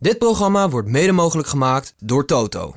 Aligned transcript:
Dit 0.00 0.18
programma 0.18 0.68
wordt 0.68 0.88
mede 0.88 1.12
mogelijk 1.12 1.48
gemaakt 1.48 1.94
door 1.98 2.24
Toto. 2.24 2.74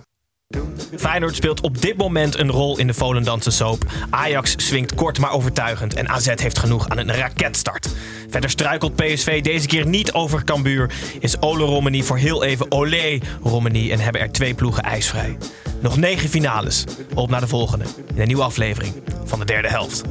Feyenoord 0.98 1.36
speelt 1.36 1.62
op 1.62 1.82
dit 1.82 1.98
moment 1.98 2.38
een 2.38 2.52
rol 2.52 2.78
in 2.78 2.88
de 2.88 2.94
Volendamse 2.94 3.52
soap. 3.52 3.84
Ajax 4.10 4.54
swingt 4.58 4.96
kort 4.96 5.20
maar 5.20 5.32
overtuigend 5.32 5.94
en 5.94 6.10
AZ 6.10 6.28
heeft 6.36 6.60
genoeg 6.60 6.90
aan 6.90 6.98
een 6.98 7.14
raketstart. 7.14 7.90
Verder 8.30 8.50
struikelt 8.50 8.96
PSV 8.96 9.42
deze 9.42 9.68
keer 9.68 9.88
niet 9.88 10.14
over 10.14 10.44
Cambuur. 10.44 10.94
Is 11.20 11.42
Ole 11.42 11.64
Romani 11.64 12.04
voor 12.04 12.18
heel 12.18 12.44
even 12.44 12.72
Olé 12.72 13.20
Romani 13.44 13.92
en 13.92 14.00
hebben 14.00 14.22
er 14.22 14.32
twee 14.32 14.54
ploegen 14.54 14.84
ijsvrij. 14.84 15.38
Nog 15.82 15.98
negen 15.98 16.30
finales. 16.30 16.84
Op 17.14 17.30
naar 17.30 17.42
de 17.42 17.48
volgende 17.48 17.86
in 18.14 18.22
een 18.22 18.28
nieuwe 18.28 18.44
aflevering 18.44 18.94
van 19.26 19.40
de 19.40 19.46
derde 19.46 19.68
helft. 19.68 20.04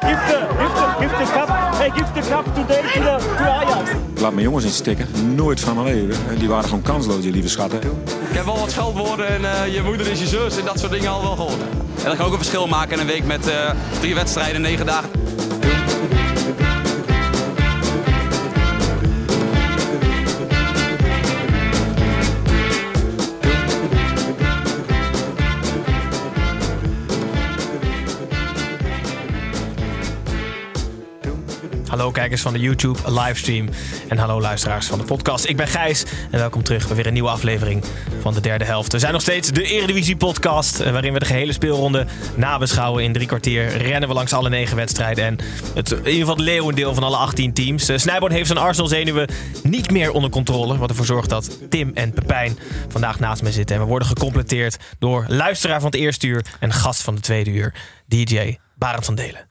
Give 0.00 0.10
the, 0.10 0.38
give 0.58 0.74
the, 0.74 0.96
give 1.00 1.10
the 1.10 1.32
cup. 1.32 1.48
Hey, 1.74 1.90
give 1.90 2.12
the 2.14 2.22
cup 2.30 2.44
today 2.54 2.82
to, 2.82 3.00
the, 3.00 3.34
to 3.36 3.44
Ajax. 3.50 3.90
Laat 4.20 4.32
mijn 4.32 4.44
jongens 4.44 4.64
in 4.64 4.70
stikken. 4.70 5.34
Nooit 5.34 5.60
van 5.60 5.74
mijn 5.74 5.86
leven. 5.86 6.38
Die 6.38 6.48
waren 6.48 6.64
gewoon 6.64 6.82
kansloos, 6.82 7.22
die 7.22 7.32
lieve 7.32 7.48
schatten. 7.48 7.80
Ik 8.28 8.36
heb 8.36 8.44
wel 8.44 8.58
wat 8.58 8.70
scheldwoorden 8.70 9.28
en 9.28 9.44
eh, 9.44 9.74
je 9.74 9.82
moeder 9.82 10.06
is 10.06 10.20
je 10.20 10.26
zus 10.26 10.58
en 10.58 10.64
dat 10.64 10.78
soort 10.78 10.92
dingen 10.92 11.10
al 11.10 11.22
wel 11.22 11.36
gehoord. 11.36 11.60
En 11.98 12.04
dat 12.04 12.16
kan 12.16 12.26
ook 12.26 12.32
een 12.32 12.38
verschil 12.38 12.66
maken 12.66 12.92
in 12.92 13.00
een 13.00 13.06
week 13.06 13.24
met 13.24 13.48
eh, 13.48 13.70
drie 14.00 14.14
wedstrijden, 14.14 14.60
negen 14.60 14.86
dagen. 14.86 15.10
Hallo 31.88 32.10
kijkers 32.10 32.42
van 32.42 32.52
de 32.52 32.58
YouTube 32.58 32.98
livestream 33.10 33.68
en 34.08 34.18
hallo 34.18 34.40
luisteraars 34.40 34.86
van 34.86 34.98
de 34.98 35.04
podcast. 35.04 35.48
Ik 35.48 35.56
ben 35.56 35.68
Gijs 35.68 36.04
en 36.30 36.38
welkom 36.38 36.62
terug 36.62 36.86
bij 36.86 36.96
weer 36.96 37.06
een 37.06 37.12
nieuwe 37.12 37.28
aflevering 37.28 37.84
van 38.20 38.34
de 38.34 38.40
derde 38.40 38.64
helft. 38.64 38.92
We 38.92 38.98
zijn 38.98 39.12
nog 39.12 39.22
steeds 39.22 39.50
de 39.50 39.62
Eredivisie 39.62 40.16
podcast 40.16 40.80
eh, 40.80 40.92
waarin 40.92 41.12
we 41.12 41.18
de 41.18 41.24
gehele 41.24 41.52
speelronde 41.52 42.06
nabeschouwen. 42.34 43.04
In 43.04 43.12
drie 43.12 43.26
kwartier 43.26 43.76
rennen 43.76 44.08
we 44.08 44.14
langs 44.14 44.32
alle 44.32 44.48
negen 44.48 44.76
wedstrijden 44.76 45.24
en 45.24 45.38
het, 45.74 45.90
in 45.90 45.96
ieder 45.96 46.12
geval 46.12 46.34
het 46.34 46.44
leeuwendeel 46.44 46.94
van 46.94 47.02
alle 47.02 47.16
18 47.16 47.52
teams. 47.52 47.90
Uh, 47.90 47.98
Snijboon 47.98 48.30
heeft 48.30 48.46
zijn 48.46 48.58
Arsenal 48.58 48.88
zenuwen 48.88 49.28
niet 49.62 49.90
meer 49.90 50.12
onder 50.12 50.30
controle, 50.30 50.78
wat 50.78 50.90
ervoor 50.90 51.06
zorgt 51.06 51.28
dat 51.28 51.70
Tim 51.70 51.90
en 51.94 52.12
Pepijn 52.12 52.58
vandaag 52.88 53.18
naast 53.18 53.42
me 53.42 53.52
zitten. 53.52 53.76
En 53.76 53.82
we 53.82 53.88
worden 53.88 54.08
gecompleteerd 54.08 54.76
door 54.98 55.24
luisteraar 55.28 55.80
van 55.80 55.90
het 55.90 56.00
eerste 56.00 56.26
uur 56.26 56.44
en 56.60 56.72
gast 56.72 57.02
van 57.02 57.14
de 57.14 57.20
tweede 57.20 57.50
uur, 57.50 57.74
DJ 58.06 58.58
Barend 58.74 59.04
van 59.04 59.14
Delen. 59.14 59.48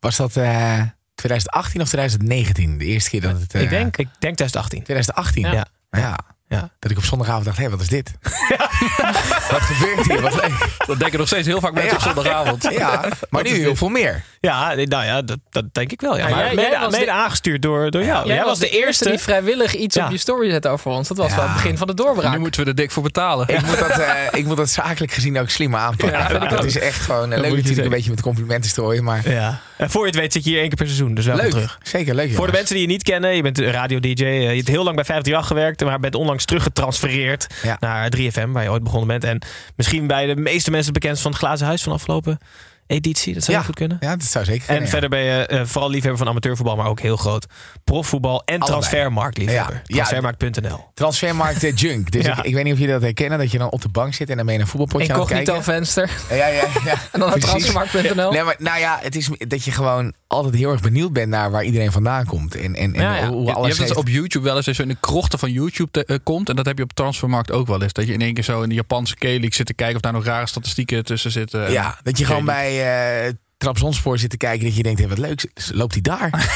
Was 0.00 0.16
dat 0.16 0.36
eh, 0.36 0.80
2018 1.18 1.80
of 1.80 1.88
2019? 1.88 2.78
De 2.78 2.84
eerste 2.84 3.10
keer 3.10 3.20
dat 3.20 3.40
het... 3.40 3.54
eh, 3.54 3.62
ik, 3.62 3.68
denk, 3.68 3.96
ik 3.96 4.08
denk 4.18 4.36
2018. 4.36 4.82
2018? 4.82 5.42
Ja. 5.52 5.66
ja. 5.90 6.18
Ja. 6.48 6.70
Dat 6.78 6.90
ik 6.90 6.96
op 6.96 7.04
zondagavond 7.04 7.44
dacht, 7.44 7.58
hé, 7.58 7.70
wat 7.70 7.80
is 7.80 7.88
dit? 7.88 8.12
wat 9.50 9.60
gebeurt 9.60 10.06
hier? 10.06 10.20
Wat. 10.20 10.42
Dat 10.86 10.98
denken 10.98 11.18
nog 11.18 11.26
steeds 11.26 11.46
heel 11.46 11.60
vaak 11.60 11.72
mensen 11.72 11.96
op 11.96 12.02
zondagavond. 12.02 12.68
Ja, 12.70 13.04
maar 13.30 13.42
nu 13.42 13.50
heel 13.50 13.76
veel 13.76 13.88
meer. 13.88 14.22
Ja, 14.40 14.74
nou 14.74 15.04
ja, 15.04 15.22
dat, 15.22 15.38
dat 15.50 15.64
denk 15.74 15.92
ik 15.92 16.00
wel. 16.00 16.16
Ja. 16.18 16.28
Ja, 16.28 16.34
maar 16.34 16.44
jij- 16.44 16.54
mede, 16.54 16.70
jij 16.70 16.80
was 16.80 16.92
mede 16.92 17.04
de- 17.04 17.10
aangestuurd 17.12 17.62
door, 17.62 17.90
door 17.90 18.04
jou. 18.04 18.26
Jij, 18.26 18.44
was 18.44 18.58
de 18.58 18.68
eerste 18.70 19.08
die 19.10 19.18
vrijwillig 19.18 19.74
iets 19.74 19.94
Ja. 19.94 20.04
op 20.04 20.10
je 20.10 20.18
story 20.18 20.50
zette 20.50 20.68
over 20.68 20.90
ons. 20.90 21.08
Dat 21.08 21.16
was 21.16 21.30
Ja. 21.30 21.36
wel 21.36 21.44
het 21.44 21.54
begin 21.54 21.78
van 21.78 21.86
de 21.86 21.94
doorbraak. 21.94 22.32
Nu 22.32 22.38
moeten 22.38 22.60
we 22.64 22.66
er 22.68 22.74
dik 22.76 22.90
voor 22.90 23.02
betalen. 23.02 23.48
Ik 23.48 23.66
moet, 23.66 23.78
dat, 23.78 23.90
eh, 23.98 24.08
ik 24.32 24.44
moet 24.44 24.56
dat 24.56 24.68
zakelijk 24.70 25.12
gezien 25.12 25.38
ook 25.38 25.48
slimmer 25.50 25.80
aanpakken. 25.80 26.48
dat 26.48 26.64
is 26.64 26.78
echt 26.78 27.00
gewoon 27.00 27.22
eh, 27.22 27.28
leuk 27.28 27.38
natuurlijk 27.40 27.66
zeggen. 27.66 27.84
een 27.84 27.90
beetje 27.90 28.10
met 28.10 28.20
complimenten 28.20 28.70
strooien. 28.70 29.04
Maar 29.04 29.30
Ja. 29.30 29.60
En 29.76 29.90
voor 29.90 30.00
je 30.00 30.06
het 30.10 30.20
weet 30.20 30.32
zit 30.32 30.44
je 30.44 30.50
hier 30.50 30.58
één 30.58 30.68
keer 30.68 30.76
per 30.76 30.86
seizoen. 30.86 31.14
Dus 31.14 31.24
leuk. 31.24 31.50
terug. 31.50 31.78
Zeker 31.82 32.14
leuk. 32.14 32.34
Voor 32.34 32.46
de 32.46 32.52
mensen 32.52 32.74
die 32.74 32.84
je 32.84 32.90
niet 32.92 33.02
kennen, 33.02 33.36
je 33.36 33.42
bent 33.42 33.58
radio-dj. 33.58 34.22
eh, 34.22 34.40
Je 34.50 34.56
hebt 34.56 34.68
heel 34.68 34.84
lang 34.84 34.96
bij 34.96 35.04
538 35.04 35.46
gewerkt, 35.46 35.84
maar 35.84 36.00
bent 36.00 36.14
onlangs 36.14 36.37
teruggetransfereerd 36.44 37.46
Ja. 37.62 37.76
naar 37.80 38.10
3FM, 38.16 38.50
waar 38.52 38.62
je 38.62 38.70
ooit 38.70 38.82
begonnen 38.82 39.08
bent. 39.08 39.24
En 39.24 39.42
misschien 39.76 40.06
bij 40.06 40.26
de 40.26 40.36
meeste 40.36 40.70
mensen 40.70 40.92
bekend 40.92 41.20
van 41.20 41.30
het 41.30 41.40
Glazen 41.40 41.66
Huis 41.66 41.82
van 41.82 41.92
de 41.92 41.98
afgelopen 41.98 42.38
editie. 42.86 43.34
Dat 43.34 43.44
zou 43.44 43.56
Ja. 43.56 43.62
goed 43.62 43.74
kunnen. 43.74 43.96
Ja, 44.00 44.16
dat 44.16 44.26
zou 44.26 44.44
zeker 44.44 44.60
En 44.62 44.66
kunnen, 44.72 44.88
verder 44.88 45.08
ben 45.08 45.20
je 45.20 45.46
eh, 45.46 45.60
vooral 45.64 45.90
liefhebber 45.90 46.18
van 46.18 46.28
amateurvoetbal, 46.28 46.76
maar 46.76 46.86
ook 46.86 47.00
heel 47.00 47.16
groot 47.16 47.46
profvoetbal 47.84 48.42
en 48.44 48.58
Allebei. 48.58 48.70
transfermarktliefhebber. 48.70 49.74
Ja. 49.74 49.80
Ja. 49.84 49.94
Transfermarkt.nl. 49.94 50.84
Transfermarkt 50.94 51.64
eh, 51.64 51.76
Junk. 51.76 52.10
Dus 52.10 52.24
Ja. 52.24 52.38
ik, 52.38 52.44
ik 52.44 52.54
weet 52.54 52.64
niet 52.64 52.72
of 52.72 52.78
jullie 52.78 52.94
dat 52.94 53.02
herkennen, 53.02 53.38
dat 53.38 53.50
je 53.50 53.58
dan 53.58 53.70
op 53.70 53.82
de 53.82 53.88
bank 53.88 54.14
zit 54.14 54.30
en 54.30 54.36
dan 54.36 54.46
ben 54.46 54.54
je 54.54 54.60
een 54.60 54.66
voetbalpotje 54.66 55.12
aan 55.12 55.18
het 55.20 55.28
kijken. 55.28 55.54
Incognito 55.54 55.72
venster. 55.72 56.10
Ja, 56.30 56.46
ja, 56.46 56.62
ja. 56.84 56.94
En 57.12 57.20
dan 57.20 57.38
transfermarkt.nl. 57.38 58.30
Nee, 58.32 58.42
maar 58.42 58.56
nou 58.58 58.78
ja, 58.78 58.98
het 59.02 59.16
is 59.16 59.28
dat 59.38 59.64
je 59.64 59.70
gewoon 59.70 60.12
altijd 60.28 60.54
heel 60.54 60.70
erg 60.70 60.80
benieuwd 60.80 61.12
bent 61.12 61.28
naar 61.28 61.50
waar 61.50 61.64
iedereen 61.64 61.92
vandaan 61.92 62.24
komt. 62.26 62.54
En, 62.54 62.74
en, 62.74 62.94
en 62.94 63.02
Ja, 63.02 63.16
ja. 63.16 63.28
hoe 63.28 63.44
Je 63.46 63.52
alles 63.52 63.66
hebt 63.66 63.78
het 63.78 63.86
heeft- 63.88 63.96
op 64.00 64.08
YouTube 64.08 64.44
wel 64.44 64.56
eens 64.56 64.66
als 64.68 64.76
je 64.76 64.82
in 64.82 64.88
de 64.88 64.96
krochten 65.00 65.38
van 65.38 65.52
YouTube 65.52 65.90
te- 65.90 66.04
eh, 66.04 66.16
komt. 66.22 66.48
En 66.48 66.56
dat 66.56 66.66
heb 66.66 66.76
je 66.78 66.82
op 66.84 66.92
Transfermarkt 66.92 67.50
ook 67.50 67.66
wel 67.66 67.82
eens. 67.82 67.92
Dat 67.92 68.06
je 68.06 68.12
in 68.12 68.20
één 68.20 68.34
keer 68.34 68.44
zo 68.44 68.62
in 68.62 68.68
de 68.68 68.74
Japanse 68.74 69.14
K-League 69.16 69.54
zit 69.54 69.66
te 69.66 69.74
kijken 69.74 69.96
of 69.96 70.00
daar 70.02 70.12
nog 70.12 70.24
rare 70.24 70.46
statistieken 70.46 71.04
tussen 71.04 71.30
zitten. 71.30 71.66
En- 71.66 71.72
Ja, 71.72 71.98
dat 72.02 72.18
je 72.18 72.24
gewoon 72.24 72.44
bij 72.44 73.26
eh 73.26 73.32
Trabzonspor 73.58 74.18
zit 74.18 74.30
te 74.30 74.36
kijken 74.36 74.64
dat 74.66 74.76
je 74.76 74.82
denkt, 74.82 75.00
hé, 75.00 75.08
wat 75.08 75.18
leuk, 75.18 75.46
loopt 75.72 75.92
hij 75.92 76.02
daar? 76.02 76.30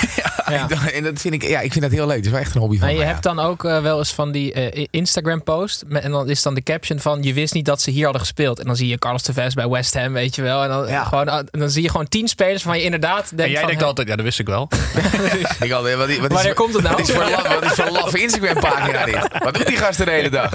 Ja. 0.48 0.68
en 0.92 1.02
dat 1.02 1.20
vind 1.20 1.34
ik, 1.34 1.42
ja, 1.42 1.60
ik 1.60 1.70
vind 1.72 1.84
dat 1.84 1.92
heel 1.92 2.06
leuk. 2.06 2.16
Het 2.16 2.24
is 2.24 2.30
wel 2.30 2.40
echt 2.40 2.54
een 2.54 2.60
hobby 2.60 2.74
van 2.76 2.84
Maar 2.86 2.94
je 2.96 3.02
mij, 3.02 3.08
hebt 3.12 3.24
ja. 3.24 3.34
dan 3.34 3.44
ook 3.44 3.64
eh, 3.64 3.82
wel 3.82 3.98
eens 3.98 4.12
van 4.12 4.32
die 4.32 4.52
eh, 4.52 4.86
Instagram-post. 4.90 5.84
En 5.90 6.10
dan 6.10 6.28
is 6.28 6.42
dan 6.42 6.54
de 6.54 6.62
caption 6.62 6.98
van... 7.00 7.22
je 7.22 7.32
wist 7.32 7.54
niet 7.54 7.64
dat 7.64 7.80
ze 7.82 7.90
hier 7.90 8.02
hadden 8.02 8.20
gespeeld. 8.20 8.58
En 8.58 8.66
dan 8.66 8.76
zie 8.76 8.88
je 8.88 8.98
Carlos 8.98 9.22
Tevez 9.22 9.54
bij 9.54 9.68
West 9.68 9.94
Ham, 9.94 10.12
weet 10.12 10.34
je 10.34 10.42
wel. 10.42 10.62
En 10.62 10.68
dan, 10.68 10.88
Ja. 10.88 11.04
gewoon, 11.04 11.28
en 11.28 11.46
dan 11.58 11.70
zie 11.70 11.82
je 11.82 11.88
gewoon 11.90 12.08
tien 12.08 12.28
spelers 12.28 12.62
van 12.62 12.78
je 12.78 12.84
inderdaad 12.84 13.28
denkt 13.28 13.42
En 13.42 13.50
jij 13.50 13.58
van, 13.60 13.68
denkt 13.68 13.82
altijd, 13.84 14.08
ja, 14.08 14.16
dat 14.16 14.24
wist 14.24 14.38
ik 14.38 14.46
wel. 14.46 14.68
Ik 15.60 15.72
al, 15.72 15.82
wat, 15.82 15.90
is- 15.90 15.96
wat 15.96 16.08
is, 16.08 16.18
Wanneer 16.36 16.54
komt 16.54 16.74
het 16.74 16.82
nou? 16.82 16.96
Wat 16.96 17.08
is 17.08 17.14
voor, 17.14 17.24
laf- 17.30 17.48
wat 17.48 17.64
is 17.64 17.72
voor 17.72 17.86
een 17.86 17.92
laffe 17.92 18.20
Instagram-pagina 18.22 19.04
dit? 19.04 19.28
Wat 19.44 19.54
doet 19.54 19.66
die 19.66 19.76
gast 19.76 20.04
de 20.04 20.10
hele 20.10 20.30
dag? 20.30 20.52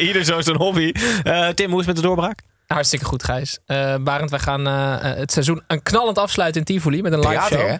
Ieder 0.00 0.24
zo 0.24 0.40
zijn 0.40 0.56
hobby. 0.56 0.92
Eh, 1.22 1.48
Tim, 1.48 1.70
hoe 1.70 1.80
is 1.80 1.86
het 1.86 1.94
met 1.94 1.96
de 1.96 2.02
doorbraak? 2.02 2.38
Hartstikke 2.74 3.04
goed, 3.04 3.24
Gijs. 3.24 3.58
Eh 3.66 3.94
Barend, 4.00 4.30
wij 4.30 4.38
gaan 4.38 4.66
eh, 4.66 5.10
eh, 5.10 5.16
het 5.18 5.32
seizoen 5.32 5.62
een 5.66 5.82
knallend 5.82 6.18
afsluiten 6.18 6.60
in 6.60 6.66
Tivoli 6.66 7.02
met 7.02 7.12
een 7.12 7.18
live 7.18 7.30
Theater, 7.32 7.58
show. 7.58 7.68
hè? 7.68 7.76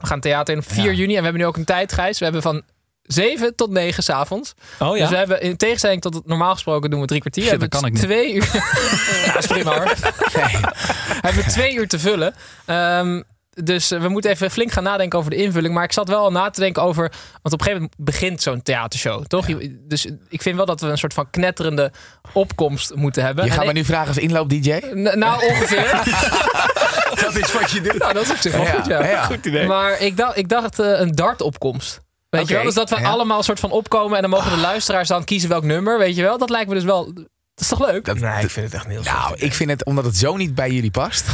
We 0.00 0.06
gaan 0.06 0.20
theater 0.20 0.54
in 0.54 0.60
op 0.60 0.68
4 0.72 0.84
Ja. 0.84 0.90
juni. 0.90 1.12
En 1.12 1.16
we 1.18 1.22
hebben 1.22 1.40
nu 1.40 1.46
ook 1.46 1.56
een 1.56 1.64
tijd, 1.64 1.92
Gijs. 1.92 2.18
We 2.18 2.24
hebben 2.24 2.42
van 2.42 2.62
7 3.02 3.54
tot 3.56 3.70
9 3.70 4.02
s'avonds. 4.02 4.54
Oh 4.78 4.92
Dus 4.98 5.08
we 5.08 5.16
hebben 5.16 5.40
in 5.40 5.56
tegenstelling 5.56 6.00
tot 6.00 6.14
het 6.14 6.26
normaal 6.26 6.52
gesproken 6.52 6.90
doen 6.90 7.00
we 7.00 7.06
drie 7.06 7.20
kwartier. 7.20 7.42
Shit, 7.42 7.50
hebben 7.50 7.70
dat 7.70 7.80
we 7.80 7.86
kan 7.86 7.96
ik 7.96 8.00
niet. 8.08 8.10
twee 8.12 8.34
uur. 8.34 8.50
ja, 9.26 9.36
is 9.38 9.46
prima 9.46 9.74
hoor. 9.74 9.84
hebben 11.24 11.44
we 11.44 11.50
twee 11.50 11.74
uur 11.74 11.88
te 11.88 11.98
vullen. 11.98 12.34
Ehm, 12.64 13.22
dus 13.64 13.90
eh, 13.90 14.00
we 14.00 14.08
moeten 14.08 14.30
even 14.30 14.50
flink 14.50 14.72
gaan 14.72 14.82
nadenken 14.82 15.18
over 15.18 15.30
de 15.30 15.36
invulling. 15.36 15.74
Maar 15.74 15.84
ik 15.84 15.92
zat 15.92 16.08
wel 16.08 16.18
al 16.18 16.30
na 16.30 16.50
te 16.50 16.60
denken 16.60 16.82
over. 16.82 17.02
Want 17.42 17.54
op 17.54 17.60
een 17.60 17.66
gegeven 17.66 17.80
moment 17.80 17.94
begint 17.96 18.42
zo'n 18.42 18.62
theatershow, 18.62 19.24
toch? 19.26 19.46
Dus 19.70 20.06
ik 20.28 20.42
vind 20.42 20.56
wel 20.56 20.66
dat 20.66 20.80
we 20.80 20.86
een 20.86 20.98
soort 20.98 21.14
van 21.14 21.30
knetterende 21.30 21.92
opkomst 22.32 22.94
moeten 22.94 23.24
hebben. 23.24 23.44
Je 23.44 23.50
En 23.50 23.56
gaat 23.56 23.64
me 23.64 23.70
ik- 23.70 23.76
nu 23.76 23.84
vragen 23.84 24.08
als 24.08 24.18
inloop-dj? 24.18 24.70
N- 24.94 25.18
Nou, 25.18 25.46
ongeveer. 25.46 25.90
Dat 27.24 27.36
is 27.36 27.52
wat 27.52 27.70
je 27.70 27.80
doet. 27.80 27.98
nou, 27.98 28.12
dat 28.12 28.22
is 28.22 28.30
op 28.30 28.36
zich 28.36 28.52
wel 28.52 28.62
Ja, 28.62 28.70
goed, 28.72 28.86
ja. 28.86 29.04
ja. 29.04 29.22
Goed 29.24 29.46
idee. 29.46 29.66
Maar 29.66 30.00
ik 30.00 30.16
dacht, 30.16 30.36
ik 30.36 30.48
dacht 30.48 30.78
eh, 30.78 31.00
een 31.00 31.12
dartopkomst. 31.14 32.00
Weet 32.30 32.48
je 32.48 32.54
wel? 32.54 32.62
Dus 32.64 32.74
dat 32.74 32.90
we 32.90 33.00
ja. 33.00 33.08
allemaal 33.08 33.38
een 33.38 33.44
soort 33.44 33.60
van 33.60 33.70
opkomen 33.70 34.16
en 34.16 34.22
dan 34.22 34.30
mogen 34.30 34.50
de 34.50 34.56
luisteraars 34.56 35.08
dan 35.08 35.24
kiezen 35.24 35.48
welk 35.48 35.64
nummer, 35.64 35.98
weet 35.98 36.16
je 36.16 36.22
wel? 36.22 36.38
Dat 36.38 36.50
lijkt 36.50 36.68
me 36.68 36.74
dus 36.74 36.84
wel. 36.84 37.04
Dat 37.14 37.24
is 37.54 37.68
toch 37.68 37.86
leuk? 37.90 38.04
Dat- 38.04 38.18
Nee, 38.18 38.42
ik 38.44 38.50
vind 38.50 38.66
het 38.66 38.74
echt 38.74 38.86
heel 38.86 39.02
Nou, 39.02 39.34
ik 39.36 39.54
vind 39.54 39.70
het, 39.70 39.84
omdat 39.84 40.04
het 40.04 40.16
zo 40.16 40.36
niet 40.36 40.54
bij 40.54 40.70
jullie 40.70 40.90
past, 40.90 41.24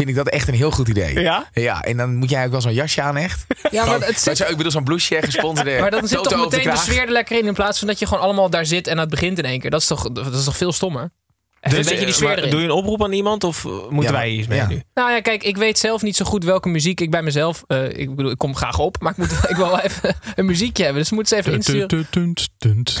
vind 0.00 0.08
ik 0.18 0.24
dat 0.24 0.28
echt 0.28 0.48
een 0.48 0.54
heel 0.54 0.70
goed 0.70 0.88
idee. 0.88 1.20
Ja? 1.20 1.48
Ja, 1.52 1.82
en 1.82 1.96
dan 1.96 2.16
moet 2.16 2.30
jij 2.30 2.44
ook 2.44 2.50
wel 2.50 2.60
zo'n 2.60 2.72
jasje 2.74 3.02
aan, 3.02 3.16
echt. 3.16 3.44
ja, 3.70 3.84
maar 3.84 4.00
het 4.00 4.20
zit, 4.20 4.36
Zo, 4.36 4.44
ik 4.44 4.56
bedoel, 4.56 4.72
zo'n 4.72 4.84
blouseje 4.84 5.22
gesponsorde 5.30 5.78
maar 5.80 5.90
dan 5.90 6.08
zit 6.08 6.22
toch 6.22 6.36
meteen 6.50 6.70
de 6.70 6.76
sfeer 6.76 7.02
er 7.02 7.10
lekker 7.12 7.38
in 7.38 7.46
in 7.46 7.54
plaats 7.54 7.78
van 7.78 7.88
dat 7.88 7.98
je 7.98 8.06
gewoon 8.06 8.22
allemaal 8.22 8.50
daar 8.50 8.66
zit 8.66 8.86
en 8.86 8.98
het 8.98 9.10
begint 9.10 9.38
in 9.38 9.44
één 9.44 9.60
keer. 9.60 9.70
Dat 9.70 9.80
is 9.80 9.86
toch, 9.86 10.12
dat 10.12 10.34
is 10.34 10.44
toch 10.44 10.56
veel 10.56 10.72
stommer? 10.72 11.10
Echt 11.60 11.74
een 11.76 11.80
beetje 11.82 11.96
die 11.98 12.06
eh, 12.06 12.12
sfeer 12.12 12.38
erin. 12.38 12.50
Doe 12.50 12.60
je 12.60 12.64
een 12.66 12.72
oproep 12.72 13.02
aan 13.04 13.12
iemand 13.12 13.44
of 13.44 13.64
eh, 13.64 13.70
moeten 13.70 14.12
Ja, 14.12 14.18
wij 14.18 14.28
hier 14.28 14.38
iets 14.38 14.48
mee 14.48 14.58
ja. 14.58 14.68
nu? 14.68 14.82
Nou 14.94 15.10
ja, 15.10 15.20
kijk, 15.20 15.42
ik 15.42 15.56
weet 15.56 15.78
zelf 15.78 16.02
niet 16.02 16.16
zo 16.16 16.24
goed 16.24 16.44
welke 16.44 16.68
muziek 16.68 17.00
ik 17.00 17.10
bij 17.10 17.22
mezelf. 17.22 17.64
eh, 17.66 17.84
ik 17.98 18.14
bedoel, 18.16 18.30
ik 18.30 18.38
kom 18.38 18.56
graag 18.56 18.78
op, 18.78 18.96
maar 19.00 19.10
ik, 19.10 19.16
moet, 19.16 19.32
ik 19.48 19.56
wil 19.56 19.66
wel 19.68 19.80
even 19.80 20.14
een 20.34 20.46
muziekje 20.46 20.82
hebben. 20.82 21.00
Dus 21.00 21.10
we 21.10 21.14
moeten 21.16 21.36
ze 21.36 21.42
even 21.42 21.56
insturen. 21.56 21.88
Tunt, 21.88 22.12
tunt, 22.12 22.48
tunt. 22.58 23.00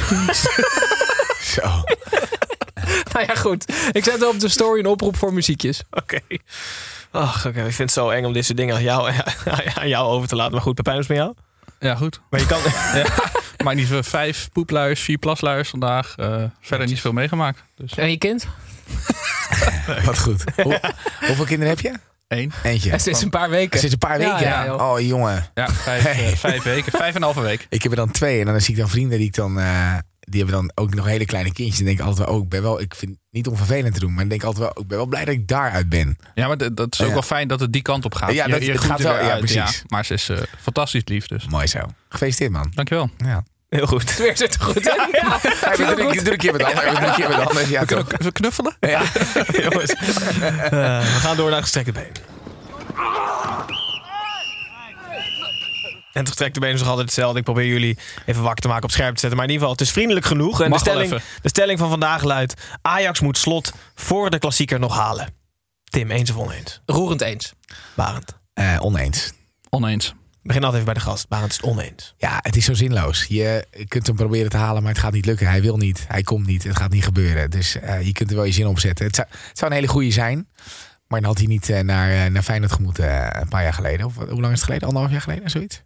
Zo. 1.54 1.84
Nou 3.12 3.26
ja, 3.26 3.34
goed. 3.34 3.72
Ik 3.92 4.04
zet 4.04 4.26
op 4.26 4.40
de 4.40 4.48
story 4.48 4.78
een 4.78 4.86
oproep 4.86 5.16
voor 5.16 5.32
muziekjes. 5.32 5.82
Oké. 5.90 6.18
Ach, 7.10 7.46
oké, 7.46 7.58
ik 7.58 7.64
vind 7.64 7.78
het 7.78 7.92
zo 7.92 8.08
eng 8.10 8.24
om 8.24 8.32
dit 8.32 8.44
soort 8.44 8.56
dingen 8.58 8.74
aan 8.74 8.82
jou, 8.82 9.12
aan 9.80 9.88
jou 9.88 10.06
over 10.08 10.28
te 10.28 10.36
laten. 10.36 10.52
Maar 10.52 10.60
goed, 10.62 10.74
Pepijn 10.74 10.98
is 10.98 11.06
met 11.06 11.16
jou. 11.16 11.34
Ja, 11.80 11.94
goed. 11.94 12.20
Maar 12.30 12.40
je 12.40 12.46
kan... 12.46 12.58
Maar 13.64 13.74
niet 13.74 13.86
veel 13.86 14.02
vijf 14.02 14.48
poepluiers, 14.52 15.00
vier 15.00 15.18
plasluiers 15.18 15.68
vandaag. 15.68 16.14
Eh, 16.16 16.42
verder 16.60 16.86
niet 16.86 17.00
veel 17.00 17.12
meegemaakt. 17.12 17.62
Dus 17.76 17.92
En 17.94 18.10
je 18.10 18.18
kind? 18.18 18.46
Wat 20.04 20.18
goed. 20.18 20.44
Hoe- 20.62 20.80
hoeveel 21.26 21.44
kinderen 21.44 21.68
heb 21.76 21.80
je? 21.80 21.92
één. 22.28 22.52
Eentje. 22.62 22.98
Sinds 22.98 23.22
een 23.22 23.30
paar 23.30 23.50
weken. 23.50 23.78
Sinds 23.78 23.92
een 23.94 23.98
paar 24.08 24.18
weken? 24.18 24.40
Ja, 24.40 24.64
ja, 24.64 24.74
oh, 24.74 25.00
jongen. 25.00 25.46
Ja, 25.54 25.68
vijf, 25.68 26.04
eh, 26.04 26.28
vijf 26.36 26.62
weken. 26.62 26.92
Vijf 26.92 27.10
en 27.10 27.16
een 27.16 27.22
halve 27.22 27.40
week. 27.40 27.66
Ik 27.68 27.82
heb 27.82 27.92
er 27.92 27.98
dan 27.98 28.10
twee. 28.10 28.40
En 28.40 28.46
dan 28.46 28.60
zie 28.60 28.74
ik 28.74 28.80
dan 28.80 28.88
vrienden 28.88 29.18
die 29.18 29.26
ik 29.26 29.34
dan... 29.34 29.60
eh, 29.60 29.94
die 30.30 30.42
hebben 30.44 30.60
dan 30.60 30.70
ook 30.84 30.94
nog 30.94 31.06
hele 31.06 31.24
kleine 31.24 31.52
kindjes. 31.52 31.78
En 31.78 31.84
denk 31.84 31.98
ik 31.98 32.04
altijd 32.04 32.26
wel, 32.28 32.36
oh, 32.36 32.42
ik 32.42 32.48
ben 32.48 32.62
wel... 32.62 32.80
Ik 32.80 32.94
vind 32.94 33.10
het 33.10 33.20
niet 33.30 33.46
om 33.46 33.56
vervelend 33.56 33.94
te 33.94 34.00
doen. 34.00 34.08
Maar 34.10 34.18
dan 34.18 34.28
denk 34.28 34.40
ik 34.40 34.46
altijd 34.46 34.64
wel, 34.64 34.82
ik 34.82 34.88
ben 34.88 34.96
wel 34.96 35.06
blij 35.06 35.24
dat 35.24 35.34
ik 35.34 35.48
daaruit 35.48 35.88
ben. 35.88 36.18
Ja, 36.34 36.46
maar 36.46 36.56
dat 36.74 36.92
is 36.92 37.00
ook 37.00 37.06
Ja. 37.06 37.12
wel 37.12 37.22
fijn 37.22 37.48
dat 37.48 37.60
het 37.60 37.72
die 37.72 37.82
kant 37.82 38.04
op 38.04 38.14
gaat. 38.14 38.32
Ja, 38.32 38.46
dat- 38.46 38.62
gaat 38.64 39.00
wel- 39.00 39.24
ja, 39.24 39.36
precies. 39.38 39.82
maar 39.86 40.04
ze 40.04 40.14
is 40.14 40.28
eh, 40.28 40.38
fantastisch 40.60 41.02
lief, 41.04 41.26
dus 41.26 41.46
Mooi 41.48 41.66
zo. 41.66 41.78
Gefeliciteerd, 42.08 42.50
man. 42.52 42.70
dankjewel. 42.74 43.10
Ja. 43.16 43.44
Heel 43.68 43.86
goed. 43.86 44.16
Weer 44.16 44.36
zit 44.36 44.54
er 44.54 44.60
goed 44.66 44.76
in. 44.76 44.82
Ja. 45.12 45.38
Hey, 45.40 45.76
we 45.76 45.94
doen 45.96 46.08
een- 46.16 46.24
doe 46.24 46.32
een 46.32 46.38
keer 46.38 46.52
met 46.52 46.62
anders. 46.64 46.98
Doe 46.98 47.06
een 47.06 47.14
keer 47.14 47.28
met 47.28 47.38
anders. 47.48 47.68
Ja, 47.68 47.80
We 47.80 47.86
kunnen 47.86 48.04
toch? 48.04 48.14
ook 48.14 48.20
even 48.20 48.32
knuffelen. 48.32 48.76
Ja. 48.80 49.02
Jongens, 49.70 49.90
eh, 49.92 50.00
we 51.00 51.18
gaan 51.20 51.36
door 51.36 51.50
naar 51.50 51.62
gestrekte 51.62 51.92
been. 51.92 52.12
En 56.12 56.20
het 56.20 56.28
gestrekte 56.28 56.60
been 56.60 56.72
is 56.72 56.78
nog 56.78 56.88
altijd 56.88 57.06
hetzelfde. 57.06 57.38
Ik 57.38 57.44
probeer 57.44 57.66
jullie 57.66 57.98
even 58.26 58.42
wakker 58.42 58.62
te 58.62 58.68
maken, 58.68 58.84
op 58.84 58.90
scherp 58.90 59.14
te 59.14 59.20
zetten. 59.20 59.38
Maar 59.38 59.48
in 59.48 59.52
ieder 59.52 59.68
geval, 59.68 59.78
het 59.78 59.88
is 59.88 59.94
vriendelijk 59.94 60.26
genoeg. 60.26 60.60
En 60.60 60.70
de 60.70 60.78
stelling, 60.78 61.10
de 61.42 61.48
stelling 61.48 61.78
van 61.78 61.88
vandaag 61.88 62.22
luidt... 62.22 62.54
Ajax 62.82 63.20
moet 63.20 63.38
slot 63.38 63.72
voor 63.94 64.30
de 64.30 64.38
klassieker 64.38 64.78
nog 64.78 64.96
halen. 64.96 65.34
Tim, 65.84 66.10
eens 66.10 66.30
of 66.30 66.36
oneens? 66.36 66.80
Roerend 66.86 67.20
eens. 67.20 67.52
Barend. 67.94 68.38
Eh, 68.52 68.76
oneens. 68.80 69.32
Oneens. 69.68 70.08
Ik 70.08 70.46
begin 70.46 70.64
altijd 70.64 70.82
even 70.82 70.94
bij 70.94 71.02
de 71.02 71.10
gast. 71.10 71.28
Barend 71.28 71.50
is 71.50 71.56
het 71.56 71.66
oneens. 71.66 72.14
Ja, 72.16 72.38
het 72.42 72.56
is 72.56 72.64
zo 72.64 72.74
zinloos. 72.74 73.24
Je 73.28 73.66
kunt 73.88 74.06
hem 74.06 74.16
proberen 74.16 74.50
te 74.50 74.56
halen, 74.56 74.82
maar 74.82 74.92
het 74.92 75.00
gaat 75.00 75.12
niet 75.12 75.26
lukken. 75.26 75.46
Hij 75.46 75.62
wil 75.62 75.76
niet. 75.76 76.04
Hij 76.08 76.22
komt 76.22 76.46
niet. 76.46 76.62
Het 76.62 76.76
gaat 76.76 76.90
niet 76.90 77.04
gebeuren. 77.04 77.50
Dus 77.50 77.76
eh, 77.76 78.06
je 78.06 78.12
kunt 78.12 78.30
er 78.30 78.36
wel 78.36 78.44
je 78.44 78.52
zin 78.52 78.66
op 78.66 78.78
zetten. 78.78 79.06
Het 79.06 79.14
zou, 79.14 79.28
het 79.30 79.58
zou 79.58 79.70
een 79.70 79.76
hele 79.76 79.92
goede 79.92 80.10
zijn. 80.10 80.48
Maar 81.06 81.20
dan 81.20 81.28
had 81.28 81.38
hij 81.38 81.46
niet 81.46 81.70
eh, 81.70 81.80
naar, 81.80 82.30
naar 82.30 82.42
Feyenoord 82.42 82.72
gemoeten 82.72 83.40
een 83.40 83.48
paar 83.48 83.62
jaar 83.62 83.74
geleden. 83.74 84.06
Of 84.06 84.14
hoe 84.14 84.40
lang 84.40 84.44
is 84.44 84.50
het 84.50 84.62
geleden? 84.62 84.86
Anderhalf 84.86 85.12
jaar 85.12 85.22
geleden? 85.22 85.50
Zoiets? 85.50 85.82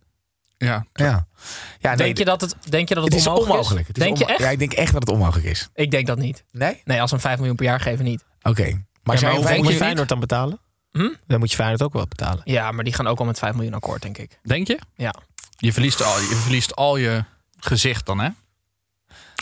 Ja, 0.56 0.87
Ja. 0.93 1.27
ja 1.81 1.89
nee, 1.89 1.97
Denk 1.97 2.19
je 2.19 2.25
dat 2.25 2.41
het, 2.41 2.55
denk 2.69 2.89
je 2.89 2.95
dat 2.95 3.05
het, 3.05 3.12
het 3.12 3.21
is 3.23 3.27
onmogelijk, 3.27 3.53
onmogelijk. 3.56 3.87
Het 3.87 3.97
is 3.97 4.03
Denk 4.05 4.17
je 4.17 4.23
onmo- 4.23 4.35
echt? 4.35 4.45
Ja, 4.45 4.51
ik 4.51 4.59
denk 4.59 4.73
echt 4.73 4.93
dat 4.93 5.01
het 5.03 5.11
onmogelijk 5.11 5.47
is. 5.47 5.69
Ik 5.75 5.91
denk 5.91 6.06
dat 6.06 6.19
niet. 6.19 6.45
Nee? 6.51 6.81
Nee, 6.85 7.01
als 7.01 7.11
we 7.11 7.17
een 7.17 7.23
5 7.23 7.37
miljoen 7.39 7.56
per 7.56 7.65
jaar 7.65 7.81
geven, 7.81 8.05
niet. 8.05 8.25
Oké. 8.43 8.62
Maar, 8.62 8.71
Maar, 8.71 8.81
maar 9.03 9.15
hoeveel 9.15 9.33
moet 9.35 9.43
je 9.43 9.47
Feyenoord- 9.47 9.77
Feyenoord 9.77 10.09
dan 10.09 10.21
betalen? 10.21 10.59
Hm? 10.91 11.09
Dan 11.27 11.39
moet 11.39 11.51
je 11.51 11.56
Feyenoord 11.56 11.83
ook 11.83 11.93
wel 11.93 12.06
betalen. 12.09 12.41
Ja, 12.45 12.73
maar 12.73 12.85
die 12.85 12.93
gaan 12.93 13.06
ook 13.06 13.19
al 13.19 13.25
met 13.25 13.39
5 13.39 13.55
miljoen 13.55 13.75
akkoord, 13.75 14.03
denk 14.03 14.19
ik. 14.19 14.39
denk 14.43 14.67
je? 14.67 14.79
Ja. 14.97 15.15
Je 15.56 15.73
verliest 15.73 16.03
al 16.03 16.19
je, 16.21 16.27
verliest 16.43 16.77
al 16.77 16.97
je 16.97 17.25
gezicht 17.59 18.06
dan, 18.06 18.21
hè? 18.21 18.29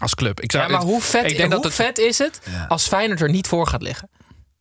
Als 0.00 0.14
club. 0.14 0.40
Ik 0.40 0.52
zou, 0.52 0.64
Ja, 0.64 0.70
maar 0.70 0.80
hoe 0.86 1.00
vet, 1.00 1.22
ik 1.30 1.36
denk 1.36 1.40
hoe 1.40 1.48
dat 1.50 1.64
het- 1.64 1.74
vet 1.74 1.98
is 1.98 2.18
het 2.18 2.40
Ja. 2.50 2.64
als 2.68 2.88
Feyenoord 2.88 3.20
er 3.20 3.30
niet 3.30 3.46
voor 3.48 3.66
gaat 3.66 3.82
liggen? 3.82 4.08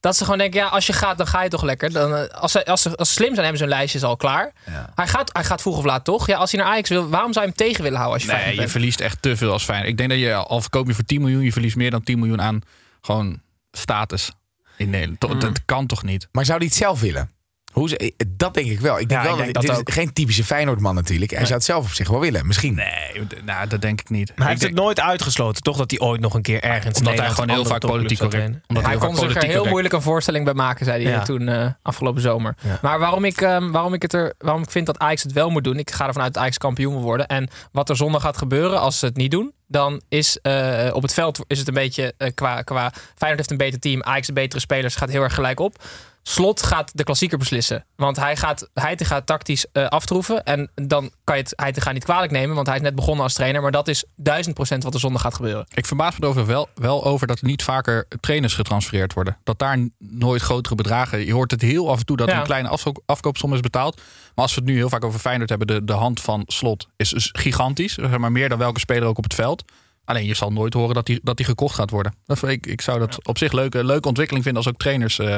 Dat 0.02 0.16
ze 0.16 0.24
gewoon 0.24 0.38
denken, 0.40 0.60
ja, 0.60 0.68
als 0.68 0.88
je 0.88 0.94
gaat, 0.94 1.18
dan 1.18 1.28
ga 1.28 1.44
je 1.44 1.50
toch 1.50 1.64
lekker. 1.64 1.92
Dan, 1.92 2.16
eh, 2.16 2.28
als, 2.42 2.52
ze, 2.52 2.66
als, 2.66 2.82
ze, 2.82 2.96
als 2.98 3.08
ze 3.08 3.14
slim 3.14 3.28
zijn, 3.30 3.40
hebben 3.40 3.58
ze 3.58 3.64
hun 3.64 3.74
lijstjes 3.74 4.04
al 4.04 4.16
klaar. 4.18 4.52
Ja. 4.66 4.90
Hij, 4.96 5.08
gaat, 5.08 5.30
hij 5.34 5.44
gaat 5.44 5.62
vroeg 5.62 5.78
of 5.78 5.84
laat 5.84 6.04
toch? 6.06 6.28
Ja, 6.28 6.38
als 6.38 6.52
hij 6.52 6.62
naar 6.62 6.72
Ajax 6.72 6.90
wil, 6.90 7.10
waarom 7.10 7.34
zou 7.34 7.46
je 7.46 7.52
hem 7.56 7.68
tegen 7.68 7.84
willen 7.84 7.98
houden 8.00 8.20
als 8.22 8.30
je 8.32 8.38
Nee, 8.38 8.52
je 8.52 8.58
bent? 8.60 8.72
verliest 8.72 9.00
echt 9.02 9.22
te 9.22 9.38
veel 9.38 9.52
als 9.52 9.64
Feyenoord. 9.64 9.90
Ik 9.90 9.98
denk 9.98 10.10
dat 10.10 10.20
je 10.20 10.34
al 10.34 10.62
verkoop 10.62 10.88
je 10.88 10.94
voor 10.94 11.04
10 11.04 11.22
miljoen, 11.22 11.42
je 11.44 11.52
verliest 11.52 11.76
meer 11.76 11.92
dan 11.92 12.04
10 12.04 12.20
miljoen 12.20 12.42
aan 12.42 12.62
gewoon 13.02 13.42
status 13.72 14.32
in 14.78 14.90
Nederland. 14.90 15.20
To- 15.20 15.38
Dat 15.38 15.66
kan 15.66 15.86
toch 15.88 16.04
niet? 16.04 16.28
Maar 16.32 16.46
zou 16.46 16.58
hij 16.58 16.68
het 16.68 16.76
zelf 16.76 17.00
willen? 17.00 17.32
Hoe 17.72 17.90
ze, 17.90 17.98
eh, 17.98 18.12
dat 18.28 18.54
denk 18.54 18.70
ik 18.70 18.80
wel. 18.80 19.00
Ik 19.00 19.10
denk 19.10 19.22
Ja, 19.22 19.28
wel 19.28 19.38
ik 19.38 19.44
denk 19.44 19.54
dat, 19.54 19.64
dat 19.64 19.72
dit 19.72 19.82
ook. 19.82 19.88
is 19.88 19.94
geen 19.94 20.14
typische 20.14 20.44
Feyenoordman 20.44 20.96
natuurlijk. 20.96 21.32
Hij 21.32 21.42
zou 21.42 21.54
het 21.54 21.64
zelf 21.64 21.86
op 21.86 21.92
zich 21.92 22.10
wel 22.10 22.20
willen. 22.20 22.48
Misschien. 22.48 22.76
Nee, 22.76 23.26
d- 23.28 23.46
nou, 23.46 23.68
dat 23.68 23.82
denk 23.82 24.00
ik 24.02 24.10
niet. 24.10 24.28
Maar 24.28 24.38
hij 24.38 24.48
heeft 24.50 24.62
het 24.62 24.74
nooit 24.74 25.00
uitgesloten, 25.00 25.64
toch? 25.64 25.78
Dat 25.78 25.92
hij 25.92 26.00
ooit 26.00 26.22
nog 26.22 26.34
een 26.34 26.42
keer 26.42 26.62
ergens... 26.64 26.98
omdat 26.98 27.18
hij 27.18 27.30
gewoon 27.30 27.50
heel 27.50 27.66
vaak 27.66 27.80
politiek 27.80 28.20
correct. 28.20 28.56
Omdat 28.68 28.84
Hij 28.84 28.92
heel 28.98 29.08
kon 29.08 29.16
zich 29.16 29.36
er 29.36 29.44
heel 29.44 29.66
moeilijk 29.66 29.94
een 29.94 30.02
voorstelling 30.02 30.46
bij 30.46 30.54
maken, 30.54 30.86
zei 30.86 31.04
hij 31.04 31.12
Ja. 31.12 31.24
toen 31.24 31.48
eh, 31.48 31.68
afgelopen 31.82 32.22
zomer. 32.22 32.56
Ja. 32.62 32.80
Maar 32.82 33.00
waarom 33.00 33.26
ik, 33.26 33.42
ehm, 33.42 33.72
waarom, 33.72 33.94
ik 33.94 34.02
het 34.02 34.14
er, 34.14 34.34
waarom 34.38 34.62
ik 34.64 34.72
vind 34.72 34.86
dat 34.86 35.00
Ajax 35.00 35.24
het 35.24 35.32
wel 35.34 35.50
moet 35.50 35.64
doen, 35.64 35.78
ik 35.80 35.92
ga 35.92 36.08
ervan 36.08 36.22
uit 36.22 36.34
dat 36.34 36.42
Ajax 36.42 36.58
kampioen 36.58 36.94
wil 36.94 37.02
worden. 37.02 37.28
En 37.28 37.50
wat 37.72 37.90
er 37.90 37.96
zondag 37.96 38.22
gaat 38.22 38.38
gebeuren 38.38 38.80
als 38.80 39.00
ze 39.00 39.06
het 39.06 39.16
niet 39.18 39.32
doen, 39.32 39.52
dan 39.68 40.02
is 40.10 40.38
eh, 40.42 40.90
op 40.94 41.02
het 41.02 41.14
veld 41.14 41.40
is 41.48 41.60
het 41.60 41.68
een 41.68 41.74
beetje 41.74 42.14
eh, 42.18 42.30
qua, 42.36 42.62
qua 42.62 42.92
Feyenoord 42.94 43.38
heeft 43.38 43.52
een 43.52 43.58
beter 43.58 43.80
team, 43.80 44.04
Ajax 44.04 44.28
de 44.28 44.34
betere 44.34 44.62
spelers, 44.62 44.96
gaat 44.96 45.10
heel 45.10 45.22
erg 45.24 45.34
gelijk 45.34 45.60
op. 45.60 45.84
Slot 46.24 46.64
gaat 46.64 46.92
de 46.98 47.04
klassieker 47.04 47.38
beslissen. 47.38 47.86
Want 47.96 48.18
hij 48.18 48.36
gaat, 48.38 48.70
hij 48.74 48.98
gaat 48.98 49.26
tactisch 49.26 49.66
eh, 49.72 49.88
aftroeven. 49.88 50.44
En 50.44 50.72
dan 50.76 51.12
kan 51.24 51.36
je 51.36 51.42
het 51.42 51.54
Heitinga 51.56 51.92
niet 51.92 52.04
kwalijk 52.04 52.32
nemen. 52.32 52.56
Want 52.56 52.68
hij 52.68 52.76
is 52.76 52.82
net 52.82 52.96
begonnen 52.96 53.24
als 53.24 53.34
trainer. 53.34 53.62
Maar 53.62 53.72
dat 53.72 53.88
is 53.88 54.04
duizend 54.16 54.56
procent 54.56 54.84
wat 54.84 54.94
er 54.94 55.00
zondag 55.00 55.22
gaat 55.22 55.36
gebeuren. 55.36 55.66
Ik 55.74 55.86
verbaas 55.86 56.18
me 56.20 56.28
er 56.28 56.46
wel, 56.46 56.70
wel 56.76 57.06
over 57.06 57.28
dat 57.28 57.40
er 57.40 57.46
niet 57.48 57.64
vaker 57.64 58.06
trainers 58.20 58.54
getransfereerd 58.54 59.14
worden. 59.14 59.38
Dat 59.44 59.60
daar 59.60 59.88
nooit 59.98 60.42
grotere 60.42 60.76
bedragen. 60.76 61.26
Je 61.26 61.34
hoort 61.34 61.52
het 61.52 61.62
heel 61.62 61.90
af 61.90 62.00
en 62.00 62.06
toe 62.06 62.18
dat 62.18 62.30
Ja. 62.30 62.38
een 62.38 62.44
kleine 62.44 62.68
afko- 62.70 63.02
afkoopsom 63.06 63.54
is 63.54 63.60
betaald. 63.60 63.96
Maar 63.96 64.46
als 64.46 64.54
we 64.56 64.62
het 64.62 64.70
nu 64.70 64.76
heel 64.76 64.90
vaak 64.90 65.04
over 65.06 65.20
Feyenoord 65.20 65.50
hebben, 65.50 65.68
de, 65.68 65.84
de 65.84 65.94
hand 65.94 66.22
van 66.22 66.44
slot 66.48 66.88
is 66.96 67.10
dus 67.10 67.30
gigantisch. 67.32 67.94
Zeg 67.94 68.18
maar 68.18 68.32
meer 68.32 68.50
dan 68.50 68.58
welke 68.58 68.80
speler 68.80 69.08
ook 69.08 69.18
op 69.18 69.24
het 69.24 69.34
veld. 69.34 69.64
Alleen 70.06 70.26
je 70.26 70.34
zal 70.36 70.52
nooit 70.52 70.74
horen 70.74 70.96
dat 70.96 71.06
die, 71.06 71.20
dat 71.24 71.38
die 71.38 71.46
gekocht 71.46 71.76
gaat 71.76 71.90
worden. 71.90 72.14
Dat, 72.26 72.44
ik, 72.44 72.66
ik 72.66 72.82
zou 72.82 73.00
dat 73.00 73.28
op 73.28 73.38
zich 73.38 73.52
leuke, 73.52 73.84
leuke 73.84 74.08
ontwikkeling 74.08 74.44
vinden 74.44 74.64
als 74.64 74.74
ook 74.74 74.80
trainers. 74.80 75.20
eh, 75.20 75.38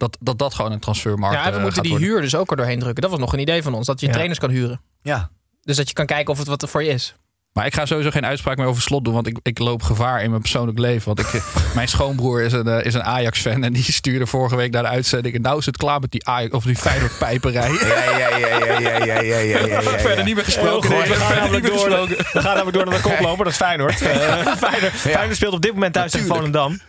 dat, 0.00 0.16
dat 0.20 0.38
dat 0.38 0.54
gewoon 0.54 0.72
een 0.72 0.78
transfermarkt 0.80 1.36
Ja, 1.44 1.50
we 1.50 1.56
eh, 1.56 1.62
moeten 1.62 1.82
die 1.82 1.90
worden. 1.90 2.08
huur 2.08 2.20
dus 2.20 2.34
ook 2.34 2.50
er 2.50 2.56
doorheen 2.56 2.78
drukken. 2.78 3.02
Dat 3.02 3.10
was 3.10 3.20
nog 3.20 3.32
een 3.32 3.38
idee 3.38 3.62
van 3.62 3.74
ons. 3.74 3.86
Dat 3.86 4.00
je 4.00 4.06
Ja. 4.06 4.12
trainers 4.12 4.38
kan 4.38 4.50
huren. 4.50 4.80
Ja. 5.02 5.30
Dus 5.62 5.76
dat 5.76 5.88
je 5.88 5.94
kan 5.94 6.06
kijken 6.06 6.32
of 6.32 6.38
het 6.38 6.46
wat 6.48 6.62
er 6.62 6.68
voor 6.68 6.82
je 6.82 6.90
is. 6.90 7.14
Maar 7.52 7.66
ik 7.66 7.74
ga 7.74 7.86
sowieso 7.86 8.10
geen 8.10 8.26
uitspraak 8.26 8.56
meer 8.56 8.66
over 8.66 8.82
slot 8.82 9.04
doen. 9.04 9.14
Want 9.14 9.26
ik, 9.26 9.38
ik 9.42 9.58
loop 9.58 9.82
gevaar 9.82 10.22
in 10.22 10.30
mijn 10.30 10.42
persoonlijk 10.42 10.78
leven. 10.78 11.06
Want 11.06 11.18
ik, 11.20 11.26
eh, 11.26 11.42
mijn 11.74 11.88
schoonbroer 11.88 12.42
is 12.42 12.52
een, 12.52 12.68
eh, 12.68 12.84
is 12.86 12.94
een 12.94 13.02
Ajax-fan. 13.02 13.64
En 13.64 13.72
die 13.72 13.92
stuurde 13.92 14.26
vorige 14.26 14.56
week 14.56 14.72
naar 14.72 14.82
de 14.82 14.88
uitzending. 14.88 15.34
En 15.34 15.40
nou 15.42 15.58
is 15.58 15.66
het 15.66 15.76
klaar 15.76 16.00
met 16.00 16.10
die 16.10 16.26
Ajax 16.26 16.54
of 16.54 16.64
die 16.64 16.76
Feyenoord-pijperij. 16.76 17.70
Ja, 17.70 17.88
ja, 17.88 18.18
ja, 18.18 18.36
ja, 18.36 18.58
ja, 18.58 18.78
ja, 18.78 19.04
ja, 19.04 19.20
ja, 19.20 19.38
ja, 19.38 19.66
ja. 19.66 19.82
Verder 19.98 20.24
niet 20.24 20.34
meer 20.34 20.44
gesproken. 20.44 20.90
Nee, 20.90 20.98
We 21.00 21.14
gaan 21.14 21.16
verder 21.26 21.36
namelijk 21.42 21.64
niet 21.64 21.72
meer 21.86 21.96
door, 21.96 22.08
we 22.08 22.40
gaan 22.40 22.42
namelijk 22.54 22.72
door 22.76 22.84
naar 22.86 22.94
de 22.94 23.00
koploper, 23.02 23.44
dat 23.44 23.52
is 23.52 23.58
Feyenoord. 23.58 24.00
Eh, 24.02 24.46
Feyenoord, 24.56 24.92
Feyenoord 24.92 25.36
speelt 25.36 25.54
op 25.54 25.62
dit 25.62 25.72
moment 25.72 25.92
thuis 25.92 26.12
tegen 26.12 26.26
Volendam. 26.26 26.80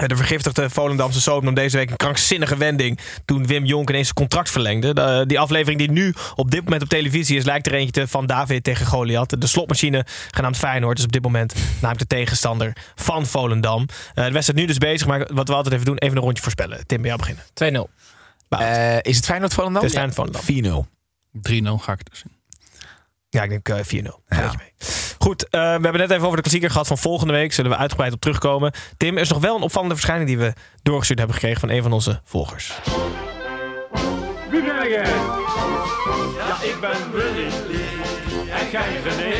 Eh, 0.00 0.08
De 0.08 0.16
vergiftigde 0.16 0.70
Volendamse 0.70 1.20
zoon 1.20 1.44
nam 1.44 1.54
deze 1.54 1.76
week 1.76 1.90
een 1.90 1.96
krankzinnige 1.96 2.56
wending 2.56 2.98
toen 3.24 3.46
Wim 3.46 3.64
Jonk 3.64 3.88
ineens 3.88 4.04
zijn 4.04 4.16
contract 4.16 4.50
verlengde. 4.50 4.94
De- 4.94 5.24
die 5.26 5.38
aflevering 5.40 5.78
die 5.80 5.90
nu 5.90 6.14
op 6.34 6.50
dit 6.50 6.64
moment 6.64 6.82
op 6.82 6.88
televisie 6.88 7.36
is, 7.36 7.44
lijkt 7.44 7.66
er 7.66 7.74
eentje 7.74 7.90
te 8.00 8.08
van 8.08 8.26
David 8.26 8.64
tegen 8.64 8.86
Goliath. 8.86 9.40
De 9.40 9.46
slotmachine 9.46 10.06
genaamd 10.30 10.56
Feyenoord 10.56 10.98
is 10.98 11.04
op 11.04 11.12
dit 11.12 11.22
moment 11.22 11.54
namelijk 11.72 11.98
de 11.98 12.06
tegenstander 12.16 12.76
van 12.94 13.26
Volendam. 13.26 13.86
Eh, 14.14 14.24
de 14.24 14.32
wedstrijd 14.32 14.60
nu 14.60 14.66
dus 14.66 14.78
bezig, 14.78 15.06
maar 15.06 15.28
wat 15.32 15.48
we 15.48 15.54
altijd 15.54 15.74
even 15.74 15.86
doen, 15.86 15.98
even 15.98 16.16
een 16.16 16.22
rondje 16.22 16.42
voorspellen. 16.42 16.86
Tim, 16.86 16.98
bij 17.02 17.06
jou 17.16 17.18
beginnen. 17.20 17.44
2-0. 17.54 17.90
Eh, 18.48 18.96
is 19.02 19.16
het 19.16 19.24
Feyenoord 19.24 19.54
Volendam? 19.54 19.82
Het 19.82 19.90
is 19.90 19.98
Feyenoord 19.98 20.16
Volendam. 20.16 20.42
4-0. 20.42 20.86
3-0 21.78 21.82
ga 21.82 21.92
ik 21.92 22.10
dus 22.10 22.18
zien. 22.18 22.32
Ja, 23.30 23.42
ik 23.42 23.50
denk 23.50 23.68
eh 23.68 24.02
4-0. 24.04 24.08
Ga 24.28 24.40
je 24.40 24.56
mee. 24.58 24.72
Goed, 25.18 25.48
eh, 25.48 25.60
we 25.60 25.66
hebben 25.66 25.96
net 25.98 26.10
even 26.10 26.24
over 26.24 26.36
de 26.36 26.42
klassieker 26.42 26.70
gehad 26.70 26.86
van 26.86 26.98
volgende 26.98 27.32
week. 27.32 27.52
Zullen 27.52 27.70
we 27.70 27.76
uitgebreid 27.76 28.12
op 28.12 28.20
terugkomen. 28.20 28.72
Tim, 28.96 29.16
er 29.16 29.22
is 29.22 29.28
nog 29.28 29.38
wel 29.38 29.56
een 29.56 29.62
opvallende 29.62 29.94
verschijning 29.94 30.28
die 30.28 30.38
we 30.38 30.52
doorgestuurd 30.82 31.18
hebben 31.18 31.36
gekregen 31.36 31.60
van 31.60 31.70
een 31.70 31.82
van 31.82 31.92
onze 31.92 32.20
volgers. 32.24 32.72
Ja, 36.36 36.62
ik 36.62 36.76
ben 36.80 37.12
Willy. 37.12 37.48
En 38.50 38.70
jij 38.70 39.00
René. 39.04 39.34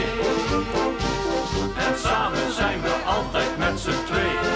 En 1.87 1.99
samen 1.99 2.53
zijn 2.53 2.83
we 2.83 2.93
altijd 3.07 3.59
met 3.59 3.81
z'n 3.81 4.05
tweeën. 4.07 4.50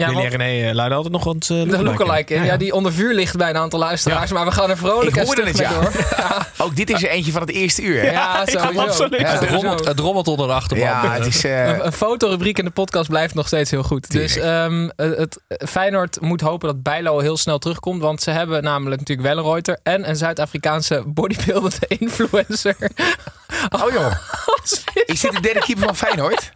Ja, 0.00 0.06
Willy 0.08 0.20
want 0.20 0.34
en 0.34 0.40
René 0.40 0.68
eh, 0.68 0.74
luiden 0.74 0.96
altijd 0.96 1.14
nog 1.14 1.24
wat 1.24 1.48
uh, 1.52 1.70
de 1.70 1.82
lookalike 1.82 2.34
in. 2.34 2.44
Ja, 2.44 2.56
die 2.56 2.74
onder 2.74 2.92
vuur 2.92 3.14
ligt 3.14 3.36
bij 3.36 3.48
een 3.48 3.56
aantal 3.56 3.78
luisteraars. 3.78 4.32
Maar 4.32 4.44
we 4.44 4.50
gaan 4.52 4.70
er 4.70 4.76
vrolijk 4.76 5.16
en 5.16 5.26
het, 5.28 5.44
mee 5.44 5.56
ja. 5.56 5.72
door. 5.80 5.90
Ook 6.66 6.76
dit 6.76 6.90
is 6.90 7.02
er 7.02 7.08
eentje 7.08 7.32
van 7.32 7.40
het 7.40 7.50
eerste 7.50 7.82
uur. 7.82 8.00
hè? 8.02 8.10
Ja, 8.10 8.42
sowieso. 8.46 8.80
absoluut. 8.80 9.20
Ja, 9.20 9.38
Het, 9.38 9.48
rommelt, 9.50 9.84
het 9.86 9.98
rommelt 9.98 10.28
onder 10.28 10.46
de 10.46 10.52
achterban. 10.52 10.86
Ja, 10.86 11.12
het 11.12 11.26
is... 11.26 11.44
eh, 11.44 11.66
Een, 11.68 11.86
een 11.86 11.92
fotorubriek 11.92 12.58
in 12.58 12.64
de 12.64 12.70
podcast 12.70 13.08
blijft 13.08 13.34
nog 13.34 13.46
steeds 13.46 13.70
heel 13.70 13.82
goed. 13.82 14.10
Dus 14.10 14.36
ehm, 14.36 14.88
het, 14.96 15.40
Feyenoord 15.68 16.20
moet 16.20 16.40
hopen 16.40 16.68
dat 16.68 16.82
Bijlo 16.82 17.18
heel 17.18 17.36
snel 17.36 17.58
terugkomt. 17.58 18.02
Want 18.02 18.22
ze 18.22 18.30
hebben 18.30 18.62
namelijk 18.62 19.00
natuurlijk 19.00 19.28
Wellenreuter 19.28 19.78
en 19.82 20.08
een 20.08 20.16
Zuid-Afrikaanse 20.16 21.02
bodybuildende 21.06 21.86
influencer. 21.98 22.76
Oh 23.82 23.92
joh, 23.92 24.12
is 25.06 25.20
dit 25.20 25.32
de 25.32 25.40
derde 25.40 25.60
keeper 25.60 25.84
van 25.84 25.96
Feyenoord? 25.96 26.52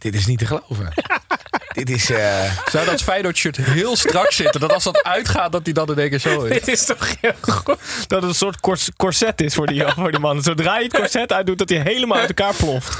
Dit 0.00 0.14
is 0.14 0.26
niet 0.26 0.38
te 0.38 0.46
geloven. 0.46 0.88
Dit 1.72 1.90
is... 1.90 2.10
eh, 2.10 2.56
Zou 2.70 2.86
dat 2.86 3.02
Feyenoord-shirt 3.02 3.56
heel 3.56 3.96
strak 3.96 4.32
zitten? 4.32 4.60
Dat 4.60 4.72
als 4.72 4.84
dat 4.84 5.02
uitgaat, 5.02 5.52
dat 5.52 5.60
hij 5.64 5.72
dan 5.72 5.88
in 5.88 5.98
één 5.98 6.10
keer 6.10 6.18
zo 6.18 6.42
is. 6.44 6.52
Dit 6.52 6.68
is 6.68 6.84
toch 6.84 7.14
heel 7.20 7.32
goed. 7.40 7.64
Dat 8.06 8.20
het 8.22 8.30
een 8.30 8.34
soort 8.34 8.60
cors- 8.60 8.90
corset 8.96 9.40
is 9.40 9.54
voor 9.54 9.66
die, 9.66 9.82
voor 9.96 10.10
die 10.10 10.20
man. 10.20 10.42
Zodra 10.42 10.76
je 10.78 10.84
het 10.84 10.94
corset 10.94 11.32
uitdoet, 11.32 11.58
dat 11.58 11.68
hij 11.68 11.80
helemaal 11.80 12.18
uit 12.18 12.28
elkaar 12.28 12.54
ploft. 12.54 12.98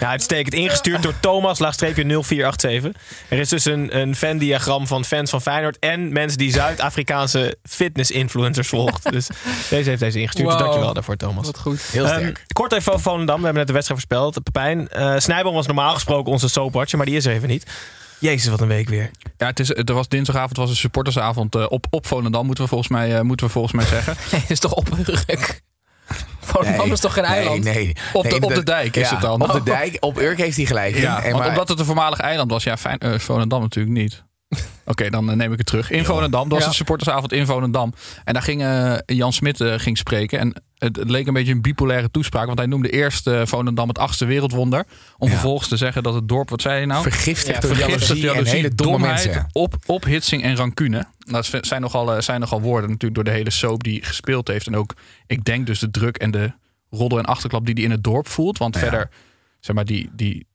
Ja, 0.00 0.08
uitstekend. 0.08 0.54
Ingestuurd 0.54 1.02
door 1.02 1.14
Thomas, 1.20 1.58
laagstreepje 1.58 2.02
0487. 2.04 3.02
Er 3.28 3.38
is 3.38 3.48
dus 3.48 3.64
een, 3.64 3.98
een 4.00 4.16
fan-diagram 4.16 4.86
van 4.86 5.04
fans 5.04 5.30
van 5.30 5.42
Feyenoord... 5.42 5.78
en 5.78 6.12
mensen 6.12 6.38
die 6.38 6.52
Zuid-Afrikaanse 6.52 7.56
fitness-influencers 7.64 8.68
volgt. 8.68 9.10
Dus 9.12 9.26
deze 9.70 9.88
heeft 9.88 10.00
deze 10.00 10.18
ingestuurd. 10.20 10.46
Dus 10.46 10.56
Wow. 10.56 10.64
dankjewel 10.64 10.94
daarvoor, 10.94 11.16
Thomas. 11.16 11.46
Wat 11.46 11.58
goed. 11.58 11.80
heel 11.82 12.04
Ehm, 12.06 12.18
sterk. 12.18 12.44
kort 12.52 12.72
even 12.72 12.92
over 12.92 13.04
Volendam. 13.04 13.36
We 13.38 13.44
hebben 13.44 13.58
net 13.58 13.66
de 13.66 13.72
wedstrijd 13.72 14.00
voorspeld. 14.00 14.42
Pepijn, 14.42 14.88
eh 14.88 15.14
Snijboom 15.18 15.54
was 15.54 15.66
normaal 15.66 15.94
gesproken 15.94 16.11
onze 16.18 16.48
soapwatcher... 16.48 16.96
maar 16.98 17.06
die 17.06 17.16
is 17.16 17.24
er 17.26 17.32
even 17.32 17.48
niet. 17.48 17.66
Jezus, 18.18 18.50
wat 18.50 18.60
een 18.60 18.68
week 18.68 18.88
weer. 18.88 19.10
Ja, 19.36 19.46
het 19.46 19.60
is, 19.60 19.70
er 19.70 19.94
was 19.94 20.08
dinsdagavond 20.08 20.56
was 20.56 20.70
een 20.70 20.76
supportersavond 20.76 21.54
eh, 21.54 21.66
op, 21.68 21.86
op 21.90 22.06
Volendam, 22.06 22.46
moeten 22.46 22.64
we 22.64 22.70
volgens 22.70 22.90
mij, 22.90 23.16
eh, 23.16 23.20
moeten 23.20 23.46
we 23.46 23.52
volgens 23.52 23.72
mij 23.74 23.84
zeggen. 23.84 24.16
Nee, 24.32 24.44
is 24.48 24.58
toch 24.58 24.72
opgerukt? 24.74 25.62
Volendam 26.40 26.84
Nee, 26.84 26.92
is 26.92 27.00
toch 27.00 27.14
geen 27.14 27.24
eiland? 27.24 27.64
Nee, 27.64 27.96
Op 28.12 28.22
de- 28.22 28.28
Nee, 28.28 28.40
op 28.42 28.54
de 28.54 28.62
dijk 28.62 28.96
is 28.96 29.08
ja, 29.08 29.12
het 29.14 29.20
dan. 29.22 29.42
Op 29.42 29.52
de 29.52 29.62
dijk. 29.62 29.96
Op 30.00 30.18
Urk 30.18 30.38
heeft 30.38 30.56
hij 30.56 30.66
gelijk. 30.66 30.96
Ja, 30.96 31.22
En 31.22 31.36
maar- 31.36 31.48
omdat 31.48 31.68
het 31.68 31.78
een 31.78 31.84
voormalig 31.84 32.18
eiland 32.18 32.50
was. 32.50 32.62
Ja, 32.64 32.76
fijn, 32.76 32.98
eh, 32.98 33.18
Volendam 33.18 33.60
natuurlijk 33.60 33.96
niet. 33.96 34.22
Oké, 34.84 35.10
dan 35.10 35.30
eh, 35.30 35.36
neem 35.36 35.52
ik 35.52 35.58
het 35.58 35.66
terug. 35.66 35.90
In 35.90 36.04
Volendam. 36.04 36.42
Dat 36.42 36.50
was 36.52 36.60
Ja. 36.62 36.66
een 36.68 36.74
supportersavond 36.74 37.32
in 37.32 37.46
Volendam. 37.46 37.92
En 38.24 38.32
daar 38.32 38.42
ging 38.42 38.62
eh, 38.62 38.94
Jan 39.06 39.32
Smit 39.32 39.60
eh, 39.60 39.74
ging 39.78 39.98
spreken. 39.98 40.38
En 40.38 40.62
het, 40.78 40.96
het 40.96 41.10
leek 41.10 41.26
een 41.26 41.32
beetje 41.34 41.52
een 41.52 41.62
bipolaire 41.62 42.10
toespraak. 42.10 42.46
Want 42.46 42.58
hij 42.58 42.66
noemde 42.66 42.90
eerst 42.90 43.26
eh, 43.26 43.40
Volendam 43.44 43.88
het 43.88 43.98
achtste 43.98 44.24
wereldwonder. 44.24 44.84
Om 45.18 45.28
Ja. 45.28 45.34
vervolgens 45.34 45.68
te 45.68 45.76
zeggen 45.76 46.02
dat 46.02 46.14
het 46.14 46.28
dorp, 46.28 46.50
wat 46.50 46.62
zei 46.62 46.80
je 46.80 46.86
nou? 46.86 47.02
vergiftigd 47.02 47.62
Ja, 47.62 47.68
door 47.68 47.76
Vergiftigd, 47.76 48.20
jaloezie 48.20 48.50
en 48.50 48.56
hele 48.56 48.74
domme 48.74 48.92
domheid, 48.92 49.24
mensen. 49.24 49.46
Op, 49.52 49.74
ophitsing 49.86 50.42
en 50.42 50.56
rancune. 50.56 51.04
Dat 51.18 51.50
zijn 51.60 51.80
nogal, 51.80 52.22
zijn 52.22 52.40
nogal 52.40 52.60
woorden 52.60 52.90
natuurlijk 52.90 53.14
door 53.14 53.24
de 53.32 53.38
hele 53.38 53.50
soap 53.50 53.82
die 53.84 54.04
gespeeld 54.04 54.48
heeft. 54.48 54.66
En 54.66 54.76
ook, 54.76 54.94
ik 55.26 55.44
denk 55.44 55.66
dus 55.66 55.78
de 55.78 55.90
druk 55.90 56.16
en 56.16 56.30
de 56.30 56.52
roddel 56.90 57.18
en 57.18 57.24
achterklap 57.24 57.64
die 57.66 57.74
hij 57.74 57.82
in 57.84 57.90
het 57.90 58.04
dorp 58.04 58.28
voelt. 58.28 58.58
Want 58.58 58.74
Ja. 58.74 58.80
verder, 58.80 59.08
zeg 59.60 59.74
maar, 59.76 59.84
die, 59.84 60.10
die 60.12 60.46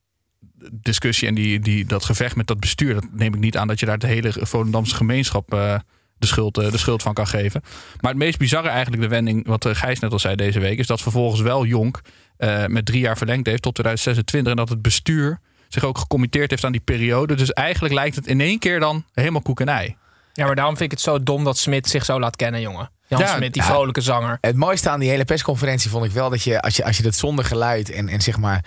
discussie 0.72 1.28
en 1.28 1.36
die, 1.36 1.60
die, 1.60 1.86
dat 1.86 2.06
gevecht 2.06 2.36
met 2.36 2.48
dat 2.48 2.60
bestuur... 2.60 2.94
dat 2.94 3.06
neem 3.12 3.34
ik 3.34 3.40
niet 3.40 3.58
aan 3.58 3.68
dat 3.68 3.80
je 3.80 3.86
daar 3.86 4.00
de 4.00 4.08
hele 4.08 4.32
Volendamse 4.34 4.96
gemeenschap... 4.96 5.54
eh, 5.54 5.76
de 6.18 6.28
schuld, 6.28 6.58
eh, 6.58 6.72
de 6.72 6.78
schuld 6.78 7.02
van 7.02 7.14
kan 7.14 7.28
geven. 7.28 7.62
Maar 8.00 8.12
het 8.12 8.20
meest 8.20 8.38
bizarre 8.38 8.70
eigenlijk, 8.70 9.02
de 9.02 9.08
wending, 9.08 9.48
wat 9.48 9.66
eh, 9.66 9.76
Gijs 9.76 10.00
net 10.00 10.12
al 10.12 10.20
zei 10.20 10.36
deze 10.36 10.60
week, 10.60 10.80
is 10.80 10.88
dat 10.88 11.02
vervolgens 11.02 11.42
wel 11.42 11.66
Jonk 11.66 12.02
eh, 12.38 12.66
met 12.66 12.86
drie 12.86 13.00
jaar 13.00 13.18
verlengd 13.18 13.48
heeft 13.48 13.62
tot 13.62 13.74
2026. 13.74 14.52
En 14.52 14.58
dat 14.58 14.70
het 14.70 14.82
bestuur 14.82 15.40
zich 15.68 15.84
ook 15.84 15.98
gecommitteerd 15.98 16.50
heeft 16.50 16.64
aan 16.64 16.72
die 16.72 16.82
periode. 16.82 17.36
Dus 17.36 17.54
eigenlijk 17.54 17.94
lijkt 17.94 18.16
het 18.16 18.28
in 18.28 18.42
één 18.42 18.60
keer 18.60 18.80
dan 18.80 19.06
helemaal 19.14 19.42
koek 19.42 19.60
en 19.60 19.68
ei. 19.68 19.96
Ja, 20.34 20.46
maar 20.46 20.56
daarom 20.56 20.78
vind 20.78 20.92
ik 20.92 20.98
het 20.98 21.06
zo 21.08 21.24
dom 21.24 21.44
dat 21.44 21.58
Smit 21.58 21.88
zich 21.90 22.06
zo 22.06 22.20
laat 22.20 22.36
kennen, 22.36 22.62
jongen. 22.62 22.92
Jan 23.08 23.20
Ja, 23.20 23.36
Smit, 23.36 23.54
die 23.54 23.62
ja. 23.62 23.68
vrolijke 23.68 24.02
zanger. 24.02 24.38
Het 24.42 24.56
mooiste 24.56 24.90
aan 24.90 25.00
die 25.00 25.10
hele 25.10 25.26
persconferentie 25.26 25.90
vond 25.90 26.06
ik 26.06 26.12
wel 26.12 26.30
dat 26.30 26.44
je, 26.44 26.62
als 26.62 26.76
je, 26.76 26.86
als 26.86 26.98
je 26.98 27.04
dat 27.04 27.16
zonder 27.16 27.46
geluid 27.46 27.92
en, 27.92 28.08
en 28.08 28.22
zeg 28.22 28.38
maar 28.38 28.66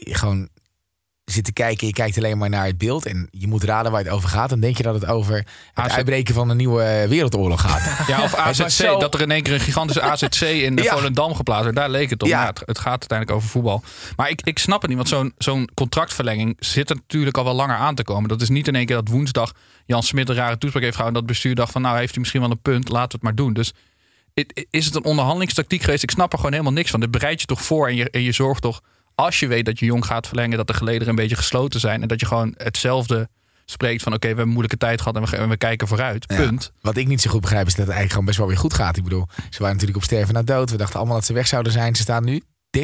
gewoon 0.00 0.48
zit 1.32 1.44
te 1.44 1.52
kijken, 1.52 1.86
je 1.86 1.92
kijkt 1.92 2.16
alleen 2.16 2.38
maar 2.38 2.48
naar 2.48 2.66
het 2.66 2.78
beeld 2.78 3.06
en 3.06 3.28
je 3.30 3.46
moet 3.48 3.64
raden 3.64 3.92
waar 3.92 4.00
het 4.04 4.12
over 4.12 4.28
gaat, 4.28 4.48
dan 4.48 4.60
denk 4.60 4.76
je 4.76 4.82
dat 4.82 4.94
het 4.94 5.06
over 5.06 5.34
het 5.34 5.46
AZ 5.74 5.94
uitbreken 5.94 6.34
van 6.34 6.48
een 6.48 6.56
nieuwe 6.56 6.82
eh, 6.82 7.08
wereldoorlog 7.08 7.60
gaat. 7.60 7.80
Ja, 8.08 8.22
of 8.22 8.34
AZC, 8.34 8.68
zo- 8.68 8.98
dat 8.98 9.14
er 9.14 9.20
in 9.20 9.30
één 9.30 9.42
keer 9.42 9.52
een 9.54 9.60
gigantische 9.60 10.02
AZC 10.10 10.40
in 10.40 10.76
de 10.76 10.82
Ja. 10.82 10.94
Volendam 10.96 11.34
geplaatst 11.34 11.64
werd. 11.64 11.76
Daar 11.76 11.90
leek 11.90 12.10
het 12.10 12.22
om. 12.22 12.28
Ja. 12.28 12.40
Ja. 12.40 12.46
het, 12.46 12.62
het 12.66 12.78
gaat 12.78 13.00
uiteindelijk 13.00 13.30
over 13.38 13.48
voetbal. 13.50 13.82
Maar 14.16 14.30
ik, 14.30 14.40
ik 14.44 14.58
snap 14.58 14.80
het 14.80 14.88
niet, 14.88 14.98
want 14.98 15.08
zo'n 15.10 15.32
zo'n 15.38 15.68
contractverlenging 15.74 16.56
zit 16.58 16.90
er 16.90 16.96
natuurlijk 16.96 17.36
al 17.36 17.44
wel 17.44 17.54
langer 17.54 17.76
aan 17.76 17.94
te 17.94 18.04
komen. 18.04 18.28
Dat 18.28 18.40
is 18.40 18.48
niet 18.48 18.68
in 18.68 18.74
één 18.74 18.86
keer 18.86 18.96
dat 18.96 19.08
woensdag 19.08 19.52
Jan 19.86 20.02
Smit 20.02 20.28
een 20.28 20.34
rare 20.34 20.58
toespraak 20.58 20.82
heeft 20.82 20.96
gehouden. 20.96 21.20
en 21.20 21.26
Dat 21.26 21.36
bestuur 21.36 21.54
dacht 21.54 21.72
van 21.72 21.82
nou 21.82 21.96
heeft 21.98 22.10
hij 22.10 22.18
misschien 22.20 22.40
wel 22.40 22.50
een 22.50 22.62
punt, 22.62 22.88
laten 22.88 23.08
we 23.08 23.14
het 23.14 23.22
maar 23.22 23.34
doen. 23.34 23.52
Dus 23.52 23.72
is 24.70 24.84
het 24.84 24.94
een 24.94 25.04
onderhandelingstactiek 25.04 25.82
geweest? 25.82 26.02
Ik 26.02 26.10
snap 26.10 26.30
er 26.32 26.36
gewoon 26.38 26.52
helemaal 26.52 26.72
niks 26.72 26.90
van. 26.90 27.00
Dit 27.00 27.10
bereid 27.10 27.40
je 27.40 27.46
toch 27.46 27.62
voor 27.62 27.88
en 27.88 27.94
je, 27.96 28.10
en 28.10 28.22
je 28.22 28.32
zorgt 28.32 28.62
toch, 28.62 28.80
als 29.14 29.40
je 29.40 29.46
weet 29.46 29.64
dat 29.64 29.78
je 29.78 29.84
jong 29.86 30.06
gaat 30.06 30.26
verlengen, 30.26 30.56
dat 30.56 30.66
de 30.66 30.74
gelederen 30.74 31.08
een 31.08 31.14
beetje 31.14 31.36
gesloten 31.36 31.80
zijn. 31.80 32.02
En 32.02 32.08
dat 32.08 32.20
je 32.20 32.26
gewoon 32.26 32.54
hetzelfde 32.56 33.28
spreekt 33.64 34.02
van 34.02 34.12
oké, 34.12 34.20
we 34.20 34.26
hebben 34.26 34.44
een 34.44 34.50
moeilijke 34.50 34.76
tijd 34.86 35.00
gehad 35.00 35.16
en 35.16 35.30
we, 35.30 35.36
en 35.36 35.48
we 35.48 35.56
kijken 35.56 35.88
vooruit. 35.88 36.24
Ja. 36.26 36.36
Punt. 36.36 36.72
Wat 36.80 36.96
ik 36.96 37.06
niet 37.06 37.20
zo 37.20 37.30
goed 37.30 37.40
begrijp 37.40 37.66
is 37.66 37.74
dat 37.74 37.86
het 37.86 37.94
eigenlijk 37.94 38.10
gewoon 38.12 38.26
best 38.26 38.38
wel 38.38 38.46
weer 38.48 38.56
goed 38.58 38.74
gaat. 38.74 38.96
Ik 38.96 39.02
bedoel, 39.04 39.26
ze 39.36 39.58
waren 39.58 39.72
natuurlijk 39.72 39.96
op 39.96 40.04
sterven 40.04 40.34
na 40.34 40.42
dood. 40.42 40.70
We 40.70 40.76
dachten 40.76 40.96
allemaal 40.98 41.16
dat 41.16 41.24
ze 41.24 41.32
weg 41.32 41.46
zouden 41.46 41.72
zijn. 41.72 41.94
Ze 41.96 42.02
staan 42.02 42.24
nu 42.24 42.42
13e, 42.78 42.82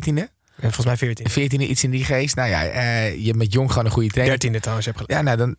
En 0.57 0.73
volgens 0.73 0.87
mij 0.87 0.97
14. 0.97 1.27
14e, 1.31 1.63
iets 1.71 1.85
in 1.85 1.91
die 1.91 2.05
geest. 2.05 2.37
Nou 2.37 2.49
ja, 2.49 2.65
eh, 2.65 3.17
je 3.19 3.25
hebt 3.27 3.37
met 3.37 3.53
Jong 3.53 3.69
gewoon 3.71 3.85
een 3.85 3.91
goede 3.91 4.09
trainer. 4.09 4.35
13e 4.37 4.61
trouwens, 4.61 4.87
je 4.87 4.93
hebt 4.93 5.05
gelijk. 5.05 5.11
Ja, 5.11 5.23
nou 5.23 5.37
dan 5.37 5.57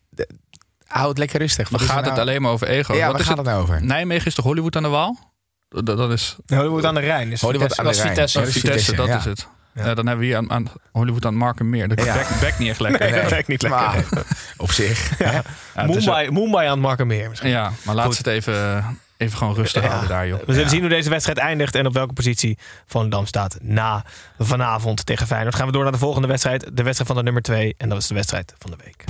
hou 0.88 1.10
het 1.10 1.18
lekker 1.18 1.40
rustig. 1.40 1.72
Maar 1.72 1.80
Wat 1.80 1.90
gaat 1.90 2.06
het 2.06 2.06
nou- 2.06 2.20
alleen 2.20 2.42
maar 2.42 2.52
over 2.52 2.68
ego? 2.68 2.94
Ja, 2.94 3.00
Wat 3.02 3.12
waar 3.12 3.22
is 3.22 3.28
gaat 3.28 3.38
het? 3.38 3.46
nou 3.46 3.62
over? 3.62 3.84
Nijmegen 3.84 4.26
is 4.28 4.36
toch 4.36 4.46
Hollywood 4.46 4.76
aan 4.76 4.84
de 4.84 4.90
Waal? 4.90 5.34
Dat, 5.70 5.86
dat 5.86 6.12
is 6.12 6.36
Hollywood 6.48 6.86
aan 6.86 6.94
de 6.94 7.00
Rijn. 7.00 7.32
Is 7.32 7.42
Hollywood 7.42 7.76
Vitesse. 7.76 7.82
aan 7.82 7.86
de 7.86 7.92
was 7.92 8.02
Rijn. 8.04 8.16
Ja, 8.16 8.42
dat 8.42 8.48
is 8.48 8.62
Vitesse, 8.62 8.96
dat 8.96 9.08
ja. 9.08 9.18
is 9.18 9.26
het. 9.26 9.48
Eh, 9.80 9.86
dan 9.86 10.08
hebben 10.08 10.18
we 10.18 10.26
hier 10.26 10.44
aan, 10.48 10.68
Hollywood 10.92 11.26
aan 11.26 11.36
Mark 11.36 11.48
marken 11.60 11.70
meer. 11.70 11.88
Dat 11.88 12.06
ja. 12.06 12.16
back, 12.42 12.58
niet 12.58 12.70
echt 12.70 12.80
lekker. 12.80 13.30
Back 13.30 13.48
niet 13.48 13.62
lekker. 13.62 14.06
Op 14.58 14.72
zich. 14.72 15.20
Ja. 15.20 15.44
Dus 15.86 15.96
Mumbai. 15.96 16.32
Mumbai 16.32 16.68
aan 16.68 16.80
Mark 16.80 16.82
marken 16.82 17.08
meer. 17.08 17.30
Misschien. 17.30 17.50
Ja, 17.50 17.72
maar 17.84 17.96
laten 17.96 18.12
we 18.12 18.18
het 18.18 18.28
even, 18.28 18.54
eh, 18.54 18.88
even 19.18 19.38
gewoon 19.38 19.56
rustig 19.56 19.86
houden 19.86 20.10
daar, 20.10 20.28
joh. 20.28 20.40
We 20.46 20.54
zullen 20.54 20.70
zien 20.70 20.80
hoe 20.80 20.90
deze 20.90 21.10
wedstrijd 21.10 21.38
eindigt 21.38 21.76
en 21.76 21.86
op 21.86 21.94
welke 21.94 22.14
positie 22.14 22.58
Van 22.86 23.10
Dam 23.10 23.26
staat 23.26 23.58
na 23.62 24.04
vanavond 24.38 25.06
tegen 25.06 25.28
Feyenoord. 25.28 25.56
Gaan 25.56 25.66
we 25.66 25.72
door 25.72 25.84
naar 25.84 25.92
de 25.92 25.98
volgende 25.98 26.28
wedstrijd. 26.28 26.62
De 26.62 26.84
wedstrijd 26.84 27.08
van 27.08 27.16
de 27.16 27.24
nummer 27.24 27.42
2. 27.42 27.76
En 27.78 27.90
dat 27.90 27.98
is 27.98 28.08
de 28.08 28.14
wedstrijd 28.14 28.54
van 28.58 28.72
de 28.72 28.78
week. 28.84 29.04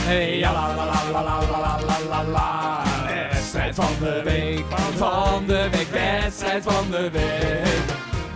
Hey, 0.00 0.38
ja, 0.38 0.52
la, 0.52 0.74
la, 0.74 0.84
la, 0.84 1.12
la, 1.12 1.22
la, 1.22 1.78
la, 2.08 2.24
la, 2.24 2.82
Wedstrijd 3.30 3.74
van 3.74 3.92
de 4.00 4.22
week, 4.24 4.64
van 4.96 5.46
de 5.46 5.68
week, 5.70 5.88
wedstrijd 5.90 6.62
van 6.62 6.90
de 6.90 7.10
week. 7.10 7.73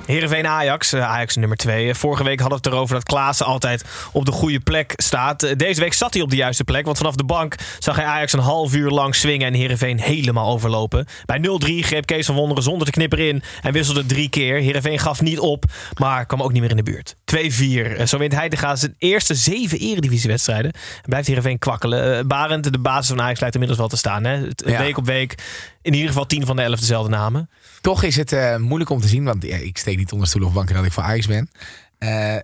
Heerenveen 0.09 0.47
Ajax, 0.47 0.93
eh, 0.93 1.03
Ajax 1.11 1.37
nummer 1.37 1.57
2. 1.57 1.95
Vorige 1.95 2.25
week 2.25 2.41
hadden 2.41 2.59
we 2.59 2.65
het 2.65 2.75
erover 2.75 2.95
dat 2.95 3.05
Klaassen 3.05 3.47
altijd 3.47 3.85
op 4.13 4.25
de 4.25 4.33
goede 4.33 4.61
plek 4.61 4.93
staat. 4.97 5.43
Eh, 5.43 5.57
Deze 5.57 5.81
week 5.81 5.93
zat 5.93 6.13
hij 6.15 6.23
op 6.23 6.31
de 6.31 6.37
juiste 6.37 6.65
plek, 6.65 6.85
want 6.85 6.97
vanaf 6.97 7.15
de 7.15 7.25
bank 7.25 7.55
zag 7.79 7.97
hij 7.97 8.05
Ajax 8.05 8.33
een 8.33 8.39
half 8.39 8.75
uur 8.75 8.91
lang 8.91 9.15
swingen 9.15 9.47
en 9.47 9.55
Heerenveen 9.55 10.01
helemaal 10.01 10.53
overlopen. 10.53 11.07
Bij 11.25 11.39
0-3 11.39 11.83
greep 11.83 12.07
Kees 12.07 12.27
van 12.27 12.35
Wonderen 12.35 12.63
zonder 12.63 12.85
te 12.87 12.93
knipperen 12.93 13.29
in 13.29 13.43
en 13.63 13.73
wisselde 13.73 14.07
drie 14.07 14.29
keer. 14.29 14.57
Heerenveen 14.61 14.99
gaf 14.99 15.21
niet 15.21 15.39
op, 15.39 15.65
maar 15.99 16.27
kwam 16.27 16.43
ook 16.43 16.53
niet 16.53 16.61
meer 16.61 16.71
in 16.71 16.77
de 16.77 16.83
buurt. 16.83 17.17
2-4. 17.25 17.97
Eh, 17.97 18.07
Zo 18.07 18.19
wint 18.19 18.33
Heitinga 18.35 18.77
zijn 18.77 18.95
eerste 18.99 19.35
zeven 19.35 19.79
eredivisiewedstrijden. 19.79 20.73
En 20.73 21.03
blijft 21.09 21.27
Heerenveen 21.27 21.59
kwakkelen. 21.59 22.19
Eh, 22.19 22.25
Barend, 22.25 22.73
de 22.73 22.79
basis 22.79 23.09
van 23.09 23.21
Ajax, 23.21 23.41
lijkt 23.41 23.55
inmiddels 23.55 23.81
wel 23.81 23.91
te 23.91 23.97
staan. 23.97 24.25
Hè? 24.25 24.35
Ja. 24.57 24.79
Week 24.79 24.97
op 24.97 25.07
week 25.07 25.35
in 25.83 25.93
ieder 25.93 26.09
geval 26.09 26.27
10 26.27 26.47
van 26.47 26.57
de 26.57 26.63
11 26.63 26.79
dezelfde 26.81 27.11
namen. 27.11 27.51
Toch 27.81 28.03
is 28.03 28.17
het 28.17 28.33
eh, 28.33 28.57
moeilijk 28.57 28.91
om 28.91 29.01
te 29.01 29.09
zien, 29.09 29.25
want 29.25 29.45
ik 29.45 29.79
steek 29.79 29.97
niet 29.97 30.13
onder 30.13 30.29
stoel 30.29 30.47
of 30.47 30.53
banken 30.53 30.75
dat 30.75 30.85
ik 30.85 30.93
voor 30.93 31.03
Ajax 31.03 31.27
ben. 31.27 31.51
Eh, 31.99 32.35
eh, 32.35 32.41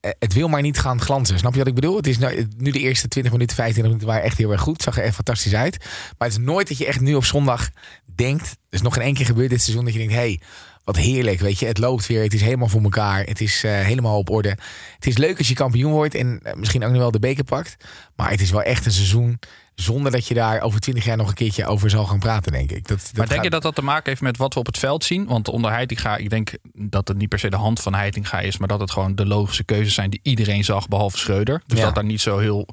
het 0.00 0.32
wil 0.32 0.48
maar 0.48 0.62
niet 0.62 0.78
gaan 0.78 1.00
glanzen. 1.00 1.38
Snap 1.38 1.52
je 1.52 1.58
wat 1.58 1.68
ik 1.68 1.74
bedoel? 1.74 1.96
Het 1.96 2.06
is 2.06 2.18
nu 2.56 2.70
de 2.70 2.78
eerste 2.78 3.08
20 3.08 3.32
minuten, 3.32 3.56
25 3.56 3.92
minuten 3.92 4.06
waren 4.06 4.22
echt 4.22 4.38
heel 4.38 4.52
erg 4.52 4.60
goed. 4.60 4.82
Zag 4.82 4.96
er 4.96 5.04
echt 5.04 5.14
fantastisch 5.14 5.54
uit. 5.54 5.78
Maar 6.18 6.28
het 6.28 6.38
is 6.38 6.44
nooit 6.44 6.68
dat 6.68 6.78
je 6.78 6.86
echt 6.86 7.00
nu 7.00 7.14
op 7.14 7.24
zondag 7.24 7.70
denkt. 8.14 8.46
Er 8.46 8.56
is 8.70 8.82
nog 8.82 8.94
geen 8.94 9.02
één 9.02 9.14
keer 9.14 9.26
gebeurd 9.26 9.50
dit 9.50 9.62
seizoen 9.62 9.84
dat 9.84 9.92
je 9.92 9.98
denkt: 9.98 10.14
hé, 10.14 10.20
hey, 10.20 10.40
wat 10.84 10.96
heerlijk. 10.96 11.40
Weet 11.40 11.58
je, 11.58 11.66
het 11.66 11.78
loopt 11.78 12.06
weer. 12.06 12.22
Het 12.22 12.34
is 12.34 12.40
helemaal 12.40 12.68
voor 12.68 12.82
elkaar. 12.82 13.24
Het 13.24 13.40
is 13.40 13.62
helemaal 13.62 14.18
op 14.18 14.30
orde. 14.30 14.56
Het 14.94 15.06
is 15.06 15.16
leuk 15.16 15.38
als 15.38 15.48
je 15.48 15.54
kampioen 15.54 15.92
wordt 15.92 16.14
en 16.14 16.42
misschien 16.54 16.84
ook 16.84 16.90
nog 16.90 17.00
wel 17.00 17.10
de 17.10 17.18
beker 17.18 17.44
pakt. 17.44 17.76
Maar 18.16 18.30
het 18.30 18.40
is 18.40 18.50
wel 18.50 18.62
echt 18.62 18.86
een 18.86 18.92
seizoen 18.92 19.38
zonder 19.74 20.12
dat 20.12 20.26
je 20.26 20.34
daar 20.34 20.60
over 20.60 20.80
20 20.80 21.04
jaar 21.04 21.16
nog 21.16 21.28
een 21.28 21.34
keertje 21.34 21.66
over 21.66 21.90
zal 21.90 22.04
gaan 22.06 22.18
praten, 22.18 22.52
denk 22.52 22.70
ik. 22.70 22.88
Dat, 22.88 22.98
dat 22.98 23.06
Maar 23.16 23.26
denk 23.26 23.30
gaat- 23.30 23.44
je 23.44 23.50
dat 23.50 23.62
dat 23.62 23.74
te 23.74 23.82
maken 23.82 24.08
heeft 24.08 24.20
met 24.20 24.36
wat 24.36 24.54
we 24.54 24.60
op 24.60 24.66
het 24.66 24.78
veld 24.78 25.04
zien? 25.04 25.26
Want 25.26 25.48
onder 25.48 25.70
Heitinga, 25.70 26.16
ik 26.16 26.30
denk 26.30 26.52
dat 26.72 27.08
het 27.08 27.16
niet 27.16 27.28
per 27.28 27.38
se 27.38 27.50
de 27.50 27.56
hand 27.56 27.80
van 27.80 27.94
Heitinga 27.94 28.40
is, 28.40 28.58
maar 28.58 28.68
dat 28.68 28.80
het 28.80 28.90
gewoon 28.90 29.14
de 29.14 29.26
logische 29.26 29.64
keuzes 29.64 29.94
zijn 29.94 30.10
die 30.10 30.20
iedereen 30.22 30.64
zag, 30.64 30.88
behalve 30.88 31.18
Schreuder. 31.18 31.62
Dus 31.66 31.78
Ja. 31.78 31.84
dat 31.84 31.94
daar 31.94 32.04
niet 32.04 32.20
zo 32.20 32.38
heel. 32.38 32.66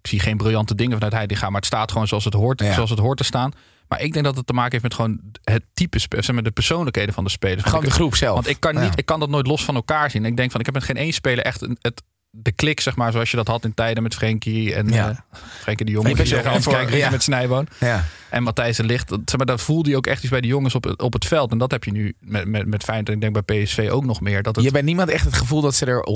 Ik 0.00 0.10
zie 0.10 0.20
geen 0.20 0.36
briljante 0.36 0.74
dingen 0.74 0.92
vanuit 0.94 1.12
Heitinga, 1.12 1.46
maar 1.46 1.56
het 1.60 1.66
staat 1.66 1.92
gewoon 1.92 2.08
zoals 2.08 2.24
het 2.24 2.34
hoort, 2.34 2.60
Ja. 2.60 2.72
zoals 2.74 2.90
het 2.90 2.98
hoort 2.98 3.18
te 3.18 3.24
staan. 3.24 3.52
Maar 3.88 4.00
ik 4.02 4.12
denk 4.12 4.24
dat 4.24 4.36
het 4.36 4.46
te 4.46 4.52
maken 4.52 4.70
heeft 4.70 4.82
met 4.82 4.94
gewoon 4.94 5.20
het 5.44 5.62
type, 5.74 5.98
zeg 5.98 6.32
maar, 6.32 6.42
de 6.42 6.50
persoonlijkheden 6.50 7.14
van 7.14 7.24
de 7.24 7.30
spelers. 7.30 7.62
Gewoon 7.62 7.84
de 7.84 7.90
groep 7.90 8.14
zelf. 8.14 8.34
Want 8.34 8.48
ik 8.48 8.60
kan, 8.60 8.74
Ja. 8.74 8.80
niet, 8.80 8.98
ik 8.98 9.06
kan 9.06 9.20
dat 9.20 9.28
nooit 9.28 9.46
los 9.46 9.64
van 9.64 9.74
elkaar 9.74 10.10
zien. 10.10 10.24
Ik 10.24 10.36
denk 10.36 10.50
van, 10.50 10.60
ik 10.60 10.66
heb 10.66 10.74
met 10.74 10.84
geen 10.84 10.96
één 10.96 11.12
speler 11.12 11.44
echt 11.44 11.60
het, 11.80 12.02
de 12.36 12.52
klik, 12.52 12.80
zeg 12.80 12.96
maar, 12.96 13.12
zoals 13.12 13.30
je 13.30 13.36
dat 13.36 13.48
had 13.48 13.64
in 13.64 13.74
tijden 13.74 14.02
met 14.02 14.14
Frenkie 14.14 14.74
en 14.74 14.88
Ja. 14.88 15.10
eh 15.10 15.16
Frenkie 15.60 15.86
de 15.86 15.92
Jong. 15.92 16.08
Ik 16.08 16.16
ben 16.16 16.26
zeggen, 16.26 16.62
kijken 16.62 16.96
ja. 16.96 17.10
met 17.10 17.22
Snijboon. 17.22 17.66
Ja. 17.80 18.04
En 18.30 18.42
Matthijs 18.42 18.76
de 18.76 18.84
Ligt, 18.84 19.08
dat, 19.08 19.20
zeg 19.24 19.36
maar, 19.36 19.46
dat 19.46 19.60
voelde 19.60 19.90
je 19.90 19.96
ook 19.96 20.06
echt 20.06 20.20
iets 20.22 20.30
bij 20.30 20.40
de 20.40 20.46
jongens 20.46 20.74
op, 20.74 20.84
het- 20.84 21.02
op 21.02 21.12
het 21.12 21.24
veld. 21.24 21.50
En 21.50 21.58
dat 21.58 21.70
heb 21.70 21.84
je 21.84 21.92
nu 21.92 22.14
met, 22.20 22.46
met, 22.48 22.66
met 22.66 22.82
Feyenoord 22.84 23.08
en 23.08 23.14
ik 23.14 23.20
denk 23.20 23.46
bij 23.46 23.62
PSV 23.62 23.88
ook 23.92 24.04
nog 24.04 24.20
meer. 24.20 24.42
Dat, 24.42 24.56
het, 24.56 24.64
Je 24.64 24.70
bent 24.70 24.84
niemand 24.84 25.08
echt 25.08 25.24
het 25.24 25.34
gevoel 25.34 25.60
dat 25.60 25.74
ze 25.74 25.86
er 25.86 26.06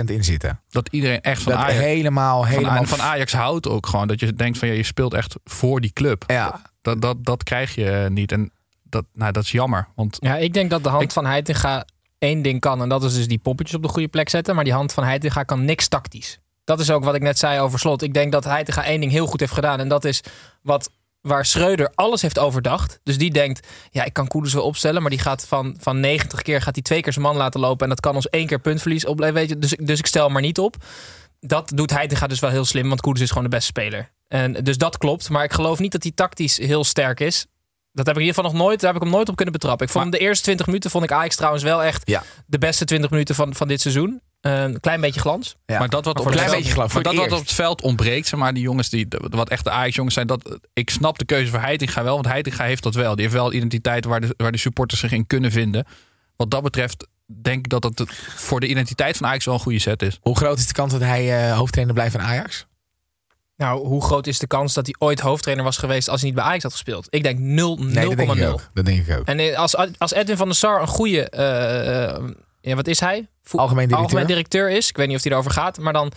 140% 0.00 0.04
in 0.10 0.24
zitten. 0.24 0.60
dat 0.70 0.88
iedereen 0.92 1.20
echt 1.20 1.42
van 1.42 1.52
dat 1.52 1.60
Ajax, 1.60 1.78
helemaal, 1.78 2.40
van, 2.42 2.48
helemaal... 2.50 2.84
van 2.84 3.00
Ajax 3.02 3.32
houdt 3.32 3.68
ook 3.68 3.86
gewoon. 3.86 4.08
Dat 4.08 4.20
je 4.20 4.32
denkt 4.34 4.58
van 4.58 4.68
ja, 4.68 4.74
je 4.74 4.82
speelt 4.82 5.14
echt 5.14 5.34
voor 5.44 5.80
die 5.80 5.92
club. 5.92 6.24
Ja, 6.26 6.62
Dat, 6.82 7.00
dat, 7.02 7.24
dat 7.24 7.42
krijg 7.42 7.74
je 7.74 8.06
niet. 8.10 8.32
En 8.32 8.50
dat, 8.82 9.04
nou, 9.12 9.32
dat 9.32 9.42
is 9.42 9.50
jammer. 9.50 9.88
Want 9.94 10.16
Ja, 10.20 10.36
ik 10.36 10.52
denk 10.52 10.70
dat 10.70 10.82
de 10.82 10.88
hand 10.88 11.02
Ik- 11.02 11.10
van 11.10 11.26
Heitinga 11.26 11.84
één 12.20 12.42
ding 12.42 12.60
kan. 12.60 12.82
En 12.82 12.88
dat 12.88 13.04
is 13.04 13.14
dus 13.14 13.28
die 13.28 13.38
poppetjes 13.38 13.76
op 13.76 13.82
de 13.82 13.88
goede 13.88 14.08
plek 14.08 14.28
zetten. 14.28 14.54
Maar 14.54 14.64
die 14.64 14.72
hand 14.72 14.92
van 14.92 15.04
Heitinga 15.04 15.42
kan 15.42 15.64
niks 15.64 15.88
tactisch. 15.88 16.38
Dat 16.64 16.80
is 16.80 16.90
ook 16.90 17.04
wat 17.04 17.14
ik 17.14 17.22
net 17.22 17.38
zei 17.38 17.60
over 17.60 17.78
slot. 17.78 18.02
Ik 18.02 18.14
denk 18.14 18.32
dat 18.32 18.44
Heitinga 18.44 18.84
één 18.84 19.00
ding 19.00 19.12
heel 19.12 19.26
goed 19.26 19.40
heeft 19.40 19.52
gedaan. 19.52 19.80
En 19.80 19.88
dat 19.88 20.04
is 20.04 20.20
wat 20.62 20.90
waar 21.20 21.46
Schreuder 21.46 21.92
alles 21.94 22.22
heeft 22.22 22.38
overdacht. 22.38 23.00
Dus 23.02 23.18
die 23.18 23.30
denkt, 23.30 23.68
ja, 23.90 24.04
ik 24.04 24.12
kan 24.12 24.26
Koeders 24.26 24.54
wel 24.54 24.64
opstellen, 24.64 25.00
maar 25.00 25.10
die 25.10 25.20
gaat 25.20 25.46
van, 25.46 25.76
van 25.78 26.00
90 26.00 26.42
keer 26.42 26.62
gaat 26.62 26.74
hij 26.74 26.82
twee 26.82 27.00
keer 27.00 27.12
zijn 27.12 27.24
man 27.24 27.36
laten 27.36 27.60
lopen 27.60 27.82
en 27.82 27.88
dat 27.88 28.00
kan 28.00 28.14
ons 28.14 28.28
één 28.28 28.46
keer 28.46 28.58
puntverlies 28.60 29.06
opleveren. 29.06 29.40
Weet 29.40 29.48
je, 29.48 29.58
dus, 29.58 29.86
dus 29.86 29.98
ik 29.98 30.06
stel 30.06 30.28
maar 30.28 30.42
niet 30.42 30.58
op. 30.58 30.76
Dat 31.40 31.72
doet 31.74 31.90
Heitinga 31.90 32.26
dus 32.26 32.40
wel 32.40 32.50
heel 32.50 32.64
slim, 32.64 32.88
want 32.88 33.00
Koeders 33.00 33.24
is 33.24 33.28
gewoon 33.28 33.44
de 33.44 33.56
beste 33.56 33.66
speler. 33.66 34.10
En 34.28 34.52
dus 34.52 34.78
dat 34.78 34.98
klopt, 34.98 35.28
maar 35.28 35.44
ik 35.44 35.52
geloof 35.52 35.78
niet 35.78 35.92
dat 35.92 36.02
hij 36.02 36.12
tactisch 36.14 36.56
heel 36.56 36.84
sterk 36.84 37.20
is. 37.20 37.46
Dat 37.92 38.06
heb 38.06 38.14
ik 38.16 38.20
in 38.22 38.26
ieder 38.28 38.42
geval 38.42 38.58
nog 38.58 38.62
nooit, 38.66 38.80
daar 38.80 38.92
heb 38.92 39.00
ik 39.02 39.06
hem 39.06 39.16
nooit 39.16 39.28
op 39.28 39.36
kunnen 39.36 39.54
betrappen. 39.54 39.86
Ik 39.86 39.92
vond 39.92 40.12
de 40.12 40.18
eerste 40.18 40.42
20 40.44 40.66
minuten 40.66 40.90
vond 40.90 41.04
ik 41.04 41.12
Ajax 41.12 41.36
trouwens 41.36 41.62
wel 41.64 41.82
echt 41.82 42.02
Ja. 42.08 42.22
de 42.46 42.58
beste 42.58 42.84
20 42.84 43.10
minuten 43.10 43.34
van, 43.34 43.54
van 43.54 43.68
dit 43.68 43.80
seizoen. 43.80 44.20
Eh, 44.40 44.62
Een 44.62 44.80
klein 44.80 45.00
beetje 45.00 45.20
glans. 45.20 45.56
Ja. 45.66 45.78
Maar 45.78 45.88
dat 45.88 46.04
wat 46.04 46.14
Maar 46.14 46.24
op 46.24 46.30
het 46.30 46.38
een 46.40 46.46
klein 46.46 46.48
veld, 46.48 46.56
beetje 46.58 46.72
geloof, 46.72 46.92
maar 46.94 47.02
voor 47.02 47.12
dat 47.12 47.30
wat 47.30 47.38
op 47.38 47.44
het 47.46 47.54
veld 47.54 47.82
ontbreekt, 47.82 48.26
zeg 48.26 48.40
maar, 48.40 48.54
die 48.54 48.62
jongens 48.62 48.88
die 48.88 49.06
wat 49.30 49.48
echte 49.48 49.70
Ajax 49.70 49.94
jongens 49.94 50.14
zijn, 50.14 50.26
dat 50.26 50.58
ik 50.72 50.90
snap 50.90 51.18
de 51.18 51.24
keuze 51.24 51.50
voor 51.50 51.60
Heitinga 51.60 52.02
wel, 52.02 52.14
want 52.14 52.26
Heitinga 52.26 52.64
heeft 52.64 52.82
dat 52.82 52.94
wel. 52.94 53.14
Die 53.14 53.22
heeft 53.24 53.36
wel 53.36 53.52
identiteit 53.52 54.04
waar 54.04 54.20
de, 54.20 54.34
waar 54.36 54.52
de 54.52 54.58
supporters 54.58 55.00
zich 55.00 55.12
in 55.12 55.26
kunnen 55.26 55.50
vinden. 55.52 55.86
Wat 56.36 56.50
dat 56.50 56.62
betreft 56.62 57.06
denk 57.42 57.58
ik 57.58 57.68
dat 57.68 57.82
het 57.82 58.02
voor 58.36 58.60
de 58.60 58.66
identiteit 58.66 59.16
van 59.16 59.26
Ajax 59.26 59.44
wel 59.44 59.54
een 59.54 59.60
goede 59.60 59.78
set 59.78 60.02
is. 60.02 60.18
Hoe 60.20 60.36
groot 60.36 60.58
is 60.58 60.66
de 60.66 60.72
kans 60.72 60.92
dat 60.92 61.00
hij 61.00 61.48
eh, 61.50 61.56
hoofdtrainer 61.56 61.94
blijft 61.94 62.12
van 62.16 62.24
Ajax? 62.24 62.66
Nou, 63.60 63.86
hoe 63.86 64.02
groot 64.04 64.26
is 64.26 64.38
de 64.38 64.46
kans 64.46 64.74
dat 64.74 64.86
hij 64.86 64.94
ooit 64.98 65.20
hoofdtrainer 65.20 65.64
was 65.64 65.76
geweest 65.76 66.08
als 66.08 66.20
hij 66.20 66.30
niet 66.30 66.38
bij 66.38 66.48
Ajax 66.48 66.62
had 66.62 66.72
gespeeld? 66.72 67.06
Ik 67.10 67.22
denk 67.22 67.38
0, 67.38 67.78
0,0. 67.78 67.84
Nee, 67.84 68.08
dat 68.08 68.16
denk 68.16 68.32
ik 68.34 68.48
ook. 68.48 68.70
Dat 68.74 68.84
denk 68.84 69.06
ik 69.06 69.18
ook. 69.18 69.26
En 69.26 69.38
eh, 69.38 69.58
als, 69.58 69.76
als 69.98 70.12
Edwin 70.12 70.36
van 70.36 70.46
der 70.46 70.56
Sar 70.56 70.80
een 70.80 70.86
goede, 70.86 71.30
eh, 71.30 72.04
eh, 72.08 72.22
ja, 72.60 72.74
wat 72.74 72.86
is 72.86 73.00
hij? 73.00 73.28
Vo- 73.42 73.58
Algemeen 73.58 73.88
directeur. 73.88 73.98
Algemeen 74.02 74.26
directeur 74.26 74.70
is. 74.70 74.88
Ik 74.88 74.96
weet 74.96 75.06
niet 75.08 75.16
of 75.16 75.22
hij 75.22 75.32
erover 75.32 75.50
gaat, 75.50 75.78
maar 75.78 75.92
dan 75.92 76.12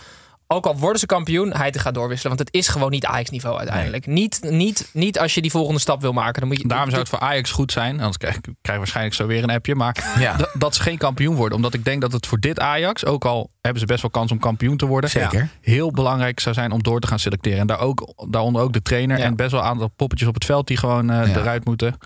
ook 0.46 0.66
al 0.66 0.76
worden 0.76 0.98
ze 1.00 1.06
kampioen, 1.06 1.52
hij 1.56 1.70
te 1.70 1.78
gaan 1.78 1.92
doorwisselen. 1.92 2.36
Want 2.36 2.48
het 2.48 2.58
is 2.60 2.68
gewoon 2.68 2.90
niet 2.90 3.04
Ajax 3.06 3.30
niveau 3.30 3.58
uiteindelijk. 3.58 4.06
Niet, 4.06 4.38
niet, 4.42 4.88
niet 4.92 5.18
als 5.18 5.34
je 5.34 5.42
die 5.42 5.50
volgende 5.50 5.80
stap 5.80 6.00
wil 6.00 6.12
maken. 6.12 6.40
Dan 6.40 6.48
moet 6.48 6.60
je, 6.60 6.68
Daarom 6.68 6.88
zou 6.88 7.00
het 7.00 7.08
voor 7.10 7.18
Ajax 7.18 7.50
goed 7.50 7.72
zijn. 7.72 7.98
Anders 7.98 8.16
krijg 8.16 8.34
ik 8.36 8.42
krijg 8.42 8.54
ik 8.62 8.76
waarschijnlijk 8.76 9.14
zo 9.16 9.26
weer 9.26 9.42
een 9.42 9.50
appje. 9.50 9.74
Maar 9.74 10.14
Ja. 10.18 10.36
dat- 10.36 10.50
dat 10.58 10.74
ze 10.74 10.82
geen 10.82 10.98
kampioen 10.98 11.34
worden. 11.34 11.56
Omdat 11.56 11.74
ik 11.74 11.84
denk 11.84 12.00
dat 12.00 12.12
het 12.12 12.26
voor 12.26 12.40
dit 12.40 12.60
Ajax, 12.60 13.04
ook 13.04 13.24
al 13.24 13.50
hebben 13.60 13.80
ze 13.80 13.86
best 13.86 14.02
wel 14.02 14.10
kans 14.10 14.30
om 14.30 14.38
kampioen 14.38 14.76
te 14.76 14.86
worden. 14.86 15.10
Zeker. 15.10 15.48
Heel 15.60 15.90
belangrijk 15.90 16.40
zou 16.40 16.54
zijn 16.54 16.72
om 16.72 16.82
door 16.82 17.00
te 17.00 17.06
gaan 17.06 17.18
selecteren. 17.18 17.58
En 17.58 17.66
daar 17.66 17.80
ook, 17.80 18.12
daaronder 18.30 18.62
ook 18.62 18.72
de 18.72 18.82
trainer. 18.82 19.18
Ja. 19.18 19.24
En 19.24 19.36
best 19.36 19.50
wel 19.50 19.60
een 19.60 19.66
aantal 19.66 19.88
poppetjes 19.96 20.28
op 20.28 20.34
het 20.34 20.44
veld 20.44 20.66
die 20.66 20.76
gewoon 20.76 21.10
eh, 21.10 21.26
Ja. 21.28 21.36
eruit 21.40 21.64
moeten. 21.64 21.96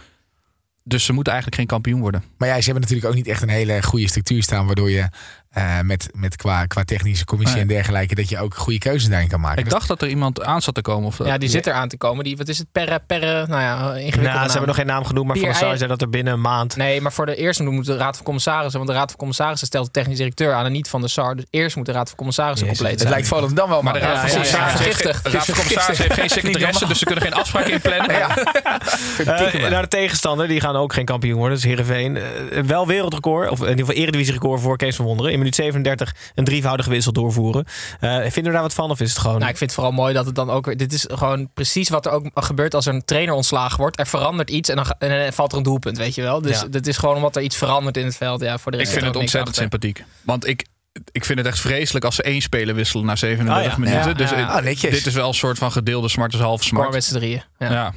Dus 0.84 1.04
ze 1.04 1.12
moeten 1.12 1.32
eigenlijk 1.32 1.60
geen 1.62 1.70
kampioen 1.70 2.00
worden. 2.00 2.22
Maar 2.38 2.48
ja, 2.48 2.54
ze 2.58 2.64
hebben 2.64 2.80
natuurlijk 2.82 3.08
ook 3.08 3.14
niet 3.16 3.26
echt 3.26 3.42
een 3.42 3.48
hele 3.48 3.82
goede 3.82 4.08
structuur 4.08 4.42
staan. 4.42 4.66
Waardoor 4.66 4.90
je 4.90 5.08
eh, 5.50 5.80
met, 5.80 6.08
met 6.12 6.36
qua, 6.36 6.66
qua 6.66 6.84
technische 6.84 7.24
commissie 7.24 7.56
Nee. 7.56 7.66
en 7.68 7.74
dergelijke. 7.74 8.14
dat 8.14 8.28
je 8.28 8.38
ook 8.40 8.54
goede 8.54 8.78
keuzes 8.78 9.08
daarin 9.10 9.28
kan 9.28 9.40
maken. 9.40 9.64
Ik 9.64 9.70
dacht 9.70 9.88
dat 9.88 10.02
er 10.02 10.08
iemand 10.08 10.42
aan 10.44 10.62
zat 10.62 10.74
te 10.74 10.80
komen. 10.82 11.06
Of, 11.06 11.24
ja, 11.24 11.38
die 11.38 11.48
zit 11.48 11.66
er 11.66 11.72
aan 11.72 11.88
te 11.88 11.96
komen. 11.96 12.24
Die, 12.24 12.36
wat 12.36 12.48
is 12.48 12.58
het? 12.58 12.66
Perre, 12.72 13.00
perre, 13.06 13.46
nou 13.46 13.60
ja, 13.62 13.76
ingewikkelde 13.78 14.20
Nou, 14.22 14.32
ze 14.32 14.38
naam. 14.38 14.48
hebben 14.50 14.66
nog 14.66 14.76
geen 14.76 14.86
naam 14.86 15.04
genoemd, 15.04 15.26
maar 15.26 15.36
Van 15.36 15.44
der 15.44 15.52
Pierre 15.54 15.68
Sar 15.70 15.76
zei 15.78 15.90
dat 15.90 16.00
er 16.02 16.08
binnen 16.10 16.32
een 16.32 16.40
maand... 16.40 16.76
Nee, 16.76 17.00
maar 17.00 17.12
voor 17.12 17.26
de 17.26 17.36
eerste 17.36 17.62
moet 17.64 17.86
de 17.86 17.96
Raad 17.96 18.16
van 18.16 18.24
Commissarissen. 18.24 18.78
Want 18.78 18.90
de 18.90 18.96
Raad 18.96 19.08
van 19.10 19.18
Commissarissen 19.18 19.66
stelt 19.66 19.84
de 19.86 19.90
technisch 19.92 20.16
directeur 20.16 20.52
aan 20.52 20.64
en 20.64 20.72
niet 20.72 20.88
van 20.88 21.00
de 21.00 21.08
SAR. 21.08 21.36
Dus 21.36 21.44
eerst 21.50 21.76
moet 21.76 21.86
de 21.86 21.92
Raad 21.92 22.08
van 22.08 22.16
Commissarissen 22.16 22.66
Jezus, 22.66 22.80
compleet 22.82 23.00
het 23.00 23.08
zijn. 23.08 23.20
lijkt 23.22 23.28
Volendam 23.38 23.68
wel 23.68 23.82
maar 23.82 23.92
de 23.92 23.98
maar. 24.00 24.08
Raad 24.08 24.18
van 24.20 24.28
ja, 24.28 24.34
ja, 24.34 24.40
Commissarissen 24.42 24.80
ja. 24.80 25.10
heeft 25.32 25.46
de 25.46 25.52
Commissarissen 25.54 26.04
heeft 26.06 26.20
geen 26.20 26.28
secretaresse, 26.30 26.86
dus 26.86 26.98
ze 26.98 27.04
kunnen 27.04 27.24
geen 27.24 27.32
afspraken 27.34 27.72
inplannen. 27.72 28.06
Eh, 28.10 29.70
naar 29.70 29.82
de 29.82 29.88
tegenstander, 29.88 30.48
die 30.48 30.60
gaan 30.60 30.76
ook 30.76 30.92
geen 30.92 31.04
kampioen 31.04 31.38
worden. 31.38 31.54
Dus 31.56 31.64
Heerenveen. 31.66 32.16
eh, 32.16 32.62
wel 32.62 32.86
wereldrecord, 32.86 33.50
of 33.50 33.60
in 33.60 33.68
ieder 33.68 33.84
geval 33.84 34.00
eredivisie-record 34.02 34.60
voor 34.60 34.76
Kees 34.76 34.96
van 34.96 35.04
Wonderen. 35.04 35.32
In 35.38 35.44
minuut 35.44 35.54
37 35.54 36.14
een 36.34 36.44
drievoudige 36.44 36.90
wissel 36.90 37.12
doorvoeren. 37.12 37.64
Eh, 38.00 38.10
vinden 38.20 38.44
we 38.44 38.50
daar 38.50 38.62
wat 38.62 38.74
van 38.74 38.90
of 38.90 39.00
is 39.00 39.10
het 39.10 39.18
gewoon... 39.18 39.38
Nou, 39.38 39.50
ik 39.50 39.56
vind 39.56 39.70
het 39.70 39.80
vooral 39.80 39.92
mooi 39.94 40.14
dat 40.14 40.26
het 40.26 40.34
dan 40.34 40.50
ook 40.50 40.66
weer. 40.66 40.76
Dit 40.76 40.92
is 40.92 41.06
gewoon 41.10 41.50
precies 41.54 41.88
wat 41.88 42.06
er 42.06 42.12
ook 42.12 42.26
gebeurt 42.34 42.74
als 42.74 42.86
er 42.86 42.94
een 42.94 43.04
trainer 43.04 43.34
ontslagen 43.34 43.78
wordt. 43.78 43.98
Er 43.98 44.06
verandert 44.06 44.50
iets 44.50 44.68
en 44.68 44.76
dan, 44.76 44.86
en 44.98 45.18
dan 45.22 45.32
valt 45.32 45.52
er 45.52 45.58
een 45.58 45.64
doelpunt, 45.64 45.98
weet 45.98 46.14
je 46.14 46.22
wel. 46.22 46.42
Dus 46.42 46.60
Ja. 46.60 46.66
dit 46.66 46.86
is 46.86 46.96
gewoon 46.96 47.16
omdat 47.16 47.36
er 47.36 47.42
iets 47.42 47.56
verandert 47.56 47.96
in 47.96 48.04
het 48.04 48.16
veld. 48.16 48.40
Ja, 48.40 48.58
voor 48.58 48.72
de 48.72 48.78
Ik 48.78 48.84
rest 48.84 48.92
vind 48.98 49.04
zit 49.04 49.14
het 49.14 49.22
ontzettend 49.22 49.56
achter. 49.58 49.70
sympathiek. 49.80 50.04
Want 50.22 50.46
ik, 50.46 50.66
ik 51.12 51.24
vind 51.24 51.38
het 51.38 51.48
echt 51.48 51.60
vreselijk 51.60 52.04
als 52.04 52.14
ze 52.14 52.22
één 52.22 52.40
speler 52.40 52.74
wisselen 52.74 53.06
na 53.06 53.16
37 53.16 53.64
Oh 53.66 53.78
ja. 53.78 53.78
minuten. 53.84 54.08
Ja, 54.08 54.14
dus 54.14 54.30
ja. 54.30 54.46
Ah, 54.46 54.64
dit 54.90 55.06
is 55.06 55.14
wel 55.14 55.28
een 55.28 55.34
soort 55.34 55.58
van 55.58 55.72
gedeelde 55.72 56.08
smart 56.08 56.34
is 56.34 56.40
half 56.40 56.62
Score 56.64 56.76
smart. 56.82 56.92
met 56.94 57.04
z'n 57.04 57.14
drieën. 57.14 57.42
Ja. 57.58 57.92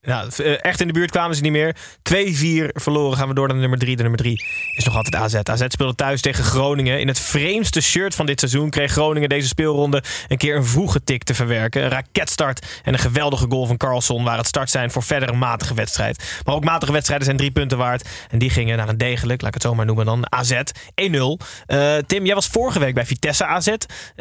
Eh, 0.00 0.64
echt 0.64 0.80
in 0.80 0.86
de 0.86 0.92
buurt 0.92 1.10
kwamen 1.10 1.36
ze 1.36 1.42
niet 1.42 1.52
meer. 1.52 1.76
2-4 2.02 2.70
verloren. 2.72 3.18
Gaan 3.18 3.28
we 3.28 3.34
door 3.34 3.48
naar 3.48 3.56
nummer 3.56 3.78
3. 3.78 3.96
De 3.96 4.02
nummer 4.02 4.20
3 4.20 4.44
is 4.76 4.84
nog 4.84 4.96
altijd 4.96 5.14
AZ. 5.14 5.34
AZ 5.34 5.64
speelde 5.68 5.94
thuis 5.94 6.20
tegen 6.20 6.44
Groningen. 6.44 7.00
In 7.00 7.08
het 7.08 7.20
vreemdste 7.20 7.80
shirt 7.80 8.14
van 8.14 8.26
dit 8.26 8.38
seizoen 8.38 8.70
kreeg 8.70 8.92
Groningen 8.92 9.28
deze 9.28 9.48
speelronde 9.48 10.02
een 10.28 10.36
keer 10.36 10.56
een 10.56 10.64
vroege 10.64 11.04
tik 11.04 11.22
te 11.22 11.34
verwerken. 11.34 11.82
Een 11.82 11.90
raketstart 11.90 12.80
en 12.82 12.92
een 12.92 12.98
geweldige 12.98 13.46
goal 13.48 13.66
van 13.66 13.76
Carlson 13.76 14.24
waren 14.24 14.38
het 14.38 14.48
start 14.48 14.70
zijn 14.70 14.90
voor 14.90 15.02
verder 15.02 15.28
een 15.28 15.38
matige 15.38 15.74
wedstrijd. 15.74 16.40
Maar 16.44 16.54
ook 16.54 16.64
matige 16.64 16.92
wedstrijden 16.92 17.26
zijn 17.26 17.38
drie 17.38 17.50
punten 17.50 17.78
waard. 17.78 18.08
En 18.30 18.38
die 18.38 18.50
gingen 18.50 18.76
naar 18.76 18.88
een 18.88 18.98
degelijk, 18.98 19.40
laat 19.40 19.48
ik 19.48 19.54
het 19.54 19.62
zo 19.62 19.74
maar 19.74 19.86
noemen 19.86 20.04
dan, 20.04 20.32
AZ 20.32 20.60
1-0. 20.94 21.38
Eh, 21.66 21.96
Tim, 21.96 22.26
jij 22.26 22.34
was 22.34 22.46
vorige 22.46 22.78
week 22.78 22.94
bij 22.94 23.06
Vitesse 23.06 23.46
AZ. 23.46 23.66
Eh, 23.66 23.76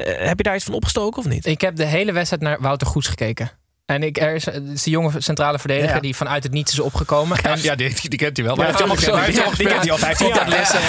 heb 0.05 0.37
je 0.37 0.43
daar 0.43 0.55
iets 0.55 0.65
van 0.65 0.73
opgestoken 0.73 1.19
of 1.19 1.27
niet? 1.27 1.45
Ik 1.45 1.61
heb 1.61 1.75
de 1.75 1.85
hele 1.85 2.11
wedstrijd 2.11 2.41
naar 2.41 2.61
Wouter 2.61 2.87
Goes 2.87 3.07
gekeken. 3.07 3.58
En 3.89 4.03
ik, 4.03 4.17
er 4.19 4.35
is, 4.35 4.45
het 4.45 4.63
is 4.73 4.83
die 4.83 4.93
jonge 4.93 5.11
centrale 5.17 5.59
verdediger 5.59 5.95
Ja. 5.95 6.01
die 6.01 6.15
vanuit 6.15 6.43
het 6.43 6.51
niets 6.51 6.71
is 6.71 6.79
opgekomen. 6.79 7.37
Ja, 7.43 7.49
En- 7.49 7.61
ja, 7.61 7.75
die, 7.75 8.09
die 8.09 8.19
kent 8.19 8.37
hij 8.37 8.45
wel. 8.45 8.55
Ja, 8.55 8.61
Maar 8.63 8.73
hij 8.73 8.85
heeft 8.87 9.09
allemaal 9.09 9.55
Die 9.55 9.67
kent 9.67 9.81
hij 9.81 9.91
al 9.91 9.97
15 9.97 10.27
jaar. 10.27 10.47
Lessen. 10.47 10.79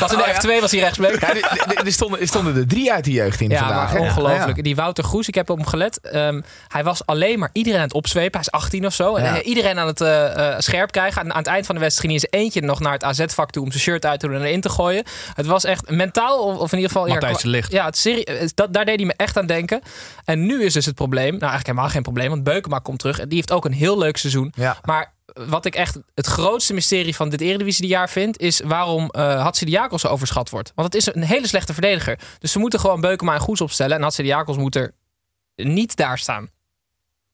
Was 0.00 0.12
in 0.12 0.18
de 0.18 0.56
F2 0.56 0.60
was 0.60 0.70
hij 0.70 0.80
rechtsback. 0.80 1.10
Er- 1.84 1.92
stonden, 1.92 2.20
er 2.20 2.26
stonden 2.26 2.56
er 2.56 2.66
drie 2.66 2.92
uit 2.92 3.04
de 3.04 3.10
jeugd 3.10 3.40
in 3.40 3.48
Ja, 3.50 3.58
vandaag. 3.58 3.92
maar 3.92 4.00
ongelooflijk. 4.00 4.62
Die 4.64 4.76
Wouter 4.76 5.04
Goes, 5.04 5.28
ik 5.28 5.34
heb 5.34 5.50
op 5.50 5.56
hem 5.56 5.66
gelet. 5.66 6.00
Ehm, 6.00 6.40
hij 6.68 6.84
was 6.84 7.06
alleen 7.06 7.38
maar 7.38 7.50
iedereen 7.52 7.78
aan 7.78 7.84
het 7.86 7.94
opzwepen. 7.94 8.30
Hij 8.32 8.40
is 8.40 8.50
18 8.50 8.86
of 8.86 8.94
zo. 8.94 9.14
En 9.16 9.34
eh, 9.34 9.46
iedereen 9.46 9.78
aan 9.78 9.86
het 9.86 10.00
eh, 10.00 10.48
eh, 10.52 10.54
scherp 10.58 10.90
krijgen. 10.90 11.20
Aan, 11.22 11.30
aan 11.32 11.38
het 11.38 11.46
eind 11.46 11.66
van 11.66 11.74
de 11.74 11.80
wedstrijd 11.80 12.10
ging 12.10 12.20
hij 12.22 12.30
eens 12.32 12.44
eentje 12.44 12.68
nog 12.68 12.80
naar 12.80 12.92
het 12.92 13.04
AZ-vak 13.04 13.50
toe 13.50 13.62
om 13.64 13.70
zijn 13.70 13.82
shirt 13.82 14.06
uit 14.06 14.20
te 14.20 14.26
doen 14.26 14.36
en 14.36 14.42
erin 14.42 14.60
te 14.60 14.68
gooien. 14.68 15.04
Het 15.34 15.46
was 15.46 15.64
echt 15.64 15.90
mentaal, 15.90 16.38
of, 16.38 16.56
of 16.58 16.72
in 16.72 16.78
ieder 16.78 16.92
geval... 16.92 17.08
Matthijs 17.08 17.38
de 17.42 17.48
Ligt. 17.48 17.72
Ja, 17.72 17.84
het 17.84 17.96
serie, 17.96 18.24
eh, 18.24 18.48
dat, 18.54 18.72
daar 18.72 18.84
deed 18.84 18.96
hij 18.96 19.06
me 19.06 19.14
echt 19.16 19.36
aan 19.38 19.46
denken. 19.46 19.80
En 20.24 20.46
nu 20.46 20.64
is 20.64 20.72
dus 20.72 20.86
het 20.86 20.94
probleem, 20.94 21.24
nou 21.30 21.38
eigenlijk 21.40 21.66
helemaal 21.66 21.88
geen 21.88 22.02
probleem, 22.02 22.37
Beukema 22.42 22.78
komt 22.78 22.98
terug. 22.98 23.18
En 23.18 23.28
die 23.28 23.36
heeft 23.36 23.52
ook 23.52 23.64
een 23.64 23.72
heel 23.72 23.98
leuk 23.98 24.16
seizoen. 24.16 24.52
Ja. 24.56 24.76
Maar 24.84 25.14
wat 25.46 25.64
ik 25.64 25.74
echt 25.74 25.98
het 26.14 26.26
grootste 26.26 26.74
mysterie 26.74 27.14
van 27.14 27.28
dit 27.28 27.40
Eredivisie-jaar 27.40 28.08
vind... 28.08 28.38
is 28.38 28.60
waarom 28.64 29.08
eh 29.10 29.42
Hatsidiakos 29.42 30.00
zo 30.00 30.08
overschat 30.08 30.50
wordt. 30.50 30.72
Want 30.74 30.92
het 30.92 30.96
is 31.06 31.14
een 31.14 31.22
hele 31.22 31.46
slechte 31.46 31.72
verdediger. 31.72 32.18
Dus 32.38 32.52
ze 32.52 32.58
moeten 32.58 32.80
gewoon 32.80 33.00
Beukema 33.00 33.34
en 33.34 33.40
Goes 33.40 33.60
opstellen. 33.60 33.96
En 33.96 34.02
Hatsidiakos 34.02 34.56
moet 34.56 34.76
er 34.76 34.92
niet 35.54 35.96
daar 35.96 36.18
staan. 36.18 36.48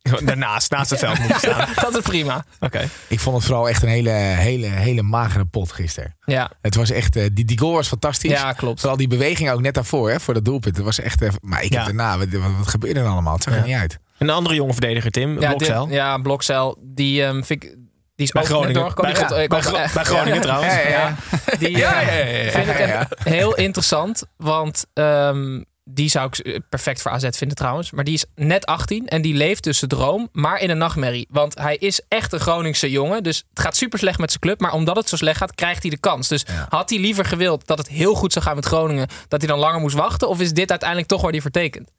Daarnaast, 0.24 0.70
naast 0.70 0.90
het 0.90 0.98
veld 0.98 1.18
moeten 1.18 1.38
staan. 1.38 1.68
Dat 1.84 1.96
is 1.96 2.02
prima. 2.02 2.44
Oké. 2.60 2.88
Ik 3.08 3.20
vond 3.20 3.36
het 3.36 3.44
vooral 3.44 3.68
echt 3.68 3.82
een 3.82 3.88
hele, 3.88 4.10
hele, 4.10 4.66
hele 4.66 5.02
magere 5.02 5.44
pot 5.44 5.72
gisteren. 5.72 6.16
Ja, 6.24 6.50
Het 6.60 6.74
was 6.74 6.90
echt, 6.90 7.16
eh, 7.16 7.24
die, 7.32 7.44
die 7.44 7.58
goal 7.58 7.72
was 7.72 7.88
fantastisch. 7.88 8.30
ja 8.30 8.52
klopt. 8.52 8.80
Vooral 8.80 8.98
die 8.98 9.08
beweging 9.08 9.50
ook 9.50 9.60
net 9.60 9.74
daarvoor, 9.74 10.10
hè, 10.10 10.20
voor 10.20 10.34
dat 10.34 10.44
doelpunt. 10.44 10.74
Dat 10.76 10.84
was 10.84 10.98
echt, 11.00 11.22
eh, 11.22 11.28
maar 11.40 11.62
ik 11.62 11.72
Ja. 11.72 11.76
heb 11.76 11.86
daarna, 11.86 12.18
wat, 12.18 12.28
wat, 12.30 12.56
wat 12.58 12.68
gebeurde 12.68 13.00
er 13.00 13.06
allemaal? 13.06 13.34
Het 13.34 13.42
zag 13.42 13.52
er 13.54 13.58
Ja. 13.60 13.66
niet 13.66 13.74
uit. 13.76 13.98
Een 14.18 14.30
andere 14.30 14.54
jonge 14.54 14.72
verdediger, 14.72 15.10
Tim. 15.10 15.40
Ja, 15.40 15.54
dit- 15.54 15.74
ja, 15.88 16.18
Blokcel. 16.18 16.76
Die 16.80 17.22
ehm, 17.24 17.42
vind 17.42 17.64
ik... 17.64 17.74
Die 18.16 18.26
is 18.26 18.32
Bij 18.32 18.44
Groningen. 18.44 18.74
doorgekomen. 18.74 19.12
Bij, 19.12 19.20
gaat- 19.20 19.38
ik 19.38 19.48
bij, 19.94 20.04
Groningen 20.04 20.40
trouwens. 20.48 20.74
Ja, 20.74 20.80
ja, 20.80 20.88
ja. 20.88 21.16
Die 21.58 21.76
Ja, 21.76 22.00
eh, 22.02 22.06
ja, 22.18 22.24
ja, 22.24 22.42
ja. 22.44 22.50
vind 22.50 22.68
ik 22.68 22.78
Ja, 22.78 22.86
ja. 22.86 23.08
heel 23.24 23.54
interessant. 23.54 24.22
Want 24.36 24.84
ehm, 24.92 25.62
die 25.84 26.08
zou 26.08 26.26
ik 26.26 26.38
eh, 26.38 26.58
perfect 26.68 27.02
voor 27.02 27.10
AZ 27.10 27.28
vinden 27.30 27.56
trouwens. 27.56 27.90
Maar 27.90 28.04
die 28.04 28.14
is 28.14 28.24
net 28.34 28.66
18 28.66 29.06
en 29.08 29.22
die 29.22 29.34
leeft 29.34 29.62
tussen 29.62 29.88
droom, 29.88 30.28
maar 30.32 30.60
in 30.60 30.70
een 30.70 30.78
nachtmerrie. 30.78 31.26
Want 31.30 31.58
hij 31.58 31.76
is 31.76 32.00
echt 32.08 32.32
een 32.32 32.40
Groningse 32.40 32.90
jongen. 32.90 33.22
Dus 33.22 33.44
het 33.50 33.60
gaat 33.60 33.76
super 33.76 33.98
slecht 33.98 34.18
met 34.18 34.28
zijn 34.28 34.40
club. 34.42 34.60
Maar 34.60 34.72
omdat 34.72 34.96
het 34.96 35.08
zo 35.08 35.16
slecht 35.16 35.38
gaat, 35.38 35.54
krijgt 35.54 35.82
hij 35.82 35.90
de 35.90 35.98
kans. 35.98 36.28
Dus 36.28 36.44
Ja. 36.46 36.66
had 36.68 36.90
hij 36.90 36.98
liever 36.98 37.24
gewild 37.24 37.66
dat 37.66 37.78
het 37.78 37.88
heel 37.88 38.14
goed 38.14 38.32
zou 38.32 38.44
gaan 38.44 38.54
met 38.54 38.64
Groningen, 38.66 39.08
dat 39.28 39.40
hij 39.40 39.48
dan 39.50 39.58
langer 39.58 39.80
moest 39.80 39.96
wachten? 39.96 40.28
Of 40.28 40.40
is 40.40 40.52
dit 40.52 40.70
uiteindelijk 40.70 41.08
toch 41.08 41.20
waar 41.22 41.30
hij 41.32 41.40
vertekent? 41.40 41.90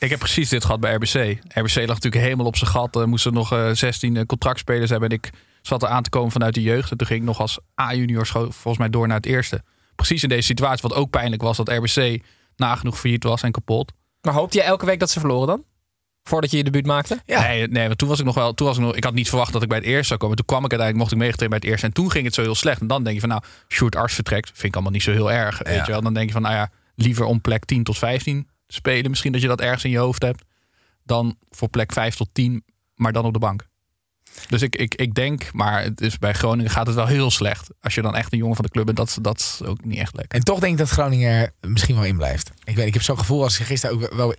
Ik 0.00 0.10
heb 0.10 0.18
precies 0.18 0.48
dit 0.48 0.64
gehad 0.64 0.80
bij 0.80 0.94
RBC. 0.94 1.38
RBC 1.48 1.74
lag 1.76 1.86
natuurlijk 1.86 2.22
helemaal 2.22 2.46
op 2.46 2.56
zijn 2.56 2.70
gat. 2.70 2.96
Er 2.96 3.08
moesten 3.08 3.32
nog 3.32 3.52
eh, 3.52 3.70
16 3.72 4.16
eh, 4.16 4.24
contractspelers 4.26 4.90
hebben. 4.90 5.08
En 5.08 5.14
ik 5.16 5.30
zat 5.62 5.82
er 5.82 5.88
aan 5.88 6.02
te 6.02 6.10
komen 6.10 6.30
vanuit 6.30 6.54
de 6.54 6.62
jeugd. 6.62 6.90
En 6.90 6.96
toen 6.96 7.06
ging 7.06 7.20
ik 7.20 7.26
nog 7.26 7.40
als 7.40 7.58
A-junior 7.80 8.26
volgens 8.26 8.78
mij 8.78 8.90
door 8.90 9.06
naar 9.06 9.16
het 9.16 9.26
eerste. 9.26 9.62
Precies 9.94 10.22
in 10.22 10.28
deze 10.28 10.42
situatie. 10.46 10.88
Wat 10.88 10.98
ook 10.98 11.10
pijnlijk 11.10 11.42
was 11.42 11.56
dat 11.56 11.68
RBC 11.68 12.22
nagenoeg 12.56 12.98
failliet 12.98 13.24
was 13.24 13.42
en 13.42 13.52
kapot. 13.52 13.92
Maar 14.20 14.34
hoopte 14.34 14.58
je 14.58 14.64
elke 14.64 14.86
week 14.86 14.98
dat 15.00 15.10
ze 15.10 15.20
verloren 15.20 15.46
dan? 15.46 15.64
Voordat 16.22 16.50
je 16.50 16.56
je 16.56 16.64
debuut 16.64 16.86
maakte? 16.86 17.20
Ja. 17.26 17.40
Nee, 17.40 17.66
nee, 17.68 17.86
want 17.86 17.98
toen 17.98 18.08
was 18.08 18.18
ik 18.18 18.24
nog 18.24 18.34
wel. 18.34 18.54
Toen 18.54 18.66
was 18.66 18.76
ik, 18.76 18.82
nog, 18.82 18.94
ik 18.96 19.04
had 19.04 19.14
niet 19.14 19.28
verwacht 19.28 19.52
dat 19.52 19.62
ik 19.62 19.68
bij 19.68 19.78
het 19.78 19.86
eerste 19.86 20.06
zou 20.06 20.18
komen. 20.18 20.36
Toen 20.36 20.46
kwam 20.46 20.64
ik 20.64 20.70
uiteindelijk, 20.70 20.98
mocht 21.10 21.12
ik 21.12 21.18
meegetraind 21.26 21.50
bij 21.52 21.60
het 21.62 21.70
eerste. 21.70 21.86
En 21.86 21.92
toen 22.02 22.10
ging 22.10 22.24
het 22.24 22.34
zo 22.34 22.42
heel 22.42 22.54
slecht. 22.54 22.80
En 22.80 22.86
dan 22.86 23.02
denk 23.02 23.14
je 23.14 23.20
van, 23.20 23.28
nou, 23.28 23.42
Sjoerd 23.68 23.96
Ars 23.96 24.14
vertrekt. 24.14 24.46
Vind 24.54 24.64
ik 24.64 24.74
allemaal 24.74 24.92
niet 24.92 25.02
zo 25.02 25.12
heel 25.12 25.32
erg. 25.32 25.58
Weet 25.58 25.74
Ja. 25.74 25.84
je 25.84 25.90
wel. 25.92 26.00
Dan 26.02 26.14
denk 26.14 26.26
je 26.26 26.32
van, 26.32 26.42
nou 26.42 26.54
ja, 26.54 26.70
liever 26.94 27.24
om 27.24 27.40
plek 27.40 27.64
10 27.64 27.82
tot 27.84 27.98
15 27.98 28.48
spelen. 28.72 29.10
Misschien 29.10 29.32
dat 29.32 29.40
je 29.40 29.48
dat 29.48 29.60
ergens 29.60 29.84
in 29.84 29.90
je 29.90 29.98
hoofd 29.98 30.22
hebt. 30.22 30.44
Dan 31.04 31.36
voor 31.50 31.68
plek 31.68 31.92
5 31.92 32.14
tot 32.14 32.28
10, 32.32 32.64
maar 32.94 33.12
dan 33.12 33.24
op 33.24 33.32
de 33.32 33.38
bank. 33.38 33.68
Dus 34.48 34.62
ik, 34.62 34.76
ik, 34.76 34.94
ik 34.94 35.14
denk, 35.14 35.52
maar 35.52 35.82
het 35.82 36.00
is, 36.00 36.18
bij 36.18 36.32
Groningen 36.32 36.70
gaat 36.70 36.86
het 36.86 36.96
wel 36.96 37.06
heel 37.06 37.30
slecht. 37.30 37.68
Als 37.80 37.94
je 37.94 38.02
dan 38.02 38.16
echt 38.16 38.32
een 38.32 38.38
jongen 38.38 38.56
van 38.56 38.64
de 38.64 38.70
club 38.70 38.84
bent, 38.84 38.96
dat, 38.96 39.18
dat 39.20 39.38
is 39.38 39.62
ook 39.66 39.84
niet 39.84 39.98
echt 39.98 40.16
lekker. 40.16 40.38
En 40.38 40.44
toch 40.44 40.58
denk 40.58 40.72
ik 40.72 40.78
dat 40.78 40.88
Groningen 40.88 41.52
er 41.60 41.70
misschien 41.70 41.94
wel 41.94 42.04
in 42.04 42.16
blijft. 42.16 42.50
Ik 42.64 42.76
weet, 42.76 42.86
ik 42.86 42.94
heb 42.94 43.02
zo'n 43.02 43.18
gevoel 43.18 43.42
als 43.42 43.58
gisteren 43.58 43.96
ook 43.96 44.14
wel 44.14 44.34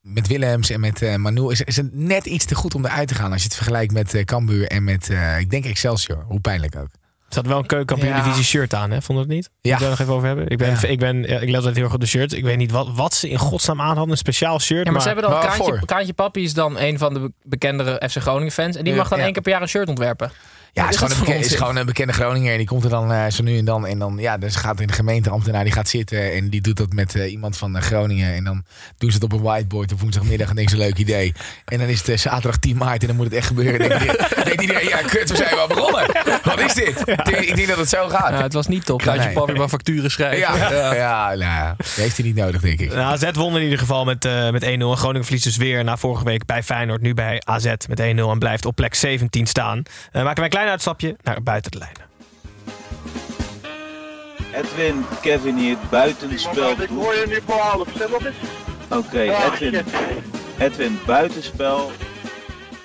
met 0.00 0.26
Willems 0.26 0.70
en 0.70 0.80
met 0.80 1.02
eh 1.02 1.16
Manu 1.16 1.50
is, 1.50 1.60
is 1.60 1.76
het 1.76 1.94
net 1.94 2.26
iets 2.26 2.44
te 2.44 2.54
goed 2.54 2.74
om 2.74 2.84
eruit 2.84 3.08
te 3.08 3.14
gaan 3.14 3.32
als 3.32 3.40
je 3.40 3.46
het 3.46 3.56
vergelijkt 3.56 3.92
met 3.92 4.14
eh 4.14 4.24
Cambuur 4.24 4.66
en 4.66 4.84
met 4.84 5.10
eh, 5.10 5.38
ik 5.38 5.50
denk 5.50 5.64
Excelsior. 5.64 6.24
Hoe 6.28 6.40
pijnlijk 6.40 6.76
ook. 6.76 6.90
Er 7.30 7.36
zat 7.36 7.46
wel 7.46 7.58
een 7.58 7.66
keukenkampioen 7.66 8.16
Ja. 8.16 8.22
divisie 8.22 8.44
shirt 8.44 8.74
aan, 8.74 8.90
hè? 8.90 9.02
Vond 9.02 9.18
het 9.18 9.28
niet? 9.28 9.44
Ja. 9.60 9.70
Moet 9.70 9.72
je 9.72 9.78
daar 9.78 9.90
nog 9.90 9.98
even 10.00 10.12
over 10.14 10.26
hebben? 10.26 10.48
Ik 10.48 10.58
ben, 10.58 10.70
Ja. 10.80 10.88
ik 10.88 10.98
ben, 10.98 11.22
ja, 11.22 11.38
ik 11.38 11.46
let 11.48 11.56
altijd 11.56 11.74
heel 11.74 11.84
erg 11.84 11.94
op 11.94 12.00
de 12.00 12.06
shirt. 12.06 12.32
Ik 12.32 12.44
weet 12.44 12.56
niet 12.56 12.70
wat, 12.70 12.88
wat 12.94 13.14
ze 13.14 13.28
in 13.28 13.38
godsnaam 13.38 13.80
aan 13.80 13.86
hadden. 13.96 14.10
Een 14.10 14.16
speciaal 14.16 14.60
shirt. 14.60 14.78
Ja, 14.78 14.84
maar, 14.84 14.92
maar 14.92 15.00
ze 15.00 15.06
hebben 15.06 15.24
dan 15.24 15.32
maar 15.32 15.42
Kraantje, 15.42 15.64
waarvoor? 15.70 15.86
Kraantje 15.86 16.12
Papi 16.12 16.42
is 16.42 16.54
dan 16.54 16.78
een 16.78 16.98
van 16.98 17.14
de 17.14 17.20
be- 17.20 17.32
bekendere 17.42 18.08
FC 18.10 18.16
Groningen 18.16 18.52
fans. 18.52 18.76
En 18.76 18.84
die 18.84 18.94
mag 18.94 19.08
dan 19.08 19.18
ja. 19.18 19.24
één 19.24 19.32
keer 19.32 19.42
per 19.42 19.52
jaar 19.52 19.62
een 19.62 19.68
shirt 19.68 19.88
ontwerpen. 19.88 20.30
Ja, 20.72 20.82
Wat 20.82 20.94
is 20.94 21.00
is 21.00 21.06
gewoon, 21.06 21.12
een 21.12 21.24
bekende, 21.24 21.46
is 21.46 21.54
gewoon 21.54 21.76
een 21.76 21.86
bekende 21.86 22.12
Groninger. 22.12 22.52
En 22.52 22.58
die 22.58 22.66
komt 22.66 22.84
er 22.84 22.90
dan 22.90 23.12
eh, 23.12 23.30
zo 23.30 23.42
nu 23.42 23.58
en 23.58 23.64
dan. 23.64 23.86
En 23.86 23.98
dan 23.98 24.16
ja, 24.18 24.38
dus 24.38 24.56
gaat 24.56 24.80
in 24.80 24.86
de 24.86 24.92
gemeenteambtenaar. 24.92 25.64
Die 25.64 25.72
gaat 25.72 25.88
zitten 25.88 26.32
en 26.32 26.48
die 26.48 26.60
doet 26.60 26.76
dat 26.76 26.92
met 26.92 27.14
eh, 27.14 27.30
iemand 27.30 27.56
van 27.56 27.76
eh, 27.76 27.82
Groningen. 27.82 28.34
En 28.34 28.44
dan 28.44 28.64
doen 28.98 29.10
ze 29.10 29.14
het 29.14 29.24
op 29.24 29.32
een 29.32 29.42
whiteboard 29.42 29.92
op 29.92 30.00
woensdagmiddag. 30.00 30.48
En 30.48 30.54
denken 30.54 30.76
ze 30.76 30.82
een 30.82 30.88
leuk 30.88 30.98
idee. 30.98 31.32
En 31.64 31.78
dan 31.78 31.88
is 31.88 32.06
het 32.06 32.20
zaterdag 32.20 32.56
10 32.56 32.76
maart 32.76 33.00
en 33.00 33.06
dan 33.06 33.16
moet 33.16 33.24
het 33.24 33.34
echt 33.34 33.46
gebeuren. 33.46 33.78
Dan 33.78 33.88
denkt 33.88 34.04
iedereen, 34.04 34.44
denkt 34.44 34.60
iedereen, 34.60 34.88
ja 34.88 35.02
kut, 35.02 35.30
we 35.30 35.36
zijn 35.36 35.54
wel 35.54 35.66
begonnen. 35.66 36.06
Wat 36.42 36.60
is 36.60 36.74
dit? 36.74 37.00
Ik, 37.00 37.24
denk, 37.24 37.38
ik 37.38 37.56
denk 37.56 37.68
dat 37.68 37.78
het 37.78 37.88
zo 37.88 38.08
gaat. 38.08 38.30
Ja, 38.30 38.42
het 38.42 38.52
was 38.52 38.66
niet 38.66 38.86
top. 38.86 39.02
Gaat 39.02 39.14
je 39.14 39.20
nee. 39.20 39.32
papi 39.32 39.52
maar 39.52 39.68
facturen 39.68 40.10
schrijven? 40.10 40.38
Ja, 40.38 40.56
ja. 40.56 40.70
nou, 40.70 41.38
ja, 41.38 41.74
dat 41.76 41.86
heeft 41.86 42.16
hij 42.16 42.26
niet 42.26 42.34
nodig, 42.34 42.60
denk 42.60 42.80
ik. 42.80 42.94
Nou, 42.94 43.12
AZ 43.12 43.30
won 43.32 43.56
in 43.56 43.62
ieder 43.62 43.78
geval 43.78 44.04
met, 44.04 44.24
eh, 44.24 44.50
met 44.50 44.62
1-0. 44.62 44.66
En 44.66 44.96
Groningen 44.96 45.24
verliest 45.24 45.44
dus 45.44 45.56
weer 45.56 45.84
na 45.84 45.96
vorige 45.96 46.24
week 46.24 46.46
bij 46.46 46.62
Feyenoord. 46.62 47.00
Nu 47.00 47.14
bij 47.14 47.42
AZ 47.44 47.74
met 47.88 48.00
1-0 48.00 48.30
en 48.30 48.38
blijft 48.38 48.66
op 48.66 48.74
plek 48.74 48.94
17 48.94 49.46
staan. 49.46 49.82
Eh, 50.12 50.22
maken 50.22 50.40
wij 50.40 50.48
klein 50.60 50.68
uitstapje 50.72 51.16
naar 51.22 51.42
buiten 51.42 51.70
de 51.70 51.78
lijnen. 51.78 52.08
Edwin, 54.54 55.04
Kevin 55.20 55.56
hier, 55.56 55.76
buitenspel. 55.90 56.70
Ik 56.70 56.88
hoor 56.88 57.14
je 57.14 57.24
nu 57.28 57.38
voor 57.46 57.58
half. 57.58 57.88
Zeg 57.96 58.08
nog 58.10 58.24
eens. 58.26 58.36
Oké, 58.88 59.20
Edwin, 59.20 59.84
Edwin, 60.58 60.98
buitenspel. 61.06 61.90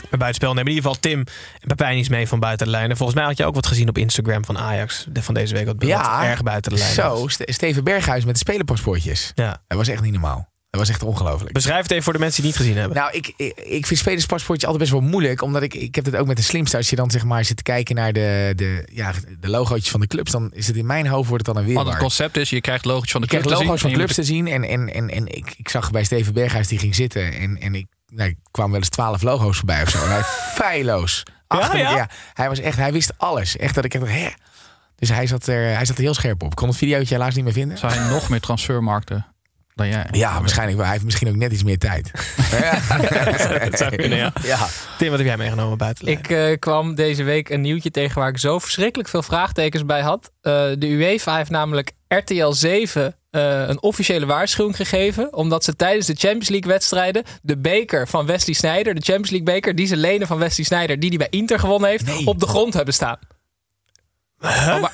Bij 0.09 0.19
buitenspel 0.19 0.53
nemen 0.53 0.71
in 0.71 0.75
ieder 0.77 0.89
geval 0.91 1.09
Tim 1.11 1.19
en 1.61 1.67
Pepijn 1.67 1.97
iets 1.97 2.09
mee 2.09 2.27
van 2.27 2.39
buiten 2.39 2.65
de 2.65 2.71
lijnen. 2.71 2.97
Volgens 2.97 3.17
mij 3.17 3.27
had 3.27 3.37
je 3.37 3.45
ook 3.45 3.55
wat 3.55 3.65
gezien 3.67 3.89
op 3.89 3.97
Instagram 3.97 4.45
van 4.45 4.57
Ajax. 4.57 5.05
de- 5.09 5.23
Van 5.23 5.33
deze 5.33 5.53
week 5.53 5.65
wat, 5.65 5.75
Ja, 5.79 6.23
erg 6.25 6.43
buiten 6.43 6.71
de 6.71 6.77
lijnen. 6.77 6.95
Zo, 6.95 7.27
Ste- 7.27 7.51
Steven 7.51 7.83
Berghuis 7.83 8.25
met 8.25 8.33
de 8.33 8.39
spelerpaspoortjes. 8.39 9.31
Ja. 9.35 9.61
Dat 9.67 9.77
was 9.77 9.87
echt 9.87 10.01
niet 10.01 10.11
normaal. 10.11 10.49
Dat 10.77 10.87
was 10.87 10.95
echt 10.95 11.03
ongelooflijk. 11.03 11.53
Beschrijf 11.53 11.81
het 11.81 11.91
even 11.91 12.03
voor 12.03 12.13
de 12.13 12.19
mensen 12.19 12.41
die 12.43 12.51
het 12.51 12.59
niet 12.59 12.67
gezien 12.67 12.81
hebben. 12.81 12.97
Nou, 12.97 13.13
ik, 13.13 13.33
ik, 13.37 13.57
ik 13.57 13.85
vind 13.85 13.99
spelerspaspoortje 13.99 14.67
altijd 14.67 14.89
best 14.89 15.01
wel 15.01 15.09
moeilijk. 15.09 15.41
Omdat 15.41 15.61
ik, 15.61 15.73
ik 15.73 15.95
heb 15.95 16.05
het 16.05 16.15
ook 16.15 16.27
met 16.27 16.37
de 16.37 16.43
slimste. 16.43 16.77
Als 16.77 16.89
je 16.89 16.95
dan 16.95 17.11
zeg 17.11 17.23
maar 17.23 17.45
zit 17.45 17.57
te 17.57 17.63
kijken 17.63 17.95
naar 17.95 18.13
de, 18.13 18.53
de, 18.55 18.87
ja, 18.91 19.13
de 19.39 19.49
logootjes 19.49 19.89
van 19.89 19.99
de 19.99 20.07
clubs. 20.07 20.31
Dan 20.31 20.51
is 20.53 20.67
het 20.67 20.75
in 20.75 20.85
mijn 20.85 21.07
hoofd 21.07 21.29
wordt 21.29 21.45
het 21.45 21.55
dan 21.55 21.65
een 21.65 21.73
Want 21.73 21.87
het 21.87 21.97
concept 21.97 22.37
is, 22.37 22.49
je 22.49 22.61
krijgt 22.61 22.85
logo's 22.85 23.11
van 23.11 23.21
de 23.21 23.27
Ik 23.27 23.31
kreeg 23.31 23.43
club 23.43 23.57
te 23.57 23.63
logo's 23.63 23.81
zien. 23.81 23.89
van 23.89 23.89
en 23.89 23.97
je 23.97 24.03
clubs 24.03 24.15
te 24.15 24.33
zien. 24.33 24.47
En, 24.47 24.63
en, 24.63 24.93
en, 24.93 25.09
en 25.09 25.27
ik, 25.27 25.53
ik 25.57 25.69
zag 25.69 25.91
bij 25.91 26.03
Steven 26.03 26.33
Berghuis 26.33 26.67
die 26.67 26.79
ging 26.79 26.95
zitten. 26.95 27.33
En, 27.33 27.57
en 27.61 27.75
ik 27.75 27.85
nou, 28.07 28.29
ik 28.29 28.37
kwam 28.51 28.71
wel 28.71 28.79
eens 28.79 28.89
twaalf 28.89 29.21
logo's 29.21 29.57
voorbij 29.57 29.81
of 29.81 29.89
zo. 29.89 30.03
En 30.03 30.09
hij 30.09 30.23
feilloos. 30.61 31.23
Achter 31.47 31.79
ja? 31.79 31.95
ja? 31.95 32.09
Hij 32.33 32.49
was 32.49 32.59
echt, 32.59 32.77
hij 32.77 32.91
wist 32.91 33.13
alles. 33.17 33.57
Echt 33.57 33.75
dat 33.75 33.85
ik 33.85 33.93
echt, 33.93 34.07
hè. 34.07 34.29
Dus 34.95 35.09
hij 35.09 35.27
zat, 35.27 35.47
er, 35.47 35.75
hij 35.75 35.85
zat 35.85 35.97
er 35.97 36.03
heel 36.03 36.13
scherp 36.13 36.43
op. 36.43 36.49
Ik 36.49 36.55
kon 36.55 36.67
het 36.67 36.77
videootje 36.77 37.15
helaas 37.15 37.35
niet 37.35 37.43
meer 37.43 37.53
vinden. 37.53 37.77
Zou 37.77 37.93
hij 37.93 38.09
nog 38.09 38.29
meer 38.29 38.39
transfermarkten 38.39 39.34
dan 39.75 39.87
jij? 39.87 40.07
Ja, 40.11 40.39
waarschijnlijk. 40.39 40.81
Hij 40.81 40.91
heeft 40.91 41.03
misschien 41.03 41.27
ook 41.27 41.35
net 41.35 41.51
iets 41.51 41.63
meer 41.63 41.77
tijd. 41.77 42.11
ja. 42.51 42.79
Dat 43.69 43.77
zou 43.77 43.95
kunnen, 43.95 44.17
ja. 44.17 44.33
ja. 44.43 44.67
Tim, 44.97 45.09
wat 45.09 45.17
heb 45.17 45.27
jij 45.27 45.37
meegenomen 45.37 45.77
buiten? 45.77 46.07
Ik 46.07 46.29
eh, 46.29 46.59
kwam 46.59 46.95
deze 46.95 47.23
week 47.23 47.49
een 47.49 47.61
nieuwtje 47.61 47.91
tegen 47.91 48.19
waar 48.19 48.29
ik 48.29 48.37
zo 48.37 48.59
verschrikkelijk 48.59 49.09
veel 49.09 49.23
vraagtekens 49.23 49.85
bij 49.85 50.01
had. 50.01 50.31
Eh, 50.41 50.51
de 50.77 50.87
UEFA 50.87 51.37
heeft 51.37 51.49
namelijk 51.49 51.91
RTL 52.07 52.51
7 52.51 53.15
eh, 53.29 53.67
een 53.67 53.81
officiële 53.81 54.25
waarschuwing 54.25 54.75
gegeven. 54.75 55.33
Omdat 55.33 55.63
ze 55.63 55.75
tijdens 55.75 56.05
de 56.07 56.15
Champions 56.15 56.49
League 56.49 56.71
wedstrijden 56.71 57.23
de 57.41 57.57
beker 57.57 58.07
van 58.07 58.25
Wesley 58.25 58.55
Sneijder, 58.55 58.93
de 58.95 59.01
Champions 59.01 59.29
League 59.29 59.53
beker, 59.53 59.75
die 59.75 59.87
ze 59.87 59.97
lenen 59.97 60.27
van 60.27 60.37
Wesley 60.37 60.65
Sneijder, 60.65 60.99
die 60.99 61.09
hij 61.09 61.17
bij 61.17 61.27
Inter 61.39 61.59
gewonnen 61.59 61.89
heeft, 61.89 62.05
Nee. 62.05 62.25
op 62.25 62.39
de 62.39 62.47
grond 62.47 62.73
hebben 62.73 62.93
staan. 62.93 63.17
Maar, 64.39 64.79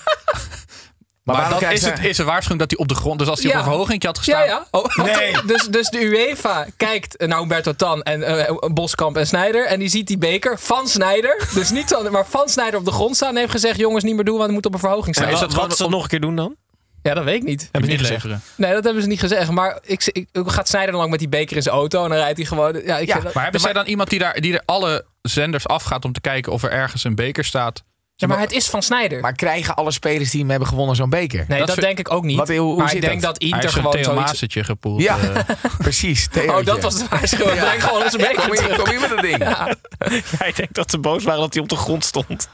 waarom 1.23 1.59
dat 1.59 1.71
is, 1.71 1.81
het, 1.85 2.03
is 2.05 2.17
een 2.17 2.25
waarschuwing 2.25 2.59
dat 2.59 2.71
hij 2.71 2.79
op 2.79 2.87
de 2.87 2.95
grond... 2.95 3.19
Dus 3.19 3.27
als 3.27 3.39
hij 3.41 3.47
Ja. 3.51 3.53
op 3.59 3.63
een 3.65 3.69
verhoging 3.71 4.03
had 4.03 4.17
gestaan... 4.17 4.39
Ja, 4.39 4.45
ja. 4.45 4.65
Oh, 4.71 4.95
Nee. 4.95 5.35
Dus, 5.45 5.67
dus 5.67 5.89
de 5.89 6.01
UEFA 6.05 6.65
kijkt 6.77 7.27
naar 7.27 7.39
Humberto 7.39 7.73
Tan 7.73 8.01
en 8.01 8.23
eh, 8.47 8.55
Boskamp 8.73 9.17
en 9.17 9.27
Snijder. 9.27 9.65
En 9.65 9.79
die 9.79 9.89
ziet 9.89 10.07
die 10.07 10.17
beker 10.17 10.59
van 10.59 10.87
Snijder. 10.87 11.47
Dus 11.53 11.69
niet 11.71 11.87
van, 11.89 12.11
maar 12.11 12.25
van 12.27 12.49
Snijder 12.49 12.79
op 12.79 12.85
de 12.85 12.91
grond 12.91 13.15
staan. 13.15 13.29
En 13.29 13.37
heeft 13.37 13.51
gezegd: 13.51 13.77
jongens, 13.79 14.03
niet 14.03 14.15
meer 14.15 14.23
doen, 14.23 14.33
want 14.37 14.45
het 14.45 14.53
moet 14.55 14.65
op 14.65 14.73
een 14.73 14.79
verhoging 14.79 15.15
staan. 15.15 15.27
En 15.27 15.33
is 15.33 15.39
dat 15.39 15.53
wat 15.53 15.77
ze 15.77 15.83
op- 15.85 15.89
nog 15.91 16.03
een 16.03 16.09
keer 16.09 16.19
doen 16.21 16.35
dan? 16.35 16.55
Ja, 17.03 17.13
dat 17.13 17.23
weet 17.23 17.35
ik 17.35 17.43
niet. 17.43 17.61
Hebben 17.71 17.83
ze 17.83 17.89
niet 17.97 17.99
gezegd. 18.05 18.23
leveren. 18.23 18.43
Nee, 18.55 18.73
dat 18.73 18.83
hebben 18.83 19.01
ze 19.03 19.07
niet 19.07 19.19
gezegd. 19.19 19.51
Maar 19.51 19.79
ik, 19.81 20.05
ik, 20.11 20.27
gaat 20.33 20.67
Snijder 20.67 20.91
dan 20.91 21.01
ook 21.01 21.09
met 21.09 21.19
die 21.19 21.29
beker 21.29 21.55
in 21.55 21.61
zijn 21.61 21.75
auto 21.75 22.03
en 22.03 22.09
dan 22.09 22.17
rijdt 22.17 22.37
hij 22.37 22.45
gewoon. 22.45 22.73
Ja, 22.85 22.97
ik 22.97 23.07
Ja, 23.07 23.13
vind 23.13 23.23
dat- 23.23 23.33
Maar 23.33 23.43
hebben 23.43 23.61
zij 23.61 23.73
dan 23.73 23.85
iemand 23.85 24.09
die, 24.09 24.19
daar, 24.19 24.41
die 24.41 24.53
er 24.53 24.61
alle 24.65 25.05
zenders 25.21 25.67
afgaat 25.67 26.05
om 26.05 26.11
te 26.11 26.21
kijken 26.21 26.51
of 26.51 26.63
er 26.63 26.71
ergens 26.71 27.03
een 27.03 27.15
beker 27.15 27.45
staat? 27.45 27.83
Ja, 28.21 28.27
maar 28.27 28.39
het 28.39 28.51
is 28.51 28.67
van 28.69 28.81
Snijder. 28.83 29.19
Maar 29.21 29.33
krijgen 29.33 29.75
alle 29.75 29.91
spelers 29.91 30.31
die 30.31 30.39
hem 30.39 30.49
hebben 30.49 30.67
gewonnen 30.67 30.95
zo'n 30.95 31.09
beker? 31.09 31.45
nee, 31.47 31.65
dat 31.65 31.75
denk 31.75 31.99
ik 31.99 32.11
ook 32.11 32.23
niet. 32.23 32.37
Wat- 32.37 32.47
hoe- 32.47 32.59
hoe 32.59 32.77
maar 32.77 32.87
zit 32.89 32.97
ik 33.03 33.09
denk 33.09 33.21
dat? 33.21 33.39
dat, 33.39 33.49
Hij 33.49 33.49
Inter 33.59 33.77
een 33.77 33.83
gewoon 33.83 34.03
zoiets... 34.03 34.25
Maasetje 34.25 34.63
gepoeld. 34.63 35.01
Ja, 35.01 35.17
eh. 35.19 35.55
precies. 35.77 36.27
Oh, 36.47 36.65
dat 36.65 36.81
was 36.81 36.95
de 36.97 37.05
waarschuwing. 37.09 37.55
Ja. 37.59 37.65
Breng 37.65 37.83
gewoon 37.83 38.03
eens 38.03 38.13
een 38.13 38.19
beker 38.19 38.35
Kom 38.35 38.51
hier, 38.51 38.61
terug. 38.61 38.77
kom 38.77 38.89
hier 38.89 38.99
met 38.99 39.09
dat 39.09 39.21
ding. 39.21 39.37
Jij 40.39 40.51
denkt 40.55 40.75
dat 40.75 40.91
ze 40.91 40.97
boos 40.99 41.23
waren 41.23 41.41
dat 41.41 41.53
hij 41.53 41.63
op 41.63 41.69
de 41.69 41.75
grond 41.75 42.05
stond. 42.05 42.49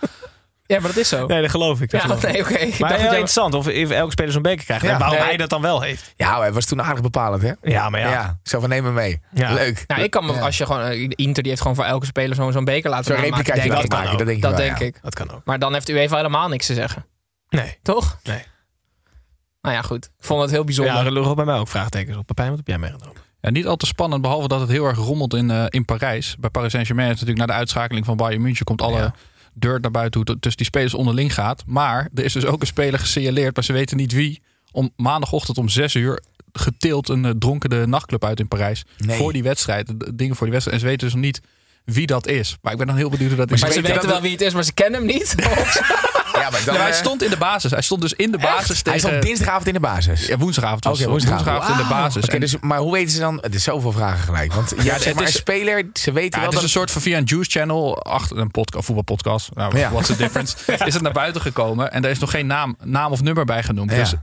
Ja, 0.68 0.80
maar 0.80 0.88
dat 0.88 0.98
is 0.98 1.10
zo. 1.10 1.26
Nee, 1.26 1.42
dat 1.42 1.50
geloof 1.50 1.82
ik. 1.82 1.90
Dat 1.92 2.02
ja, 2.02 2.08
geloof 2.08 2.22
nee, 2.32 2.42
oké. 2.42 2.54
Ik 2.54 2.80
Maar 2.80 2.90
dacht 2.90 3.02
heel 3.02 3.10
dat 3.10 3.20
interessant 3.20 3.54
of 3.54 3.68
of 3.68 3.90
elke 3.90 4.12
speler 4.12 4.32
zo'n 4.32 4.42
beker 4.42 4.66
krijgt. 4.66 4.84
Ja. 4.86 4.92
en 4.92 5.00
waarom 5.00 5.18
Nee. 5.18 5.28
hij 5.28 5.38
dat 5.38 5.50
dan 5.50 5.62
wel 5.62 5.82
heeft. 5.82 6.14
Ja, 6.16 6.40
hij 6.40 6.52
was 6.52 6.66
toen 6.66 6.82
aardig 6.82 7.02
bepalend, 7.02 7.42
hè? 7.42 7.52
Ja, 7.62 7.90
maar 7.90 8.00
Ja. 8.00 8.12
ja. 8.12 8.40
Zo 8.44 8.60
van, 8.60 8.70
neem 8.70 8.84
me 8.84 8.92
mee. 8.92 9.22
Ja. 9.34 9.54
Leuk. 9.54 9.84
Nou, 9.88 10.02
ik 10.02 10.12
kan 10.12 10.26
me, 10.26 10.34
Ja. 10.34 10.40
als 10.40 10.58
je 10.58 10.66
gewoon, 10.66 10.82
eh, 10.82 11.02
Inter 11.10 11.42
die 11.44 11.52
heeft 11.52 11.62
gewoon 11.62 11.76
voor 11.76 11.86
elke 11.86 12.06
speler 12.06 12.36
zo'n 12.36 12.52
zo'n 12.52 12.66
beker 12.66 12.90
laten 12.90 13.06
Zo'n 13.06 13.14
maken. 13.16 13.30
replicaatje 13.30 13.70
denk 13.70 13.82
ik. 13.84 13.90
kan 13.90 13.98
maken, 14.00 14.12
ook. 14.12 14.18
dat 14.18 14.28
denk 14.28 14.38
ik 14.38 14.44
Dat 14.44 14.52
wel, 14.58 14.66
denk 14.68 14.80
ja. 14.80 14.86
ik. 14.86 15.00
Dat 15.02 15.14
kan 15.16 15.32
ook. 15.32 15.42
Maar 15.46 15.60
dan 15.60 15.74
heeft 15.74 15.90
UEFA 15.90 16.16
helemaal 16.16 16.48
niks 16.50 16.66
te 16.66 16.74
zeggen. 16.74 17.06
Nee. 17.50 17.78
Toch? 17.82 18.20
Nee. 18.24 18.42
Nou 19.62 19.76
ja, 19.76 19.82
goed. 19.82 20.06
Ik 20.06 20.26
vond 20.26 20.42
het 20.42 20.52
heel 20.52 20.64
bijzonder. 20.64 20.94
Ja, 20.94 21.06
er 21.06 21.12
liggen 21.12 21.36
bij 21.36 21.46
mij 21.46 21.58
ook 21.58 21.68
vraagtekens 21.68 22.18
op. 22.18 22.26
Pepijn, 22.26 22.48
wat 22.50 22.58
heb 22.58 22.68
jij 22.68 22.78
meegenomen? 22.78 23.22
Ja, 23.42 23.50
niet 23.50 23.66
al 23.68 23.76
te 23.76 23.86
spannend, 23.86 24.22
behalve 24.22 24.48
dat 24.48 24.60
het 24.60 24.70
heel 24.70 24.86
erg 24.86 24.98
rommelt 24.98 25.34
in, 25.34 25.52
eh, 25.52 25.66
in 25.70 25.86
Parijs. 25.86 26.36
Bij 26.40 26.50
Paris 26.50 26.72
Saint-Germain 26.72 27.08
is 27.08 27.14
natuurlijk 27.20 27.40
na 27.40 27.46
de 27.54 27.60
uitschakeling 27.60 28.06
van 28.06 28.18
Bayern 28.18 28.42
München 28.42 28.66
komt 28.66 28.82
alle 28.82 28.98
Ja. 28.98 29.14
Dirt 29.60 29.82
naar 29.82 29.92
buiten 29.92 30.20
hoe 30.20 30.32
het 30.32 30.42
tussen 30.42 30.62
die 30.62 30.72
spelers 30.72 30.94
onderling 30.94 31.34
gaat. 31.34 31.64
Maar 31.66 32.10
er 32.14 32.24
is 32.24 32.34
dus 32.34 32.46
ook 32.46 32.62
een 32.62 32.68
speler 32.68 33.00
gesignaleerd, 33.00 33.56
maar 33.56 33.64
ze 33.64 33.74
weten 33.74 33.98
niet 33.98 34.12
wie. 34.14 34.42
Om 34.72 34.92
maandagochtend 34.96 35.58
om 35.58 35.70
6 35.70 35.94
uur 35.94 36.24
getild 36.52 37.10
een 37.10 37.24
uh, 37.24 37.32
dronkene 37.40 37.86
nachtclub 37.86 38.26
uit 38.26 38.40
in 38.40 38.48
Parijs. 38.48 38.86
Nee. 38.98 39.18
Voor 39.18 39.34
die 39.34 39.44
wedstrijd, 39.44 40.18
dingen 40.18 40.36
voor 40.36 40.46
die 40.46 40.54
wedstrijd. 40.54 40.66
En 40.66 40.80
ze 40.80 40.86
weten 40.86 41.06
dus 41.06 41.16
nog 41.16 41.24
niet 41.24 41.42
wie 41.94 42.06
dat 42.08 42.28
is. 42.28 42.58
Maar 42.62 42.72
ik 42.72 42.78
ben 42.78 42.88
dan 42.88 42.96
heel 42.96 43.10
benieuwd 43.10 43.30
hoe 43.30 43.38
dat 43.40 43.52
is. 43.52 43.62
maar 43.62 43.72
ze 43.72 43.82
weten 43.82 43.96
dat 44.02 44.06
wel 44.06 44.22
wie 44.22 44.32
het 44.32 44.42
is, 44.42 44.54
maar 44.54 44.64
ze 44.64 44.74
kennen 44.74 45.00
hem 45.00 45.10
niet. 45.10 45.36
Ja, 46.34 46.50
maar 46.50 46.62
dan, 46.66 46.76
hij 46.76 46.88
eh, 46.90 46.94
stond 46.94 47.24
in 47.24 47.30
de 47.30 47.38
basis. 47.38 47.72
Hij 47.72 47.82
stond 47.82 48.02
dus 48.02 48.14
in 48.14 48.32
de 48.32 48.38
basis 48.38 48.68
Hij 48.68 48.82
tegen... 48.94 49.00
stond 49.00 49.22
dinsdagavond 49.22 49.68
in 49.68 49.74
de 49.74 49.80
basis. 49.80 50.26
Ja, 50.28 50.38
woensdagavond 50.38 50.84
was 50.84 50.94
Oké, 50.94 51.02
het. 51.02 51.10
woensdagavond. 51.12 51.70
in 51.70 51.78
de 51.84 51.90
basis. 51.90 52.24
Oké, 52.24 52.40
dus, 52.40 52.56
maar 52.60 52.78
hoe 52.78 52.92
weten 52.92 53.12
ze 53.12 53.20
dan? 53.20 53.42
Er 53.42 53.54
is 53.54 53.64
zoveel 53.64 53.92
vragen 53.92 54.20
gelijk. 54.20 54.54
Want 54.54 54.74
ja, 54.84 54.94
het 54.94 55.02
zeg 55.02 55.14
maar, 55.14 55.24
is- 55.24 55.34
een 55.34 55.40
speler, 55.40 55.90
ze 55.94 56.12
weten 56.12 56.30
Ja, 56.32 56.38
wel 56.38 56.46
het 56.46 56.58
is 56.58 56.64
een 56.64 56.70
soort 56.70 56.92
van 56.92 57.02
via 57.02 57.18
een 57.18 57.24
Juice 57.24 57.50
Channel, 57.52 58.04
achter 58.04 58.38
een 58.38 58.52
podcast, 58.52 58.86
voetbalpodcast. 58.86 59.50
Nou, 59.54 59.78
Ja. 59.78 59.92
what's 59.92 60.08
the 60.08 60.16
difference? 60.16 60.56
Is 60.86 60.94
het 60.94 61.04
naar 61.04 61.12
buiten 61.12 61.42
gekomen 61.42 61.92
en 61.92 62.04
er 62.04 62.10
is 62.10 62.20
nog 62.20 62.32
geen 62.32 62.48
naam, 62.48 62.76
naam 62.84 63.12
of 63.12 63.22
nummer 63.22 63.46
bij 63.46 63.64
genoemd. 63.64 63.92
Ja. 63.92 63.98
Dus, 63.98 64.14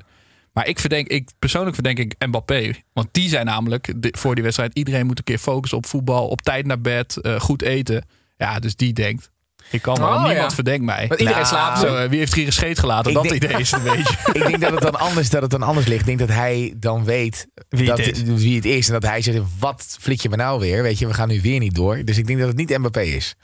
maar 0.55 0.67
ik 0.67 0.79
verdenk, 0.81 1.07
ik 1.09 1.31
persoonlijk 1.39 1.75
verdenk 1.75 1.99
ik 1.99 2.15
Mbappé. 2.27 2.73
Want 2.93 3.09
die 3.13 3.29
zijn 3.29 3.47
namelijk 3.47 3.93
voor 4.01 4.35
die 4.35 4.45
wedstrijd. 4.45 4.75
Iedereen 4.75 5.07
moet 5.07 5.19
een 5.19 5.25
keer 5.25 5.39
focussen 5.39 5.79
op 5.79 5.87
voetbal, 5.87 6.29
op 6.29 6.43
tijd 6.43 6.67
naar 6.67 6.81
bed, 6.81 7.17
eh, 7.17 7.41
goed 7.41 7.63
eten. 7.63 8.05
Ja, 8.37 8.59
dus 8.59 8.77
die 8.77 8.93
denkt. 8.93 9.33
Ik 9.71 9.83
kan 9.83 9.99
wel, 9.99 10.07
Oh, 10.09 10.15
niemand 10.27 10.37
ja. 10.51 10.51
verdenkt 10.51 10.85
mij. 10.85 11.07
Want 11.09 11.21
iedereen 11.21 11.43
Nou, 11.43 11.55
slaapt 11.55 11.79
Zo, 11.81 11.97
eh, 11.97 12.09
wie 12.09 12.19
heeft 12.19 12.35
hier 12.35 12.45
gescheet 12.45 12.79
gelaten? 12.79 13.11
Ik 13.11 13.17
dat 13.17 13.23
denk- 13.29 13.43
idee 13.45 13.57
is 13.61 13.73
een 13.73 13.83
beetje. 13.97 14.17
Ik 14.33 14.47
denk 14.47 14.61
dat 14.61 14.71
het 14.71 14.81
dan 14.83 14.95
anders, 14.99 15.31
dat 15.31 15.43
het 15.43 15.51
dan 15.51 15.63
anders 15.63 15.87
ligt. 15.87 16.01
Ik 16.01 16.07
denk 16.07 16.19
dat 16.19 16.29
hij 16.29 16.75
dan 16.77 17.05
weet 17.05 17.47
Wie 17.69 17.87
dat, 17.87 17.99
het 17.99 18.17
is. 18.29 18.43
wie 18.43 18.55
het 18.57 18.65
is. 18.65 18.87
En 18.87 18.93
dat 18.93 19.03
hij 19.03 19.23
zegt, 19.23 19.39
wat 19.59 19.97
flik 20.01 20.21
je 20.21 20.29
me 20.29 20.37
nou 20.37 20.61
weer? 20.61 20.83
Weet 20.83 20.99
je, 20.99 21.07
we 21.07 21.15
gaan 21.15 21.29
nu 21.29 21.41
weer 21.41 21.59
niet 21.59 21.75
door. 21.75 22.05
Dus 22.05 22.19
ik 22.19 22.27
denk 22.27 22.39
dat 22.39 22.49
het 22.49 22.57
niet 22.57 22.79
Mbappé 22.79 23.03
is. 23.03 23.35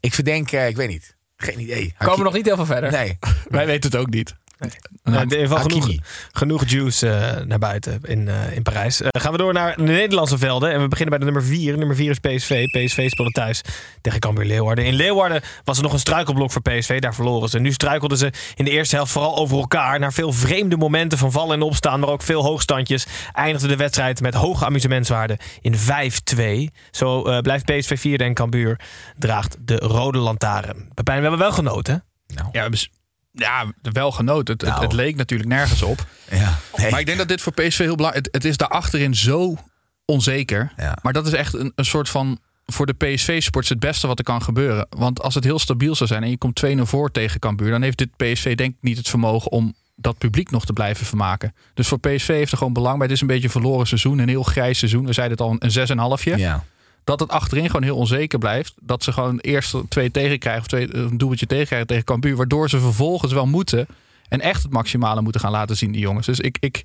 Ik 0.00 0.14
verdenk, 0.14 0.50
eh, 0.52 0.68
ik 0.68 0.76
weet 0.76 0.88
niet. 0.88 1.16
Geen 1.36 1.60
idee. 1.60 1.94
Komen 1.98 2.18
we 2.18 2.24
nog 2.24 2.32
niet 2.34 2.44
heel 2.46 2.56
veel 2.56 2.66
verder. 2.66 2.90
Nee. 2.90 3.18
Wij 3.48 3.66
weten 3.66 3.90
het 3.90 4.00
ook 4.00 4.10
niet. 4.10 4.34
Nou, 4.58 5.22
in 5.22 5.22
ieder 5.22 5.38
geval 5.38 5.58
genoeg, 5.58 5.88
genoeg 6.32 6.68
juice 6.68 7.10
eh, 7.10 7.44
naar 7.44 7.58
buiten 7.58 8.00
in, 8.02 8.28
eh, 8.28 8.56
in 8.56 8.62
Parijs. 8.62 9.00
Eh, 9.00 9.08
gaan 9.20 9.32
we 9.32 9.38
door 9.38 9.52
naar 9.52 9.76
de 9.76 9.82
Nederlandse 9.82 10.38
velden. 10.38 10.72
En 10.72 10.80
we 10.80 10.88
beginnen 10.88 11.18
bij 11.18 11.26
de 11.26 11.32
nummer 11.32 11.52
4. 11.52 11.78
Nummer 11.78 11.96
4 11.96 12.10
is 12.10 12.18
PSV. 12.18 12.64
PSV 12.66 13.10
speelde 13.10 13.30
thuis 13.30 13.60
tegen 14.00 14.20
Cambuur 14.20 14.44
Leeuwarden. 14.44 14.84
In 14.84 14.94
Leeuwarden 14.94 15.42
was 15.64 15.76
er 15.76 15.82
nog 15.82 15.92
een 15.92 15.98
struikelblok 15.98 16.52
voor 16.52 16.62
PSV. 16.62 16.98
Daar 17.00 17.14
verloren 17.14 17.48
ze. 17.48 17.58
Nu 17.58 17.72
struikelden 17.72 18.18
ze 18.18 18.32
in 18.54 18.64
de 18.64 18.70
eerste 18.70 18.96
helft 18.96 19.12
vooral 19.12 19.36
over 19.36 19.58
elkaar. 19.58 19.98
Naar 19.98 20.12
veel 20.12 20.32
vreemde 20.32 20.76
momenten 20.76 21.18
van 21.18 21.32
vallen 21.32 21.54
en 21.54 21.62
opstaan. 21.62 22.00
Maar 22.00 22.08
ook 22.08 22.22
veel 22.22 22.42
hoogstandjes. 22.42 23.06
Eindigde 23.32 23.68
de 23.68 23.76
wedstrijd 23.76 24.20
met 24.20 24.34
hoge 24.34 24.64
amusementswaarde 24.64 25.38
in 25.60 25.74
5-2. 25.74 26.70
Zo 26.90 27.40
blijft 27.40 27.64
PSV 27.64 27.98
vierde 28.00 28.24
en 28.24 28.34
Cambuur 28.34 28.80
draagt 29.18 29.56
de 29.60 29.76
rode 29.76 30.18
lantaarn. 30.18 30.88
Pepijn, 30.94 31.16
we 31.16 31.22
hebben 31.22 31.40
wel 31.40 31.52
genoten. 31.52 31.94
hè? 31.94 32.42
Ja, 32.52 32.70
we 32.70 33.03
ja, 33.34 33.72
wel 33.82 34.12
genoten. 34.12 34.54
Het, 34.54 34.62
Nou. 34.62 34.82
het 34.82 34.92
leek 34.92 35.16
natuurlijk 35.16 35.48
nergens 35.48 35.82
op. 35.82 36.06
Ja. 36.30 36.58
Nee. 36.76 36.90
Maar 36.90 37.00
ik 37.00 37.06
denk 37.06 37.18
dat 37.18 37.28
dit 37.28 37.40
voor 37.40 37.52
PSV 37.52 37.78
heel 37.78 37.94
belangrijk 37.96 38.26
is. 38.26 38.32
Het, 38.32 38.42
het 38.42 38.52
is 38.52 38.56
daar 38.56 38.68
achterin 38.68 39.14
zo 39.14 39.56
onzeker. 40.04 40.72
Ja. 40.76 40.98
Maar 41.02 41.12
dat 41.12 41.26
is 41.26 41.32
echt 41.32 41.54
een, 41.54 41.72
een 41.74 41.84
soort 41.84 42.08
van... 42.08 42.38
Voor 42.66 42.86
de 42.86 42.92
PSV-sports 42.92 43.68
het 43.68 43.80
beste 43.80 44.06
wat 44.06 44.18
er 44.18 44.24
kan 44.24 44.42
gebeuren. 44.42 44.86
Want 44.90 45.22
als 45.22 45.34
het 45.34 45.44
heel 45.44 45.58
stabiel 45.58 45.94
zou 45.94 46.08
zijn 46.08 46.22
en 46.22 46.30
je 46.30 46.38
komt 46.38 46.64
2-0 46.66 46.80
voor 46.80 47.10
tegen 47.10 47.40
Cambuur... 47.40 47.70
dan 47.70 47.82
heeft 47.82 47.98
dit 47.98 48.16
PSV 48.16 48.54
denk 48.54 48.74
ik 48.74 48.82
niet 48.82 48.96
het 48.96 49.08
vermogen 49.08 49.50
om 49.50 49.74
dat 49.96 50.18
publiek 50.18 50.50
nog 50.50 50.64
te 50.64 50.72
blijven 50.72 51.06
vermaken. 51.06 51.54
Dus 51.74 51.88
voor 51.88 51.98
PSV 51.98 52.26
heeft 52.26 52.52
er 52.52 52.58
gewoon 52.58 52.72
belang 52.72 52.94
bij. 52.96 53.06
Het 53.06 53.14
is 53.14 53.20
een 53.20 53.26
beetje 53.26 53.44
een 53.44 53.50
verloren 53.50 53.86
seizoen, 53.86 54.18
een 54.18 54.28
heel 54.28 54.42
grijs 54.42 54.78
seizoen. 54.78 55.06
We 55.06 55.12
zeiden 55.12 55.36
het 55.38 55.46
al, 55.46 55.56
een 55.58 56.18
6,5. 56.18 56.38
Ja. 56.38 56.64
Dat 57.04 57.20
het 57.20 57.30
achterin 57.30 57.66
gewoon 57.66 57.82
heel 57.82 57.96
onzeker 57.96 58.38
blijft. 58.38 58.74
Dat 58.80 59.02
ze 59.02 59.12
gewoon 59.12 59.38
eerst 59.38 59.76
twee 59.88 60.10
tegenkrijgen 60.10 60.62
of 60.62 60.68
twee, 60.68 60.94
een 60.94 61.18
doeltje 61.18 61.46
tegenkrijgen 61.46 61.86
tegen 61.86 62.04
Cambuur. 62.04 62.36
Waardoor 62.36 62.68
ze 62.68 62.80
vervolgens 62.80 63.32
wel 63.32 63.46
moeten 63.46 63.86
en 64.28 64.40
echt 64.40 64.62
het 64.62 64.72
maximale 64.72 65.22
moeten 65.22 65.40
gaan 65.40 65.50
laten 65.50 65.76
zien, 65.76 65.92
die 65.92 66.00
jongens. 66.00 66.26
Dus 66.26 66.40
ik, 66.40 66.56
ik 66.60 66.84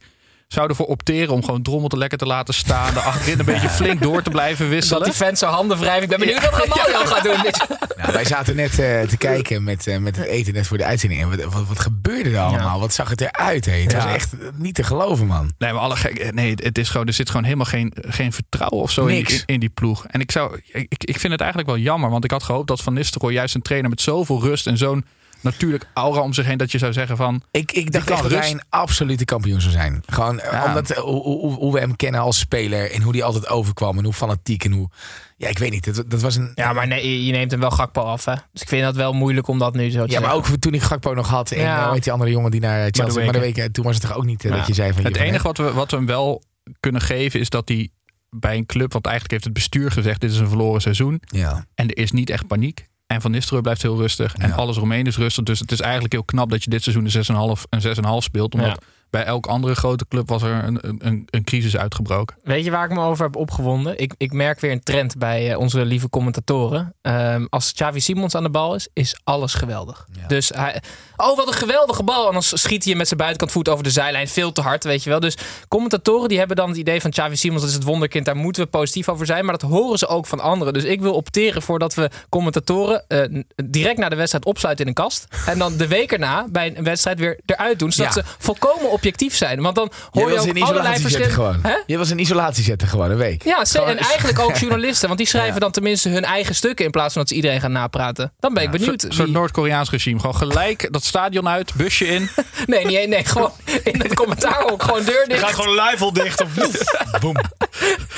zou 0.53 0.69
ervoor 0.69 0.85
opteren 0.85 1.33
om 1.33 1.43
gewoon 1.43 1.62
Drommel 1.62 1.89
te 1.89 1.97
lekker 1.97 2.17
te 2.17 2.25
laten 2.25 2.53
staan. 2.53 2.93
De 2.93 2.99
achterin 2.99 3.39
een 3.39 3.45
beetje 3.45 3.69
flink 3.79 4.01
door 4.01 4.21
te 4.21 4.29
blijven 4.29 4.65
Dat 4.65 4.73
wisselen. 4.73 5.03
die 5.03 5.13
fans 5.13 5.39
zijn 5.39 5.51
handen 5.51 5.77
wrijven. 5.77 6.03
Ik 6.03 6.09
ben 6.09 6.19
benieuwd 6.19 6.49
wat 6.49 6.65
Ramaljo 6.65 7.05
gaat 7.13 7.23
doen. 7.23 7.77
Nou, 7.97 8.12
wij 8.13 8.25
zaten 8.25 8.55
net 8.55 8.79
eh, 8.79 9.01
te 9.01 9.17
kijken 9.17 9.63
met, 9.63 9.88
eh, 9.88 9.97
met 9.97 10.15
het 10.15 10.25
eten 10.25 10.53
net 10.53 10.67
voor 10.67 10.77
de 10.77 10.83
uitzending. 10.85 11.21
En 11.21 11.29
wat, 11.29 11.53
wat, 11.53 11.67
wat 11.67 11.79
gebeurde 11.79 12.29
er 12.29 12.39
allemaal? 12.39 12.79
Wat 12.79 12.93
zag 12.93 13.09
het 13.09 13.21
eruit? 13.21 13.65
Hé? 13.65 13.81
Het 13.81 13.91
Ja. 13.91 14.03
was 14.03 14.13
echt 14.13 14.33
niet 14.53 14.75
te 14.75 14.83
geloven, 14.83 15.27
man. 15.27 15.51
Nee, 15.57 15.71
maar 15.73 15.81
alle 15.81 15.95
gek, 15.95 16.33
nee, 16.33 16.53
het 16.55 16.77
is 16.77 16.89
gewoon, 16.89 17.07
er 17.07 17.13
zit 17.13 17.29
gewoon 17.29 17.43
helemaal 17.43 17.65
geen, 17.65 17.93
geen 17.95 18.33
vertrouwen 18.33 18.79
of 18.81 18.91
zo 18.91 19.05
in, 19.05 19.27
in 19.45 19.59
die 19.59 19.69
ploeg. 19.69 20.05
En 20.07 20.19
ik, 20.19 20.31
zou, 20.31 20.62
ik, 20.71 21.03
ik 21.03 21.19
vind 21.19 21.31
het 21.31 21.41
eigenlijk 21.41 21.69
wel 21.71 21.79
jammer, 21.79 22.09
want 22.09 22.23
ik 22.23 22.31
had 22.31 22.43
gehoopt 22.43 22.67
dat 22.67 22.81
Van 22.81 22.93
Nistelrooy 22.93 23.33
juist 23.33 23.55
een 23.55 23.62
trainer 23.62 23.89
met 23.89 24.01
zoveel 24.01 24.41
rust 24.41 24.67
en 24.67 24.77
zo'n 24.77 25.05
natuurlijk 25.41 25.88
aura 25.93 26.21
om 26.21 26.34
zich 26.34 26.45
heen, 26.45 26.58
dat 26.58 26.71
je 26.71 26.78
zou 26.78 26.93
zeggen 26.93 27.17
van... 27.17 27.41
Ik, 27.52 27.71
ik 27.71 27.91
dacht 27.91 28.10
echt 28.10 28.21
dat 28.21 28.32
hij 28.32 28.39
rust- 28.39 28.54
een 28.54 28.62
absolute 28.69 29.25
kampioen 29.25 29.62
zou 29.62 29.73
zijn. 29.73 30.04
Gewoon 30.08 30.39
eh, 30.39 30.52
Ja. 30.52 30.67
omdat 30.67 30.89
eh, 30.89 30.97
hoe, 30.97 31.21
hoe, 31.21 31.54
hoe 31.54 31.73
we 31.73 31.80
hem 31.80 31.95
kennen 31.95 32.21
als 32.21 32.39
speler. 32.39 32.91
En 32.91 33.02
hoe 33.02 33.13
hij 33.13 33.23
altijd 33.23 33.47
overkwam. 33.47 33.97
En 33.97 34.04
hoe 34.04 34.13
fanatiek 34.13 34.63
en 34.63 34.71
hoe... 34.71 34.89
Ja, 35.38 35.47
ik 35.47 35.58
weet 35.58 35.71
niet. 35.71 35.95
Dat, 35.95 36.10
dat 36.10 36.21
was 36.21 36.36
een... 36.36 36.52
Ja, 36.56 36.73
maar 36.73 36.88
nee, 36.88 37.25
je 37.25 37.32
neemt 37.32 37.52
hem 37.52 37.60
wel 37.60 37.71
Gakpo 37.71 38.02
af, 38.02 38.25
hè. 38.25 38.34
Dus 38.52 38.62
ik 38.62 38.67
vind 38.67 38.84
dat 38.84 38.95
wel 38.95 39.13
moeilijk 39.13 39.47
om 39.47 39.60
dat 39.60 39.73
nu 39.75 39.89
zo 39.91 40.06
te 40.06 40.12
Ja, 40.12 40.19
maar 40.19 40.34
ook 40.34 40.45
toen 40.47 40.73
ik 40.73 40.82
Gakpo 40.82 41.13
nog 41.13 41.28
had. 41.28 41.52
En 41.52 41.62
Ja. 41.62 41.91
weet 41.91 42.04
die 42.04 42.12
andere 42.12 42.32
jongen 42.32 42.52
die 42.52 42.62
naar 42.62 42.88
Chelsea... 42.91 43.23
Maar 43.23 43.34
de 43.34 43.39
week, 43.39 43.67
toen 43.73 43.84
was 43.86 43.95
het 43.95 44.04
toch 44.08 44.17
ook 44.17 44.25
niet 44.25 44.43
eh, 44.45 44.52
Ja. 44.52 44.58
dat 44.58 44.67
je 44.67 44.73
zei 44.73 44.93
van... 44.93 45.04
Het 45.04 45.15
joh, 45.15 45.25
enige 45.25 45.43
wat 45.43 45.58
we, 45.58 45.73
wat 45.73 45.91
we 45.91 45.97
hem 45.97 46.06
wel 46.06 46.43
kunnen 46.80 47.02
geven 47.02 47.39
is 47.39 47.49
dat 47.49 47.67
hij 47.69 47.89
bij 48.30 48.58
een 48.58 48.65
club, 48.65 48.91
want 48.93 49.06
eigenlijk 49.06 49.34
heeft 49.34 49.43
het 49.43 49.54
bestuur 49.54 49.91
gezegd: 49.91 50.21
dit 50.21 50.32
is 50.32 50.38
een 50.38 50.47
verloren 50.47 50.82
seizoen. 50.82 51.21
Ja. 51.25 51.65
En 51.75 51.88
er 51.89 51.97
is 51.97 52.12
niet 52.12 52.30
echt 52.30 52.47
paniek. 52.47 52.88
En 53.13 53.21
Van 53.21 53.31
Nistelrooy 53.31 53.61
blijft 53.61 53.81
heel 53.81 53.97
rustig. 53.97 54.35
En 54.35 54.49
Ja. 54.49 54.55
alles 54.55 54.75
eromheen 54.77 55.05
is 55.05 55.17
rustig. 55.17 55.43
Dus 55.43 55.59
het 55.59 55.71
is 55.71 55.79
eigenlijk 55.81 56.13
heel 56.13 56.23
knap 56.23 56.49
dat 56.49 56.63
je 56.63 56.69
dit 56.69 56.83
seizoen 56.83 57.03
een 57.05 57.11
6,5 57.11 57.63
een 57.69 57.81
6,5 57.81 58.23
speelt. 58.23 58.53
Omdat 58.53 58.69
Ja. 58.69 58.77
bij 59.09 59.23
elk 59.23 59.45
andere 59.45 59.75
grote 59.75 60.05
club 60.07 60.29
was 60.29 60.41
er 60.43 60.63
een, 60.63 60.79
een, 61.07 61.27
een 61.29 61.43
crisis 61.43 61.77
uitgebroken. 61.77 62.37
Weet 62.43 62.63
je 62.65 62.71
waar 62.71 62.85
ik 62.85 62.95
me 62.95 63.01
over 63.01 63.25
heb 63.25 63.35
opgewonden? 63.35 63.99
Ik, 63.99 64.13
ik 64.17 64.31
merk 64.33 64.59
weer 64.59 64.71
een 64.71 64.83
trend 64.83 65.17
bij 65.17 65.51
eh, 65.51 65.57
onze 65.59 65.85
lieve 65.85 66.09
commentatoren. 66.09 66.93
Ehm, 67.01 67.45
als 67.49 67.73
Xavi 67.73 67.99
Simons 67.99 68.35
aan 68.35 68.43
de 68.43 68.49
bal 68.49 68.75
is, 68.75 68.87
is 68.93 69.19
alles 69.23 69.53
geweldig. 69.53 70.07
Dus 70.27 70.49
hij... 70.49 70.81
Oh, 71.21 71.38
wat 71.38 71.47
een 71.47 71.53
geweldige 71.53 72.03
bal. 72.03 72.27
En 72.27 72.34
dan 72.34 72.43
schiet 72.43 72.86
hij 72.86 72.95
met 72.95 73.08
zijn 73.08 73.19
buitenkant 73.19 73.51
voet 73.51 73.69
over 73.69 73.84
de 73.84 73.89
zijlijn. 73.89 74.27
Veel 74.27 74.51
te 74.51 74.62
hard, 74.62 74.84
weet 74.84 75.03
je 75.03 75.10
wel. 75.10 75.19
Dus 75.19 75.38
commentatoren 75.67 76.29
die 76.29 76.38
hebben 76.38 76.55
dan 76.55 76.69
het 76.69 76.77
idee 76.77 77.01
van 77.01 77.12
Xavi 77.12 77.36
Simons... 77.36 77.62
dat 77.62 77.69
is 77.69 77.75
het 77.75 77.86
wonderkind, 77.86 78.25
daar 78.25 78.36
moeten 78.36 78.63
we 78.63 78.69
positief 78.69 79.10
over 79.10 79.25
zijn. 79.25 79.45
Maar 79.45 79.58
dat 79.58 79.69
horen 79.69 79.97
ze 79.97 80.08
ook 80.08 80.25
van 80.25 80.39
anderen. 80.39 80.73
Dus 80.73 80.84
ik 80.84 81.01
wil 81.01 81.13
opteren 81.13 81.62
voordat 81.62 81.93
we 81.93 82.10
commentatoren... 82.29 83.03
eh, 83.08 83.41
direct 83.65 83.97
na 83.97 84.10
de 84.10 84.15
wedstrijd 84.15 84.45
opsluiten 84.45 84.84
in 84.86 84.89
een 84.91 85.03
kast. 85.03 85.27
En 85.45 85.58
dan 85.60 85.77
de 85.77 85.88
week 85.88 86.12
erna 86.12 86.45
bij 86.49 86.73
een 86.77 86.84
wedstrijd 86.84 87.19
weer 87.19 87.39
eruit 87.45 87.79
doen. 87.79 87.91
Zodat 87.91 88.13
Ja. 88.15 88.21
ze 88.21 88.27
volkomen 88.38 88.91
objectief 88.91 89.36
zijn. 89.36 89.62
Want 89.62 89.75
dan 89.75 89.91
hoor 90.12 90.29
je 90.29 90.36
was 90.36 90.47
ook 90.47 90.55
in 90.55 90.63
allerlei 90.63 90.95
isolatie 90.95 91.10
zetten 91.10 91.32
verschillende... 91.32 91.60
gewoon. 91.62 91.71
Hè? 91.77 91.84
Je 91.86 91.97
was 91.97 92.10
in 92.10 92.19
isolatie 92.19 92.63
zetten 92.63 92.88
gewoon 92.88 93.12
een 93.12 93.17
week. 93.17 93.43
Ja, 93.43 93.65
ze- 93.65 93.77
Gewoon- 93.77 93.97
en 93.97 94.03
eigenlijk 94.03 94.39
ook 94.39 94.55
journalisten. 94.63 95.08
Want 95.08 95.19
die 95.19 95.27
schrijven 95.27 95.53
Ja. 95.53 95.60
dan 95.60 95.71
tenminste 95.71 96.10
hun 96.10 96.23
eigen 96.23 96.55
stukken... 96.55 96.86
in 96.86 96.91
plaats 96.91 97.13
van 97.13 97.21
dat 97.21 97.29
ze 97.32 97.36
iedereen 97.38 97.62
gaan 97.62 97.71
napraten. 97.71 98.34
Dan 98.39 98.53
ben 98.53 98.63
ik 98.63 98.71
benieuwd. 98.71 99.03
Een 99.03 99.12
soort 99.13 99.27
wie- 99.27 99.38
Noord-Koreaans 99.38 99.89
regime. 99.89 100.19
Gewoon 100.19 100.36
gelijk 100.36 100.88
dat 100.91 101.03
stadion 101.09 101.47
uit, 101.49 101.73
busje 101.73 102.07
in. 102.07 102.29
Nee, 102.65 102.85
nee, 102.85 103.07
nee, 103.07 103.25
gewoon 103.25 103.51
in 103.83 104.01
het 104.01 104.13
commentaar 104.13 104.71
ook. 104.71 104.83
Gewoon 104.83 105.03
deur 105.03 105.25
Je 105.27 105.37
gaat 105.37 105.47
dicht. 105.47 105.59
gewoon 105.61 105.83
live 105.85 106.03
al 106.03 106.13
dicht. 106.13 106.41
Of 106.41 106.49
Boom. 107.21 107.35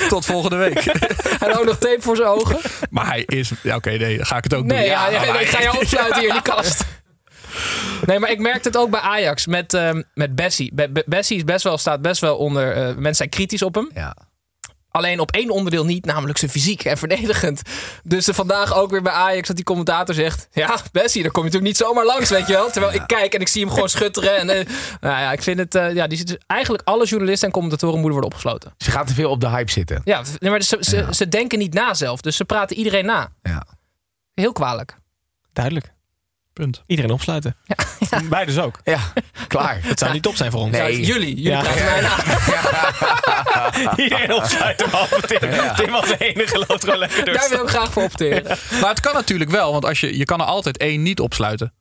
Tot 0.08 0.24
volgende 0.24 0.56
week. 0.56 0.84
En 1.44 1.58
ook 1.58 1.64
nog 1.64 1.78
tape 1.78 1.96
voor 2.00 2.16
zijn 2.16 2.28
ogen. 2.28 2.58
Maar 2.90 3.06
hij 3.06 3.22
is... 3.26 3.50
Ja, 3.62 3.76
Oké, 3.76 3.90
nee, 3.90 4.16
dan 4.16 4.26
ga 4.26 4.36
ik 4.36 4.44
het 4.44 4.54
ook 4.54 4.64
Nee, 4.64 4.78
doen. 4.78 4.86
ja, 4.86 5.08
ja, 5.08 5.24
maar 5.32 5.40
ik 5.40 5.48
ga 5.48 5.56
hij- 5.56 5.64
jou 5.64 5.78
opsluiten 5.78 6.18
hier 6.18 6.28
in 6.28 6.34
die 6.34 6.42
kast. 6.42 6.84
Nee, 8.06 8.18
maar 8.18 8.30
ik 8.30 8.38
merkte 8.38 8.68
het 8.68 8.76
ook 8.76 8.90
bij 8.90 9.00
Ajax 9.00 9.46
met, 9.46 9.74
ehm, 9.74 10.02
met 10.14 10.34
Bessie. 10.34 10.70
Be- 10.74 10.88
Be- 10.90 11.02
Bessie 11.06 11.36
is 11.36 11.44
best 11.44 11.64
wel, 11.64 11.78
staat 11.78 12.02
best 12.02 12.20
wel 12.20 12.36
onder... 12.36 12.72
eh, 12.72 12.82
mensen 12.86 13.14
zijn 13.14 13.28
kritisch 13.28 13.62
op 13.62 13.74
hem. 13.74 13.90
Ja. 13.94 14.16
Alleen 14.92 15.20
op 15.20 15.30
één 15.30 15.50
onderdeel 15.50 15.84
niet, 15.84 16.04
namelijk 16.04 16.38
zijn 16.38 16.50
fysiek 16.50 16.84
en 16.84 16.98
verdedigend. 16.98 17.62
Dus 18.02 18.26
er 18.26 18.34
vandaag 18.34 18.74
ook 18.74 18.90
weer 18.90 19.02
bij 19.02 19.12
Ajax 19.12 19.46
dat 19.46 19.56
die 19.56 19.64
commentator 19.64 20.14
zegt... 20.14 20.48
Ja, 20.52 20.78
Bessie, 20.92 21.22
daar 21.22 21.32
kom 21.32 21.44
je 21.44 21.50
natuurlijk 21.50 21.78
niet 21.78 21.88
zomaar 21.88 22.04
langs, 22.04 22.30
weet 22.30 22.46
je 22.46 22.52
wel. 22.52 22.70
Terwijl 22.70 22.94
ik 22.94 23.02
kijk 23.06 23.34
en 23.34 23.40
ik 23.40 23.48
zie 23.48 23.62
hem 23.62 23.72
gewoon 23.72 23.88
schutteren. 23.88 24.36
En, 24.36 24.50
eh, 24.50 24.66
nou 25.00 25.20
ja, 25.20 25.32
ik 25.32 25.42
vind 25.42 25.58
het... 25.58 25.74
eh, 25.74 25.94
ja, 25.94 26.06
die 26.06 26.18
zit, 26.18 26.38
eigenlijk 26.46 26.88
alle 26.88 27.06
journalisten 27.06 27.46
en 27.48 27.54
commentatoren 27.54 27.94
moeten 27.94 28.12
worden 28.12 28.30
opgesloten. 28.30 28.74
Ze 28.78 28.90
gaat 28.90 29.06
te 29.06 29.14
veel 29.14 29.30
op 29.30 29.40
de 29.40 29.48
hype 29.48 29.70
zitten. 29.70 30.00
Ja, 30.04 30.22
maar 30.40 30.62
ze, 30.62 30.76
ze, 30.80 31.06
ze 31.10 31.28
denken 31.28 31.58
niet 31.58 31.74
na 31.74 31.94
zelf. 31.94 32.20
Dus 32.20 32.36
ze 32.36 32.44
praten 32.44 32.76
iedereen 32.76 33.06
na. 33.06 33.32
Ja. 33.42 33.66
Heel 34.34 34.52
kwalijk. 34.52 34.96
Duidelijk. 35.52 35.91
Punt. 36.52 36.82
Iedereen 36.86 37.10
opsluiten. 37.10 37.56
Wij 38.30 38.44
dus 38.44 38.58
ook. 38.58 38.78
Ja, 38.84 38.98
klaar. 39.48 39.78
Het 39.82 39.98
zou 39.98 40.12
niet 40.12 40.22
top 40.22 40.36
zijn 40.36 40.50
voor 40.50 40.60
ons. 40.60 40.70
Nee. 40.70 41.00
Jullie, 41.00 41.34
jullie 41.34 41.42
Ja. 41.42 41.60
praten 41.62 41.84
mij 41.84 42.00
na. 42.00 42.16
Iedereen 44.04 44.32
opsluiten 44.32 44.90
behalve 44.90 45.20
Tim. 45.20 45.38
Tim 45.76 45.90
was 45.90 46.08
de 46.08 46.16
enige 46.18 46.58
loopt 46.58 46.84
gewoon 46.84 46.98
lekker 46.98 47.24
door. 47.24 47.34
Daar 47.34 47.48
wil 47.48 47.62
ik 47.62 47.68
graag 47.68 47.92
voor 47.92 48.02
opteren. 48.02 48.58
Maar 48.80 48.90
het 48.90 49.00
kan 49.00 49.14
natuurlijk 49.14 49.50
wel, 49.50 49.72
want 49.72 49.84
als 49.84 50.00
je, 50.00 50.18
je 50.18 50.24
kan 50.24 50.40
er 50.40 50.46
altijd 50.46 50.76
één 50.76 51.02
niet 51.02 51.20
opsluiten. 51.20 51.72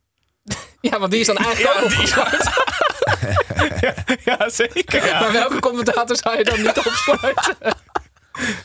Ja, 0.81 0.99
want 0.99 1.11
die 1.11 1.19
is 1.19 1.27
dan 1.27 1.37
eigenlijk 1.37 1.77
ook 1.83 1.89
die- 1.89 1.97
opgesloten. 1.99 2.51
Ja, 4.25 4.49
zeker. 4.49 5.05
Ja. 5.05 5.19
Maar 5.19 5.31
welke 5.31 5.59
commentator 5.59 6.15
zou 6.15 6.37
je 6.37 6.43
dan 6.43 6.61
niet 6.61 6.77
opsluiten? 6.77 7.55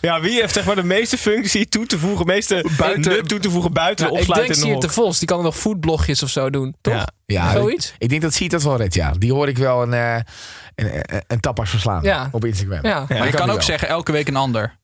Ja, 0.00 0.20
wie 0.20 0.40
heeft 0.40 0.54
zeg 0.54 0.64
maar 0.64 0.74
de 0.74 0.82
meeste 0.84 1.18
functie 1.18 1.68
toe 1.68 1.86
te 1.86 1.98
voegen, 1.98 2.26
meeste 2.26 2.64
Buiten- 2.78 3.12
nut 3.12 3.28
toe 3.28 3.38
te 3.38 3.50
voegen 3.50 3.72
buiten 3.72 4.04
Nou, 4.06 4.18
ik 4.18 4.24
denk 4.26 4.30
opsluiten 4.38 4.62
in 4.62 4.68
Siert 4.68 4.80
de 4.80 4.86
de 4.86 4.92
Vos. 4.92 5.18
Die 5.18 5.28
kan 5.28 5.42
nog 5.42 5.56
foodblogjes 5.56 6.22
of 6.22 6.28
zo 6.30 6.50
doen, 6.50 6.74
toch? 6.80 6.94
Ja. 6.94 7.08
Ja, 7.26 7.52
Zoiets? 7.52 7.86
Ik, 7.88 7.94
ik 7.98 8.08
denk 8.08 8.22
dat 8.22 8.34
Siet 8.34 8.50
dat 8.50 8.62
wel 8.62 8.76
redt, 8.76 8.94
ja. 8.94 9.10
Die 9.10 9.32
hoor 9.32 9.48
ik 9.48 9.58
wel 9.58 9.82
een, 9.82 9.92
eh, 9.94 10.14
een, 10.74 10.94
een, 11.14 11.22
een 11.26 11.40
tapas 11.40 11.70
verslaan 11.70 12.02
Ja. 12.02 12.28
op 12.32 12.44
Instagram. 12.44 12.86
Ja. 12.86 13.04
maar 13.08 13.26
je 13.26 13.32
kan, 13.32 13.40
ook 13.48 13.54
wel. 13.54 13.62
zeggen 13.62 13.88
elke 13.88 14.12
week 14.12 14.28
een 14.28 14.36
ander. 14.36 14.76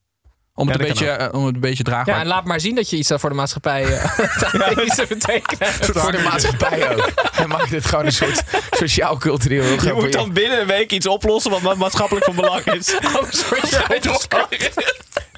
Om 0.62 0.68
het, 0.68 0.76
Ja, 0.78 0.82
een, 0.82 0.88
beetje, 0.90 1.06
eh, 1.10 1.34
om 1.38 1.46
het 1.46 1.54
een 1.54 1.60
beetje 1.60 1.82
draagbaar 1.82 2.14
Ja, 2.14 2.20
en 2.20 2.26
laat 2.26 2.44
maar 2.44 2.60
zien 2.60 2.74
dat 2.74 2.90
je 2.90 2.96
iets 2.96 3.12
voor 3.16 3.28
de 3.30 3.34
maatschappij 3.36 3.82
uh, 3.88 4.84
iets 4.84 4.96
te 4.96 5.04
betekenen. 5.08 5.72
Voor 5.72 6.12
de 6.12 6.22
maatschappij 6.30 6.90
ook. 6.96 7.10
Hij 7.32 7.46
maakt 7.46 7.70
het 7.70 7.84
gewoon 7.84 8.06
een 8.06 8.12
soort 8.12 8.42
sociaal-cultureel. 8.70 9.62
heel 9.62 9.86
Je 9.86 9.92
moet 9.92 10.12
dan 10.12 10.32
binnen 10.32 10.60
een 10.60 10.66
week 10.66 10.92
iets 10.92 11.06
oplossen 11.06 11.50
wat 11.50 11.60
ma- 11.62 11.74
maatschappelijk 11.74 12.24
van 12.24 12.34
belang 12.34 12.64
is. 12.64 12.94
Oh, 13.04 13.22
sorry. 13.30 13.60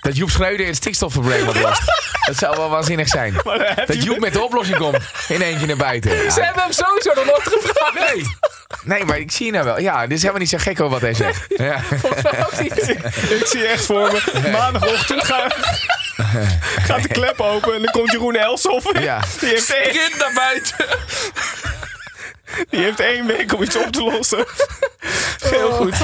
Dat 0.04 0.16
Joep 0.16 0.30
Schreuder 0.30 0.66
het 0.66 0.76
stikstofprobleem 0.76 1.48
oplost. 1.48 1.82
Dat 2.26 2.36
zou 2.36 2.56
wel 2.56 2.68
waanzinnig 2.68 3.08
zijn. 3.08 3.34
Dat 3.86 4.04
Joep 4.04 4.18
met 4.18 4.32
de 4.32 4.42
oplossing 4.42 4.78
komt. 4.78 4.98
In 5.28 5.40
eentje 5.40 5.66
naar 5.66 5.76
buiten. 5.76 6.10
Ze 6.32 6.42
hebben 6.42 6.62
hem 6.62 6.72
sowieso 6.72 7.14
nog 7.14 7.24
nooit 7.24 7.42
gevraagd. 7.42 8.14
Nee. 8.14 8.26
Nee, 8.82 9.04
maar 9.04 9.18
ik 9.18 9.30
zie 9.30 9.52
nou 9.52 9.64
wel. 9.64 9.80
Ja, 9.80 10.00
dit 10.02 10.10
is 10.10 10.20
helemaal 10.20 10.40
niet 10.40 10.50
zo 10.50 10.58
gek 10.58 10.78
hoor 10.78 10.88
wat 10.90 11.00
hij 11.00 11.14
zegt. 11.14 11.44
Ja. 11.48 11.80
Ik 13.38 13.46
zie 13.46 13.66
echt 13.66 13.86
voor 13.86 14.12
me. 14.12 14.50
Maandagochtend 14.50 15.24
ga, 15.24 15.46
gaat 16.86 17.02
de 17.02 17.08
klep 17.08 17.40
open 17.40 17.74
en 17.74 17.82
dan 17.82 17.92
komt 17.92 18.10
Jeroen 18.10 18.36
Elsoff. 18.36 18.98
Ja. 19.00 19.20
Die 19.40 19.48
heeft 19.48 20.16
naar 20.18 20.32
buiten. 20.34 20.86
Die 22.70 22.80
heeft 22.80 23.00
één 23.00 23.26
week 23.26 23.54
om 23.54 23.62
iets 23.62 23.76
op 23.76 23.92
te 23.92 24.02
lossen. 24.02 24.44
Heel 25.50 25.70
goed. 25.70 25.94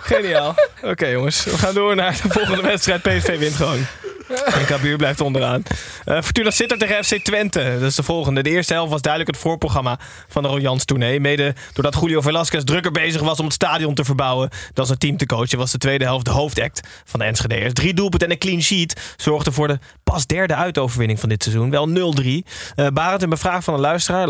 Geniaal. 0.00 0.54
Oké 0.82 1.06
jongens, 1.06 1.44
we 1.44 1.58
gaan 1.58 1.74
door 1.74 1.94
naar 1.94 2.20
de 2.22 2.28
volgende 2.28 2.62
wedstrijd. 2.62 3.02
PSV 3.02 3.38
wint 3.38 3.54
gewoon. 3.54 3.86
En 4.28 4.66
Kabuur 4.66 4.96
blijft 4.96 5.20
onderaan. 5.20 5.62
Eh 6.04 6.22
Fortuna 6.22 6.50
Sittard 6.50 6.80
tegen 6.80 7.04
FC 7.04 7.14
Twente. 7.14 7.76
Dat 7.80 7.88
is 7.88 7.94
de 7.94 8.02
volgende. 8.02 8.42
De 8.42 8.50
eerste 8.50 8.72
helft 8.72 8.90
was 8.90 9.02
duidelijk 9.02 9.34
het 9.34 9.42
voorprogramma 9.42 9.98
van 10.28 10.42
de 10.42 10.48
Royals 10.48 10.84
tournee. 10.84 11.20
Mede 11.20 11.54
doordat 11.72 12.00
Julio 12.00 12.20
Velasquez 12.20 12.64
drukker 12.64 12.92
bezig 12.92 13.20
was 13.20 13.38
om 13.38 13.44
het 13.44 13.54
stadion 13.54 13.94
te 13.94 14.04
verbouwen 14.04 14.48
dan 14.72 14.86
zijn 14.86 14.98
team 14.98 15.16
te 15.16 15.26
coachen, 15.26 15.58
was 15.58 15.70
de 15.72 15.78
tweede 15.78 16.04
helft 16.04 16.24
de 16.24 16.30
hoofdact 16.30 16.80
van 17.04 17.20
de 17.20 17.26
Enschede'ers. 17.26 17.72
Drie 17.72 17.94
doelpunten 17.94 18.28
en 18.28 18.34
een 18.34 18.40
clean 18.40 18.62
sheet 18.62 19.14
zorgden 19.16 19.52
voor 19.52 19.68
de 19.68 19.78
pas 20.04 20.26
derde 20.26 20.54
uitoverwinning 20.54 21.20
van 21.20 21.28
dit 21.28 21.42
seizoen. 21.42 21.70
Wel 21.70 22.14
0-3. 22.22 22.48
Eh 22.74 22.86
Barend, 22.92 23.22
een 23.22 23.38
vraag 23.38 23.64
van 23.64 23.74
een 23.74 23.80
luisteraar. 23.80 24.28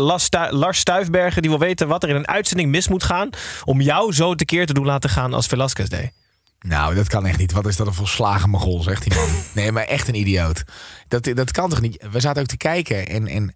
Lars 0.51 0.79
Stuifbergen 0.79 1.41
die 1.41 1.51
wil 1.51 1.59
weten 1.59 1.87
wat 1.87 2.03
er 2.03 2.09
in 2.09 2.15
een 2.15 2.27
uitzending 2.27 2.69
mis 2.69 2.87
moet 2.87 3.03
gaan 3.03 3.29
om 3.63 3.81
jou 3.81 4.13
zo 4.13 4.35
tekeer 4.35 4.65
te 4.65 4.73
doen 4.73 4.85
laten 4.85 5.09
gaan 5.09 5.33
als 5.33 5.47
Velasquez 5.47 5.87
deed. 5.87 6.18
Nou, 6.59 6.95
dat 6.95 7.07
kan 7.07 7.25
echt 7.25 7.37
niet. 7.37 7.51
Wat 7.51 7.67
is 7.67 7.75
dat 7.75 7.87
een 7.87 7.93
volslagen 7.93 8.49
mogol, 8.49 8.83
zegt 8.83 9.03
die 9.03 9.13
man. 9.13 9.29
Nee, 9.53 9.71
maar 9.71 9.83
echt 9.83 10.07
een 10.07 10.15
idioot. 10.15 10.63
Dat, 11.07 11.23
dat 11.33 11.51
kan 11.51 11.69
toch 11.69 11.81
niet? 11.81 12.07
We 12.11 12.19
zaten 12.19 12.41
ook 12.41 12.47
te 12.47 12.57
kijken. 12.57 13.07
En, 13.07 13.27
en 13.27 13.55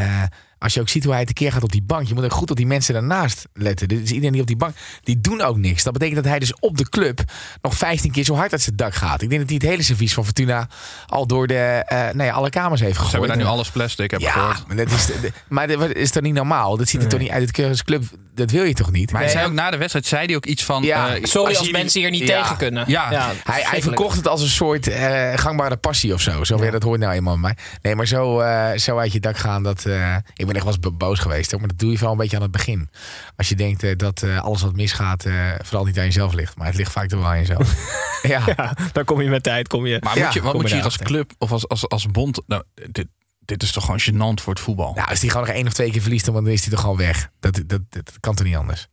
eh, 0.00 0.22
als 0.58 0.74
je 0.74 0.80
ook 0.80 0.88
ziet 0.88 1.04
hoe 1.04 1.12
hij 1.12 1.24
tekeer 1.24 1.52
gaat 1.52 1.62
op 1.62 1.72
die 1.72 1.82
bank. 1.82 2.08
Je 2.08 2.14
moet 2.14 2.24
ook 2.24 2.32
goed 2.32 2.50
op 2.50 2.56
die 2.56 2.66
mensen 2.66 2.94
daarnaast 2.94 3.46
letten. 3.52 3.88
Dus 3.88 4.10
iedereen 4.10 4.32
die 4.32 4.40
op 4.40 4.46
die 4.46 4.56
bank, 4.56 4.74
die 5.02 5.20
doen 5.20 5.40
ook 5.40 5.56
niks. 5.56 5.82
Dat 5.82 5.92
betekent 5.92 6.16
dat 6.16 6.26
hij 6.28 6.38
dus 6.38 6.54
op 6.60 6.76
de 6.78 6.88
club 6.88 7.20
nog 7.62 7.74
15 7.74 8.10
keer 8.10 8.24
zo 8.24 8.34
hard 8.34 8.52
uit 8.52 8.60
zijn 8.62 8.76
dak 8.76 8.94
gaat. 8.94 9.22
Ik 9.22 9.28
denk 9.28 9.40
dat 9.40 9.50
hij 9.50 9.58
het 9.60 9.68
hele 9.68 9.82
servies 9.82 10.14
van 10.14 10.24
Fortuna 10.24 10.68
al 11.06 11.26
door 11.26 11.46
de, 11.46 11.54
eh 11.86 11.98
nou 11.98 12.22
ja, 12.22 12.32
alle 12.32 12.50
kamers 12.50 12.80
heeft 12.80 12.94
Ze 12.94 13.00
gegooid. 13.00 13.12
hebben 13.20 13.38
daar 13.38 13.46
nu 13.46 13.52
alles 13.52 13.70
plastic, 13.70 14.10
heb 14.10 14.20
ik 14.20 14.26
ja, 14.26 14.32
gehoord. 14.32 14.66
maar 14.66 14.76
dat 14.76 14.90
is, 14.90 15.10
maar 15.48 15.66
dat 15.66 15.94
is 15.94 16.10
toch 16.10 16.22
niet 16.22 16.34
normaal? 16.34 16.76
Dat 16.76 16.88
ziet 16.88 17.02
er 17.02 17.08
toch 17.08 17.20
niet 17.20 17.30
uit. 17.30 17.56
Het 17.56 17.84
Club, 17.84 18.04
dat 18.34 18.50
wil 18.50 18.64
je 18.64 18.74
toch 18.74 18.90
niet? 18.90 19.12
Maar 19.12 19.22
hij 19.22 19.30
zei 19.30 19.46
ook 19.46 19.52
na 19.52 19.70
de 19.70 19.76
wedstrijd, 19.76 20.06
zei 20.06 20.26
hij 20.26 20.36
ook 20.36 20.46
iets 20.46 20.64
van... 20.64 20.82
Ja, 20.82 21.14
eh, 21.14 21.24
Sorry 21.24 21.54
als, 21.56 21.70
mensen 21.70 22.00
hier 22.00 22.10
niet 22.10 22.28
Ja. 22.28 22.42
tegen 22.42 22.56
kunnen. 22.56 22.84
Ja. 22.86 23.32
Hij, 23.44 23.82
verkocht 23.82 24.16
het 24.16 24.28
als 24.28 24.42
een 24.42 24.48
soort 24.48 24.88
eh, 24.88 25.32
gangbare 25.34 25.76
passie 25.76 26.14
of 26.14 26.20
zo. 26.20 26.44
Zo 26.44 26.58
weer, 26.58 26.70
dat 26.70 26.82
hoort 26.82 27.00
nou 27.00 27.12
eenmaal 27.12 27.36
mij. 27.36 27.56
Nee, 27.82 27.94
maar 27.94 28.06
zo, 28.06 28.42
zo 28.76 28.98
uit 28.98 29.12
je 29.12 29.20
dak 29.20 29.36
gaan, 29.36 29.62
dat, 29.62 29.81
eh, 29.86 30.16
ik 30.34 30.46
ben 30.46 30.54
echt 30.54 30.64
wel 30.64 30.72
eens 30.72 30.82
bo- 30.82 30.92
boos 30.92 31.18
geweest. 31.18 31.50
Hoor, 31.50 31.60
maar 31.60 31.68
dat 31.68 31.78
doe 31.78 31.90
je 31.90 31.96
vooral 31.96 32.12
een 32.14 32.20
beetje 32.20 32.36
aan 32.36 32.42
het 32.42 32.50
begin. 32.50 32.88
Als 33.36 33.48
je 33.48 33.54
denkt 33.54 33.82
eh, 33.82 33.96
dat 33.96 34.22
eh, 34.22 34.40
alles 34.40 34.62
wat 34.62 34.74
misgaat, 34.76 35.24
eh, 35.24 35.50
vooral 35.62 35.84
niet 35.84 35.98
aan 35.98 36.04
jezelf 36.04 36.32
ligt. 36.32 36.56
Maar 36.56 36.66
het 36.66 36.76
ligt 36.76 36.92
vaak 36.92 37.08
toch 37.08 37.20
wel 37.20 37.28
aan 37.28 37.38
jezelf. 37.38 37.74
ja. 38.22 38.42
Ja, 38.56 38.76
dan 38.92 39.04
kom 39.04 39.20
je 39.22 39.28
met 39.28 39.42
tijd. 39.42 39.68
Kom 39.68 39.86
je, 39.86 39.98
Maar 40.02 40.18
Ja, 40.18 40.24
moet 40.24 40.34
je, 40.34 40.42
wat 40.42 40.50
kom 40.52 40.60
moet 40.60 40.70
je 40.70 40.76
hier 40.76 40.84
als 40.84 40.98
club 40.98 41.32
of 41.38 41.52
als, 41.52 41.68
als, 41.68 41.88
als 41.88 42.06
bond... 42.06 42.42
Nou, 42.46 42.62
dit, 42.90 43.06
dit 43.44 43.62
is 43.62 43.72
toch 43.72 43.84
gewoon 43.84 44.00
gênant 44.00 44.42
voor 44.42 44.52
het 44.52 44.62
voetbal. 44.62 44.94
Nou, 44.94 45.08
als 45.08 45.20
die 45.20 45.30
gewoon 45.30 45.46
nog 45.46 45.54
één 45.56 45.66
of 45.66 45.72
twee 45.72 45.90
keer 45.90 46.00
verliest, 46.02 46.24
dan 46.24 46.48
is 46.48 46.60
hij 46.64 46.74
toch 46.74 46.84
al 46.84 46.96
weg. 46.96 47.28
Dat, 47.40 47.54
dat, 47.54 47.68
dat, 47.68 47.80
dat 47.90 48.20
kan 48.20 48.34
toch 48.34 48.46
niet 48.46 48.56
anders? 48.56 48.88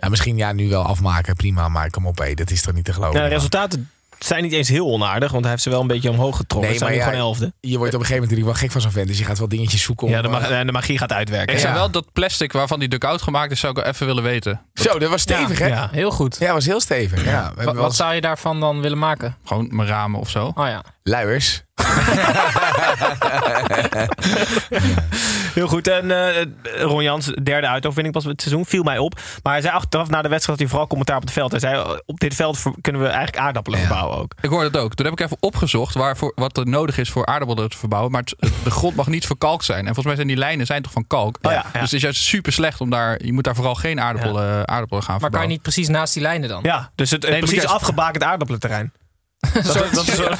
Ja, 0.00 0.08
misschien 0.08 0.36
ja, 0.36 0.52
nu 0.52 0.68
wel 0.68 0.82
afmaken, 0.84 1.36
prima. 1.36 1.68
Maar 1.68 1.90
kom 1.90 2.06
op, 2.06 2.18
hé, 2.18 2.34
dat 2.34 2.50
is 2.50 2.62
toch 2.62 2.74
niet 2.74 2.84
te 2.84 2.92
geloven? 2.92 3.14
Ja, 3.16 3.22
de 3.22 3.28
man. 3.28 3.36
resultaten 3.36 3.90
zijn 4.18 4.42
niet 4.42 4.52
eens 4.52 4.68
heel 4.68 4.86
onaardig, 4.86 5.30
want 5.30 5.42
hij 5.42 5.50
heeft 5.52 5.62
ze 5.62 5.70
wel 5.70 5.80
een 5.80 5.86
beetje 5.86 6.10
omhoog 6.10 6.36
getrokken. 6.36 6.70
Nee, 6.70 6.80
maar 6.80 6.94
ja, 6.94 7.04
gewoon 7.04 7.18
elfde. 7.18 7.52
Je 7.60 7.78
wordt 7.78 7.94
op 7.94 8.00
een 8.00 8.06
gegeven 8.06 8.22
moment 8.22 8.30
natuurlijk 8.30 8.46
wel 8.46 8.54
gek 8.54 8.70
van 8.72 8.80
zo'n 8.80 8.90
vent. 8.90 9.06
Dus 9.08 9.18
je 9.18 9.24
gaat 9.24 9.38
wel 9.38 9.48
dingetjes 9.48 9.82
zoeken 9.82 10.06
om... 10.06 10.12
Ja, 10.12 10.22
de, 10.22 10.28
eh, 10.28 10.66
de 10.66 10.72
magie 10.72 10.98
gaat 10.98 11.12
uitwerken. 11.12 11.54
Ik 11.54 11.60
Ja. 11.60 11.66
zou 11.66 11.74
wel 11.74 11.90
dat 11.90 12.12
plastic 12.12 12.52
waarvan 12.52 12.78
die 12.78 12.88
dugout 12.88 13.22
gemaakt 13.22 13.52
is, 13.52 13.60
zou 13.60 13.72
ik 13.72 13.78
wel 13.82 13.88
even 13.92 14.06
willen 14.06 14.22
weten. 14.22 14.60
Zo, 14.74 14.98
dat 14.98 15.10
was 15.10 15.20
stevig, 15.22 15.58
hè? 15.58 15.66
Ja, 15.66 15.74
Ja. 15.74 15.88
Heel 15.92 16.10
goed. 16.10 16.38
was 16.38 16.64
heel 16.66 16.80
stevig. 16.80 17.24
Ja, 17.24 17.52
we 17.56 17.64
Wat, 17.64 17.74
wat 17.76 17.94
zou 17.94 18.14
je 18.14 18.20
daarvan 18.20 18.60
dan 18.60 18.80
willen 18.80 18.98
maken? 18.98 19.36
Gewoon 19.44 19.68
mijn 19.70 19.88
ramen 19.88 20.20
of 20.20 20.30
zo. 20.30 20.52
Oh 20.54 20.66
ja. 20.66 20.82
luiers. 21.02 21.62
Heel 25.54 25.68
goed. 25.68 25.88
En 25.88 26.10
eh 26.10 26.44
Ron 26.80 27.02
Jans, 27.02 27.26
derde 27.42 27.66
uitoverwinning 27.66 28.14
pas 28.14 28.24
het 28.24 28.42
seizoen, 28.42 28.66
viel 28.66 28.82
mij 28.82 28.98
op. 28.98 29.20
Maar 29.42 29.52
hij 29.52 29.62
zei 29.62 29.74
achteraf 29.74 30.08
na 30.08 30.22
de 30.22 30.28
wedstrijd 30.28 30.58
dat 30.58 30.58
hij 30.58 30.68
vooral 30.68 30.86
commentaar 30.86 31.16
op 31.16 31.22
het 31.22 31.32
veld. 31.32 31.50
Hij 31.50 31.60
zei, 31.60 31.98
op 32.06 32.20
dit 32.20 32.34
veld 32.34 32.62
kunnen 32.80 33.02
we 33.02 33.08
eigenlijk 33.08 33.38
aardappelen 33.38 33.78
Ja. 33.80 33.86
verbouwen 33.86 34.18
ook. 34.18 34.32
Ik 34.40 34.50
hoorde 34.50 34.66
het 34.66 34.76
ook. 34.76 34.94
Toen 34.94 35.04
heb 35.06 35.14
ik 35.14 35.20
even 35.24 35.36
opgezocht 35.40 35.94
waarvoor, 35.94 36.32
wat 36.34 36.56
er 36.56 36.66
nodig 36.66 36.98
is 36.98 37.10
voor 37.10 37.26
aardappelen 37.26 37.70
te 37.70 37.76
verbouwen. 37.76 38.12
Maar 38.12 38.22
het- 38.38 38.52
de 38.64 38.70
grond 38.70 38.96
mag 38.96 39.06
niet 39.06 39.26
verkalkt 39.26 39.64
zijn. 39.64 39.78
En 39.78 39.84
volgens 39.84 40.06
mij 40.06 40.14
zijn 40.14 40.26
die 40.26 40.36
lijnen 40.36 40.66
zijn 40.66 40.82
toch 40.82 40.92
van 40.92 41.06
kalk. 41.06 41.38
Oh 41.42 41.52
ja, 41.52 41.64
ja. 41.72 41.74
Dus 41.80 41.80
het 41.80 41.92
is 41.92 42.02
juist 42.02 42.22
super 42.22 42.52
slecht 42.52 42.80
om 42.80 42.90
daar... 42.90 43.24
Je 43.24 43.32
moet 43.32 43.44
daar 43.44 43.54
vooral 43.54 43.74
geen 43.74 44.00
aardappelen, 44.00 44.68
aardappelen 44.68 44.88
gaan 44.88 44.90
Maar 44.92 45.04
kan 45.04 45.14
je 45.14 45.20
verbouwen. 45.20 45.48
niet 45.48 45.62
precies 45.62 45.88
naast 45.88 46.12
die 46.14 46.22
lijnen 46.22 46.48
dan? 46.48 46.60
Ja, 46.62 46.90
dus 46.94 47.10
het, 47.10 47.22
het 47.22 47.30
Nee, 47.30 47.40
moet 47.40 47.50
precies 47.50 47.68
afgebakend 47.70 48.22
aardappelenterrein. 48.22 48.92
Dat, 49.52 49.64
dat, 49.64 49.92
dat 49.94 50.08
is 50.08 50.14
zo- 50.16 50.34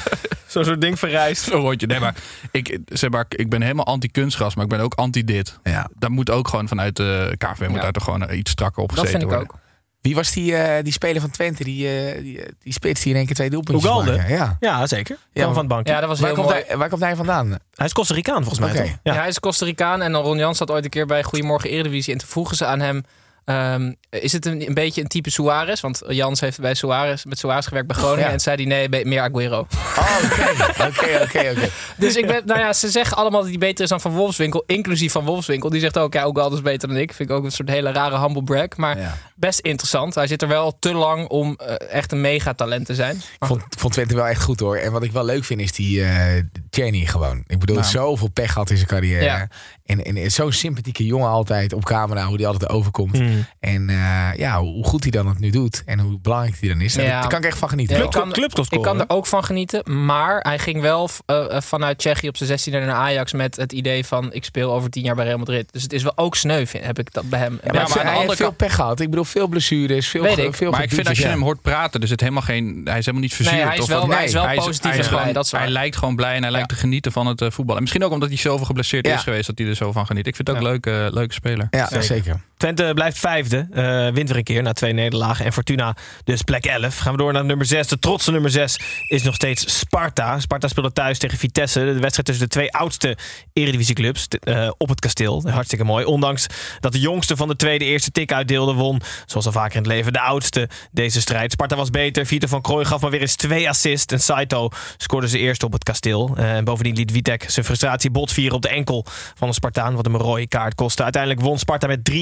zo'n 0.47 0.63
soort 0.63 0.81
ding 0.81 0.99
verrijst. 0.99 1.43
Zo'n 1.43 1.61
rondje. 1.61 1.87
Nee, 1.87 1.99
maar 1.99 2.15
ik, 2.51 2.77
zeg 2.85 3.09
maar 3.09 3.25
ik 3.29 3.49
ben 3.49 3.61
helemaal 3.61 3.85
anti-kunstgras, 3.85 4.55
maar 4.55 4.63
ik 4.63 4.69
ben 4.69 4.79
ook 4.79 4.93
anti-dit. 4.93 5.59
Ja. 5.63 5.89
Daar 5.97 6.11
moet 6.11 6.29
ook 6.29 6.47
gewoon 6.47 6.67
vanuit 6.67 6.95
de 6.95 7.35
KVB 7.37 7.67
moet 7.67 7.75
Ja. 7.75 7.81
daar 7.81 7.91
toch 7.91 8.03
gewoon 8.03 8.27
eh, 8.27 8.37
iets 8.37 8.51
strakker 8.51 8.83
op 8.83 8.89
dat 8.89 8.99
gezeten 8.99 9.19
vind 9.19 9.31
ik 9.31 9.37
worden. 9.37 9.55
ook. 9.55 9.67
Wie 10.01 10.15
was 10.15 10.31
die, 10.31 10.55
eh, 10.55 10.83
die 10.83 10.93
speler 10.93 11.21
van 11.21 11.29
Twente? 11.29 11.63
Die, 11.63 11.87
eh, 12.01 12.21
die, 12.21 12.41
die 12.59 12.73
spits 12.73 13.01
die 13.01 13.11
in 13.11 13.17
één 13.17 13.25
keer 13.25 13.35
twee 13.35 13.49
doelpuntjes 13.49 13.85
Ugalde? 13.89 14.11
maken? 14.11 14.29
Ja. 14.33 14.57
Ja, 14.59 14.87
zeker. 14.87 15.17
Ja, 15.33 15.47
van 15.47 15.57
het 15.57 15.67
bankje. 15.67 15.93
Ja, 15.93 15.99
dat 15.99 16.09
was 16.09 16.19
Waar 16.19 16.27
heel 16.29 16.37
komt, 16.37 16.49
mooi. 16.49 16.63
hij, 16.67 16.77
waar 16.77 16.89
komt 16.89 17.01
hij 17.01 17.15
vandaan? 17.15 17.47
Hij 17.75 17.85
is 17.85 17.93
Costa 17.93 18.13
Ricaan 18.13 18.43
volgens 18.43 18.59
mij? 18.59 18.85
Ja. 18.85 18.99
Ja. 19.03 19.13
hij 19.19 19.27
is 19.27 19.39
Costa 19.39 19.65
Ricaan 19.65 20.01
en 20.01 20.11
dan 20.11 20.23
Ron 20.23 20.37
Jans 20.37 20.57
zat 20.57 20.71
ooit 20.71 20.83
een 20.83 20.89
keer 20.89 21.05
bij 21.05 21.23
Goedemorgen 21.23 21.69
Eredivisie. 21.69 22.13
En 22.13 22.19
toen 22.19 22.27
vroegen 22.27 22.55
ze 22.57 22.65
aan 22.65 22.79
hem, 22.79 23.03
ehm, 23.45 23.93
is 24.09 24.31
het 24.31 24.45
een, 24.45 24.67
een 24.67 24.73
beetje 24.73 25.01
een 25.01 25.07
type 25.07 25.29
Suarez? 25.29 25.81
Want 25.81 26.01
Jans 26.07 26.39
heeft 26.39 26.59
bij 26.61 26.73
Suarez, 26.73 27.23
met 27.23 27.37
Suarez 27.39 27.67
gewerkt 27.67 27.87
bij 27.87 27.95
Groningen. 27.97 28.25
Ja. 28.25 28.31
En 28.31 28.39
zei 28.39 28.67
hij, 28.67 28.87
nee, 28.89 29.05
meer 29.05 29.21
Aguero. 29.21 29.67
Oh, 29.97 30.17
oké. 30.87 31.21
Oké, 31.23 31.49
oké. 31.51 31.69
Dus 31.97 32.15
ik 32.15 32.27
ben, 32.27 32.41
nou 32.45 32.59
ja, 32.59 32.73
ze 32.73 32.89
zeggen 32.89 33.17
allemaal 33.17 33.39
dat 33.41 33.49
hij 33.49 33.57
beter 33.59 33.83
is 33.83 33.89
dan 33.89 34.01
Van 34.01 34.11
Wolfswinkel. 34.11 34.63
Inclusief 34.67 35.11
Van 35.11 35.25
Wolfswinkel. 35.25 35.69
Die 35.69 35.79
zegt 35.81 35.97
ook, 35.97 36.13
ja, 36.13 36.27
Ugalde 36.27 36.55
is 36.55 36.61
beter 36.61 36.87
dan 36.87 36.97
ik. 36.97 37.13
Vind 37.13 37.29
ik 37.29 37.35
ook 37.35 37.43
een 37.43 37.51
soort 37.51 37.69
hele 37.69 37.91
rare 37.91 38.19
humble 38.19 38.43
brag. 38.43 38.67
Maar 38.77 38.99
Ja. 38.99 39.17
best 39.35 39.59
interessant. 39.59 40.15
Hij 40.15 40.27
zit 40.27 40.41
er 40.41 40.47
wel 40.47 40.77
te 40.79 40.93
lang 40.93 41.27
om 41.27 41.55
eh, 41.57 41.75
echt 41.95 42.11
een 42.11 42.21
megatalent 42.21 42.85
te 42.85 42.95
zijn. 42.95 43.15
Ik 43.15 43.47
vond, 43.47 43.61
vond 43.77 43.93
Twente 43.93 44.15
wel 44.15 44.27
echt 44.27 44.41
goed 44.43 44.59
hoor. 44.59 44.77
En 44.77 44.91
wat 44.91 45.03
ik 45.03 45.11
wel 45.11 45.25
leuk 45.25 45.43
vind 45.43 45.61
is 45.61 45.71
die 45.71 46.03
eh 46.03 46.43
Cheney 46.69 47.05
gewoon. 47.05 47.43
Ik 47.47 47.59
bedoel, 47.59 47.75
Nou. 47.75 47.87
zoveel 47.87 48.29
pech 48.29 48.51
gehad 48.51 48.69
in 48.69 48.75
zijn 48.75 48.87
carrière. 48.89 49.23
Ja. 49.23 49.47
En, 49.89 50.03
en 50.03 50.31
zo'n 50.31 50.51
sympathieke 50.51 51.05
jongen 51.05 51.29
altijd 51.29 51.73
op 51.73 51.85
camera, 51.85 52.25
hoe 52.25 52.37
die 52.37 52.47
altijd 52.47 52.69
overkomt. 52.71 53.17
Hmm. 53.17 53.45
En 53.59 53.89
eh, 53.89 54.27
ja, 54.37 54.59
hoe 54.59 54.83
goed 54.85 55.01
hij 55.03 55.11
dan 55.11 55.27
het 55.27 55.39
nu 55.39 55.49
doet. 55.49 55.83
En 55.85 55.99
hoe 55.99 56.19
belangrijk 56.19 56.57
hij 56.59 56.69
dan 56.69 56.81
is. 56.81 56.93
Ja. 56.95 57.19
Daar 57.19 57.29
kan 57.29 57.39
ik 57.39 57.45
echt 57.45 57.57
van 57.57 57.69
genieten. 57.69 57.97
Ja, 57.97 58.03
ik 58.03 58.09
kan- 58.11 58.31
Clubtopscorer, 58.31 58.85
Ik 58.91 58.91
kan 58.97 59.07
er 59.07 59.15
ook 59.15 59.25
van 59.27 59.43
genieten. 59.43 60.05
Maar 60.05 60.39
hij 60.39 60.59
ging 60.59 60.81
wel 60.81 61.09
eh, 61.25 61.55
eh, 61.55 61.61
vanuit 61.61 61.97
Tsjechië 61.97 62.27
op 62.27 62.37
zijn 62.37 62.59
16e 62.59 62.71
naar 62.71 62.91
Ajax 62.91 63.33
met 63.33 63.55
het 63.55 63.71
idee 63.71 64.05
van 64.05 64.33
ik 64.33 64.43
speel 64.43 64.73
over 64.73 64.89
tien 64.89 65.03
jaar 65.03 65.15
bij 65.15 65.25
Real 65.25 65.37
Madrid. 65.37 65.71
Dus 65.71 65.81
het 65.83 65.93
is 65.93 66.03
wel 66.03 66.11
ook 66.17 66.35
sneu, 66.35 66.65
vind, 66.65 66.85
heb 66.85 66.99
ik 66.99 67.13
dat 67.13 67.29
bij 67.29 67.39
hem. 67.39 67.59
Ja, 67.63 67.71
maar, 67.73 68.05
hij 68.05 68.17
heeft 68.19 68.35
veel 68.35 68.51
pech 68.51 68.75
gehad. 68.75 68.99
Ik 68.99 69.09
bedoel, 69.09 69.25
veel 69.25 69.47
blessures, 69.47 70.07
veel, 70.07 70.21
Weet 70.21 70.33
ge- 70.33 70.43
ik. 70.43 70.53
veel 70.55 70.71
Maar 70.71 70.83
ik 70.83 70.91
vind 70.91 71.07
als 71.09 71.17
je 71.17 71.25
hem 71.27 71.41
hoort 71.41 71.61
praten, 71.61 72.01
er 72.01 72.07
zit 72.07 72.19
helemaal 72.19 72.41
geen, 72.41 72.81
hij 72.83 72.97
is 72.97 73.05
helemaal 73.05 73.21
niet 73.21 73.33
verzuurd. 73.33 73.55
Nee, 73.55 73.65
hij 73.65 73.75
is 73.75 73.81
of 73.81 73.87
wel, 73.87 74.07
wat- 74.07 74.15
hij 74.15 74.25
is 74.25 74.33
wel 74.33 74.43
hij 74.43 74.55
is- 74.55 74.63
positief 74.65 74.91
hij 74.91 74.99
is 74.99 75.07
blij. 75.07 75.33
Dat. 75.33 75.51
Hij 75.51 75.69
lijkt 75.69 75.97
gewoon 75.97 76.15
blij 76.15 76.35
en 76.35 76.41
hij 76.41 76.51
lijkt 76.51 76.69
te 76.69 76.75
genieten 76.75 77.11
van 77.11 77.27
het 77.27 77.43
voetbal. 77.49 77.75
En 77.75 77.81
misschien 77.81 78.03
ook 78.03 78.11
omdat 78.11 78.29
hij 78.29 78.37
zoveel 78.37 78.65
geblesseerd 78.65 79.07
Ja. 79.07 79.13
is 79.15 79.21
geweest, 79.23 79.47
dat 79.47 79.57
hij 79.57 79.67
er 79.67 79.75
zo 79.79 79.91
van 79.91 80.05
geniet. 80.05 80.27
Ik 80.27 80.35
vind 80.35 80.47
het 80.47 80.57
ook 80.57 80.63
Ja. 80.63 80.69
leuk, 80.69 80.85
eh, 80.85 81.05
leuke 81.13 81.33
speler. 81.33 81.67
Ja, 81.71 82.01
zeker. 82.01 82.41
Twente 82.57 82.91
blijft 82.93 83.19
vijfde. 83.19 83.67
eh, 83.73 83.83
wint 84.13 84.27
weer 84.27 84.37
een 84.37 84.43
keer 84.43 84.61
na 84.61 84.73
twee 84.73 84.93
nederlagen. 84.93 85.45
En 85.45 85.53
Fortuna 85.53 85.95
dus 86.23 86.41
plek 86.41 86.65
11. 86.65 86.97
Gaan 86.97 87.11
we 87.11 87.17
door 87.17 87.33
naar 87.33 87.45
nummer 87.45 87.65
6. 87.65 87.87
De 87.87 87.99
trotse 87.99 88.31
nummer 88.31 88.51
6 88.51 88.79
is 89.07 89.23
nog 89.23 89.35
steeds 89.35 89.79
Sparta. 89.79 90.39
Sparta 90.39 90.67
speelde 90.67 90.91
thuis 90.93 91.17
tegen 91.17 91.37
Vitesse. 91.37 91.79
De 91.79 91.85
wedstrijd 91.99 92.25
tussen 92.25 92.43
de 92.45 92.51
twee 92.51 92.73
oudste 92.73 93.17
eredivisieclubs 93.53 94.27
eh, 94.27 94.69
op 94.77 94.89
het 94.89 94.99
kasteel. 94.99 95.43
Hartstikke 95.49 95.83
mooi. 95.83 96.05
Ondanks 96.05 96.45
dat 96.79 96.91
de 96.91 96.99
jongste 96.99 97.35
van 97.35 97.47
de 97.47 97.55
tweede 97.55 97.85
eerste 97.85 98.11
tik 98.11 98.31
uitdeelde, 98.31 98.73
won, 98.73 99.01
zoals 99.25 99.45
al 99.45 99.51
vaker 99.51 99.75
in 99.75 99.81
het 99.81 99.91
leven, 99.91 100.13
de 100.13 100.19
oudste 100.21 100.69
deze 100.91 101.21
strijd. 101.21 101.51
Sparta 101.51 101.75
was 101.75 101.89
beter. 101.89 102.25
Vito 102.25 102.47
van 102.47 102.61
Krooi 102.61 102.85
gaf 102.85 103.01
maar 103.01 103.11
weer 103.11 103.21
eens 103.21 103.35
twee 103.35 103.69
assists. 103.69 104.13
En 104.13 104.19
Saito 104.19 104.69
scoorde 104.97 105.27
ze 105.27 105.37
eerst 105.39 105.63
op 105.63 105.71
het 105.73 105.83
kasteel. 105.83 106.31
Eh, 106.37 106.55
En 106.55 106.63
bovendien 106.63 106.95
liet 106.95 107.11
Witek 107.11 107.45
zijn 107.49 107.65
frustratie 107.65 108.09
botvieren 108.11 108.55
op 108.55 108.61
de 108.61 108.69
enkel 108.69 109.05
van 109.35 109.47
de 109.47 109.53
Spartaan. 109.69 109.95
Wat 109.95 110.05
hem 110.05 110.15
een 110.15 110.21
rode 110.21 110.47
kaart 110.47 110.75
kostte. 110.75 111.03
Uiteindelijk 111.03 111.41
won 111.41 111.57
Sparta 111.57 111.87
met 111.87 112.09
3-1. 112.11 112.13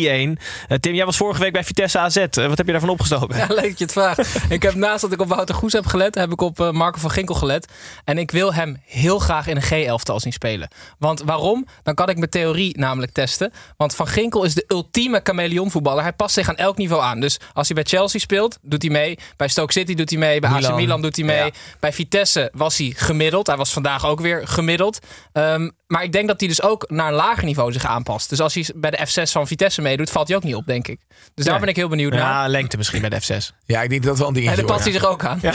Eh, 0.67 0.77
Tim, 0.79 0.93
jij 0.93 1.05
was 1.05 1.17
vorige 1.17 1.41
week 1.41 1.53
bij 1.53 1.63
Vitesse 1.63 1.99
AZ. 1.99 2.15
Eh, 2.15 2.47
wat 2.47 2.57
heb 2.57 2.65
je 2.65 2.71
daarvan 2.71 2.89
opgestoken? 2.89 3.37
Ja, 3.37 3.45
leuk 3.47 3.61
dat 3.61 3.77
je 3.77 3.83
het 3.83 3.93
vraagt. 3.93 4.35
ik 4.49 4.61
heb 4.61 4.73
naast 4.73 5.01
dat 5.01 5.11
ik 5.11 5.21
op 5.21 5.27
Wouter 5.27 5.55
Goes 5.55 5.73
heb 5.73 5.85
gelet, 5.85 6.15
heb 6.15 6.31
ik 6.31 6.41
op 6.41 6.59
eh, 6.59 6.71
Marco 6.71 6.99
van 6.99 7.11
Ginkel 7.11 7.35
gelet. 7.35 7.71
En 8.03 8.17
ik 8.17 8.31
wil 8.31 8.53
hem 8.53 8.81
heel 8.85 9.19
graag 9.19 9.47
in 9.47 9.55
een 9.55 9.61
G-elftal 9.61 10.19
zien 10.19 10.33
spelen. 10.33 10.69
Want 10.99 11.21
waarom? 11.21 11.67
Dan 11.83 11.93
kan 11.93 12.09
ik 12.09 12.17
mijn 12.17 12.29
theorie 12.29 12.77
namelijk 12.79 13.11
testen. 13.11 13.53
Want 13.77 13.95
Van 13.95 14.07
Ginkel 14.07 14.43
is 14.43 14.53
de 14.53 14.65
ultieme 14.67 15.19
chameleon 15.23 15.71
voetballer. 15.71 16.03
Hij 16.03 16.13
past 16.13 16.33
zich 16.33 16.49
aan 16.49 16.55
elk 16.55 16.77
niveau 16.77 17.03
aan. 17.03 17.19
Dus 17.19 17.39
als 17.53 17.67
hij 17.67 17.75
bij 17.75 17.85
Chelsea 17.85 18.19
speelt, 18.19 18.57
doet 18.61 18.81
hij 18.81 18.91
mee. 18.91 19.17
Bij 19.37 19.47
Stoke 19.47 19.71
City 19.71 19.93
doet 19.93 20.09
hij 20.09 20.19
mee. 20.19 20.39
Bij 20.39 20.49
AC 20.49 20.55
Milan. 20.55 20.75
Milan 20.75 21.01
doet 21.01 21.15
hij 21.15 21.25
mee. 21.25 21.45
Ja. 21.45 21.51
Bij 21.79 21.93
Vitesse 21.93 22.49
was 22.53 22.77
hij 22.77 22.93
gemiddeld. 22.95 23.47
Hij 23.47 23.57
was 23.57 23.73
vandaag 23.73 24.05
ook 24.05 24.19
weer 24.19 24.47
gemiddeld. 24.47 24.99
Ehm, 25.31 25.69
maar 25.87 26.03
ik 26.03 26.11
denk 26.11 26.27
dat 26.27 26.39
hij 26.39 26.49
dus 26.49 26.61
ook 26.61 26.89
naar 26.89 27.07
een 27.07 27.13
lager 27.37 27.45
niveau 27.55 27.71
zich 27.71 27.85
aanpast. 27.85 28.29
Dus 28.29 28.39
als 28.39 28.53
hij 28.53 28.65
bij 28.75 28.91
de 28.91 28.97
F6 29.07 29.31
van 29.31 29.47
Vitesse 29.47 29.81
meedoet, 29.81 30.09
valt 30.09 30.27
hij 30.27 30.37
ook 30.37 30.43
niet 30.43 30.55
op, 30.55 30.65
denk 30.65 30.87
ik. 30.87 30.99
Dus 31.33 31.45
daar 31.45 31.59
ben 31.59 31.69
ik 31.69 31.75
heel 31.75 31.87
benieuwd 31.87 32.11
naar. 32.11 32.19
Ja, 32.19 32.47
lengte 32.47 32.77
misschien 32.77 33.01
bij 33.01 33.09
de 33.09 33.21
F6. 33.21 33.55
Ja, 33.65 33.81
ik 33.81 33.89
denk 33.89 34.03
dat 34.03 34.17
wel 34.17 34.27
een 34.27 34.33
dingetje 34.33 34.61
En 34.61 34.67
daar 34.67 34.75
past 34.75 34.83
hij 34.83 34.93
zich 34.93 35.05
ook 35.05 35.25
aan. 35.25 35.41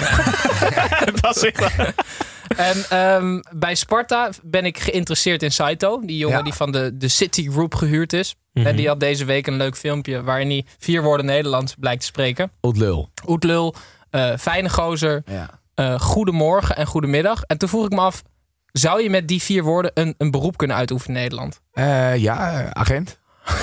Echt- 1.13 1.71
En 2.57 2.85
ehm, 2.89 3.41
bij 3.51 3.75
Sparta 3.75 4.31
ben 4.43 4.65
ik 4.65 4.79
geïnteresseerd 4.79 5.43
in 5.43 5.53
Saito. 5.53 6.01
Die 6.05 6.17
jongen 6.17 6.37
Ja. 6.37 6.43
die 6.43 6.53
van 6.53 6.73
de, 6.73 6.91
de 6.97 7.09
City 7.09 7.49
Group 7.51 7.75
gehuurd 7.75 8.13
is. 8.13 8.35
Mhm. 8.53 8.67
En 8.67 8.77
die 8.77 8.89
had 8.89 9.01
deze 9.01 9.25
week 9.25 9.47
een 9.47 9.57
leuk 9.57 9.77
filmpje 9.77 10.23
waarin 10.23 10.49
hij 10.49 10.65
vier 10.79 11.03
woorden 11.03 11.27
Nederlands 11.27 11.75
blijkt 11.79 12.01
te 12.01 12.07
spreken. 12.07 12.51
Oud 12.61 12.77
lul. 12.77 13.11
Oetlul, 13.27 13.75
eh 14.11 14.33
fijne 14.39 14.69
gozer, 14.71 15.23
Ja. 15.27 15.51
eh, 15.75 16.01
goedemorgen 16.01 16.77
en 16.77 16.87
goedemiddag. 16.87 17.43
En 17.43 17.59
toen 17.59 17.69
vroeg 17.69 17.85
ik 17.85 17.91
me 17.93 18.01
af, 18.01 18.23
zou 18.73 19.03
je 19.03 19.11
met 19.11 19.29
die 19.29 19.43
vier 19.43 19.63
woorden 19.63 19.91
een, 19.95 20.15
een 20.19 20.31
beroep 20.31 20.57
kunnen 20.57 20.77
uitoefenen 20.77 21.17
in 21.17 21.23
Nederland? 21.23 21.61
Eh, 21.73 22.17
ja, 22.17 22.69
agent. 22.73 23.19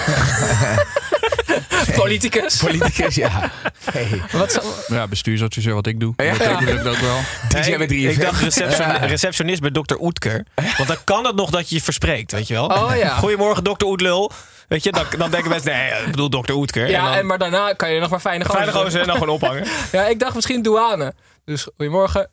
Politicus? 1.95 2.57
Politicus, 2.57 3.15
ja. 3.15 3.51
Hey. 3.91 4.21
Wat 4.31 4.51
zou- 4.51 4.65
Ja, 4.87 5.07
bestuursadviseur 5.07 5.73
wat 5.73 5.87
ik 5.87 5.99
doe. 5.99 6.13
Ja. 6.17 6.33
Dat 6.37 6.59
betekent 6.59 6.83
dat 6.83 6.95
ook 6.95 7.01
wel. 7.01 7.19
DJ 7.63 7.75
met 7.75 7.87
drie 7.87 8.09
ik 8.09 8.21
dacht 8.21 8.35
FM. 8.39 8.43
reception- 8.43 8.87
Ja. 8.87 8.95
receptionist 9.05 9.61
bij 9.61 9.71
dokter 9.71 9.99
Oetker. 10.01 10.45
Want 10.77 10.87
dan 10.87 10.97
kan 11.03 11.25
het 11.25 11.35
nog 11.35 11.49
dat 11.49 11.69
je 11.69 11.75
je 11.75 11.81
verspreekt, 11.81 12.31
weet 12.31 12.47
je 12.47 12.53
wel. 12.53 12.65
Oh 12.65 12.91
ja. 12.95 13.15
Goedemorgen, 13.17 13.63
dokter 13.63 13.87
Oetlul. 13.87 14.31
Weet 14.67 14.83
je, 14.83 14.91
dan, 14.91 15.05
dan 15.17 15.31
denken 15.31 15.49
mensen, 15.49 15.71
nee, 15.71 15.89
ik 16.05 16.11
bedoel 16.11 16.29
dokter 16.29 16.55
Oetker. 16.55 16.89
Ja, 16.89 17.11
en 17.11 17.17
en 17.19 17.25
maar 17.25 17.37
daarna 17.37 17.73
kan 17.73 17.91
je 17.93 17.99
nog 17.99 18.09
maar 18.09 18.19
fijne 18.19 18.45
gozer. 18.45 18.61
fijne 18.63 18.71
gozer 18.79 19.01
en 19.01 19.07
dan 19.07 19.17
gewoon 19.17 19.33
ophangen. 19.33 19.65
Ja, 19.91 20.05
ik 20.05 20.19
dacht 20.19 20.35
misschien 20.35 20.61
douane. 20.61 21.13
Dus 21.45 21.67
goedemorgen, 21.77 22.29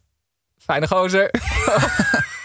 fijne 0.58 0.86
gozer. 0.88 1.30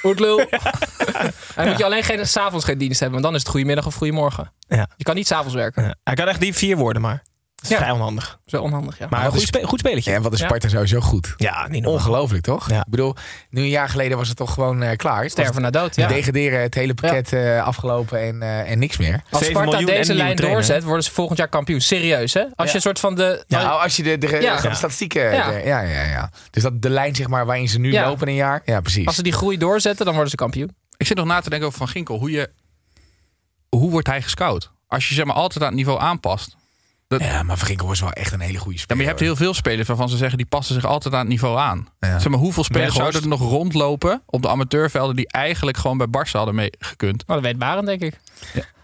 Oetlul. 0.03 0.39
En 0.39 0.49
dan 1.55 1.67
moet 1.67 1.77
je 1.77 1.85
alleen 1.85 2.03
geen, 2.03 2.27
s'avonds 2.27 2.65
geen 2.65 2.77
dienst 2.77 2.99
hebben, 2.99 3.21
want 3.21 3.23
dan 3.23 3.33
is 3.35 3.41
het 3.41 3.51
goedemiddag 3.51 3.85
of 3.85 3.95
goedemorgen. 3.95 4.51
Ja. 4.67 4.87
Je 4.97 5.03
kan 5.03 5.15
niet 5.15 5.27
s'avonds 5.27 5.53
werken. 5.53 5.83
Ja, 5.83 5.95
Hij 6.03 6.15
kan 6.15 6.27
echt 6.27 6.39
die 6.39 6.53
vier 6.53 6.77
woorden, 6.77 7.01
maar 7.01 7.23
dat 7.61 7.71
is 7.71 7.77
Ja. 7.77 7.77
vrij 7.83 7.91
onhandig. 7.91 8.39
Zo 8.45 8.61
onhandig, 8.61 8.97
ja. 8.97 9.07
Maar 9.09 9.25
een 9.25 9.31
goed, 9.31 9.41
spe- 9.41 9.63
goed 9.63 9.79
spelletje. 9.79 10.13
En 10.13 10.21
wat 10.21 10.33
is 10.33 10.39
Ja. 10.39 10.45
Sparta 10.45 10.67
sowieso 10.67 10.99
goed. 10.99 11.33
Ja, 11.37 11.61
niet 11.67 11.71
normaal. 11.83 11.93
Ongelooflijk, 11.93 12.43
toch? 12.43 12.69
Ja. 12.69 12.79
Ik 12.79 12.89
bedoel, 12.89 13.15
nu 13.49 13.61
een 13.61 13.69
jaar 13.69 13.89
geleden 13.89 14.17
was 14.17 14.27
het 14.27 14.37
toch 14.37 14.53
gewoon 14.53 14.83
eh, 14.83 14.95
klaar. 14.97 15.29
Sterven 15.29 15.61
naar 15.61 15.71
dood, 15.71 15.95
ja. 15.95 16.07
Degraderen, 16.07 16.61
het 16.61 16.73
hele 16.75 16.93
pakket 16.93 17.33
eh, 17.33 17.63
afgelopen 17.63 18.19
en, 18.21 18.41
eh, 18.41 18.71
en 18.71 18.79
niks 18.79 18.97
meer. 18.97 19.21
Als 19.31 19.45
7 19.45 19.63
Sparta 19.67 19.85
deze 19.85 20.13
lijn 20.13 20.35
doorzet, 20.35 20.83
worden 20.83 21.03
ze 21.03 21.11
volgend 21.11 21.37
jaar 21.37 21.47
kampioen. 21.47 21.81
Serieus, 21.81 22.33
hè? 22.33 22.41
Als 22.41 22.51
Ja. 22.55 22.65
je 22.65 22.75
een 22.75 22.81
soort 22.81 22.99
van 22.99 23.15
de... 23.15 23.43
Nou, 23.47 23.81
als 23.81 23.95
je 23.95 24.03
de, 24.03 24.17
de, 24.17 24.27
de 24.27 24.37
Ja. 24.41 24.73
statistieken... 24.73 25.33
Ja. 25.33 25.51
de- 25.51 25.61
ja, 25.65 25.81
ja, 25.81 26.01
ja. 26.03 26.31
Dus 26.49 26.63
dat 26.63 26.81
de 26.81 26.89
lijn 26.89 27.15
zeg 27.15 27.27
maar, 27.27 27.45
waarin 27.45 27.69
ze 27.69 27.79
nu 27.79 27.91
Ja. 27.91 28.05
lopen 28.07 28.21
in 28.21 28.27
een 28.27 28.35
jaar. 28.39 28.61
Ja, 28.65 28.81
precies. 28.81 29.05
Als 29.05 29.15
ze 29.15 29.23
die 29.23 29.31
groei 29.33 29.57
doorzetten, 29.57 30.03
dan 30.05 30.13
worden 30.13 30.31
ze 30.31 30.37
kampioen. 30.37 30.75
Ik 30.97 31.07
zit 31.07 31.17
nog 31.17 31.25
na 31.25 31.39
te 31.39 31.49
denken 31.49 31.67
over 31.67 31.79
Van 31.79 31.87
Ginkel. 31.87 32.17
Hoe, 32.19 32.31
je, 32.31 32.49
hoe 33.69 33.91
wordt 33.91 34.07
hij 34.07 34.21
gescout? 34.21 34.71
Als 34.87 35.09
je 35.09 35.15
zeg 35.15 35.25
maar 35.25 35.35
altijd 35.35 35.61
aan 35.63 35.69
het 35.69 35.77
niveau 35.77 35.99
aanpast. 35.99 36.55
Ja, 37.19 37.43
maar 37.43 37.57
Verginkel 37.57 37.87
was 37.87 37.99
wel 37.99 38.11
echt 38.11 38.31
een 38.33 38.39
hele 38.39 38.57
goede 38.57 38.75
Ja, 38.77 38.81
speler. 38.81 38.95
maar 38.97 39.05
je 39.05 39.11
hebt 39.17 39.19
heel 39.25 39.35
veel 39.45 39.53
spelers 39.53 39.87
waarvan 39.87 40.09
ze 40.09 40.17
zeggen 40.17 40.37
die 40.37 40.45
passen 40.47 40.75
zich 40.75 40.85
altijd 40.85 41.13
aan 41.13 41.19
het 41.19 41.29
niveau 41.29 41.57
aan. 41.59 41.87
Ja. 41.99 42.19
Zeg 42.19 42.29
maar, 42.31 42.39
hoeveel 42.39 42.63
spelers 42.63 42.93
Weghorst. 42.93 43.11
zouden 43.17 43.31
er 43.31 43.37
nog 43.39 43.49
rondlopen 43.57 44.21
op 44.25 44.41
de 44.41 44.49
amateurvelden 44.49 45.15
die 45.15 45.27
eigenlijk 45.27 45.77
gewoon 45.77 45.97
bij 45.97 46.07
Barça 46.07 46.31
hadden 46.31 46.55
mee 46.55 46.69
gekund? 46.79 47.27
Nou, 47.27 47.41
dat 47.41 47.49
weet 47.51 47.59
Barend, 47.59 47.85
denk 47.85 48.01
ik. 48.01 48.19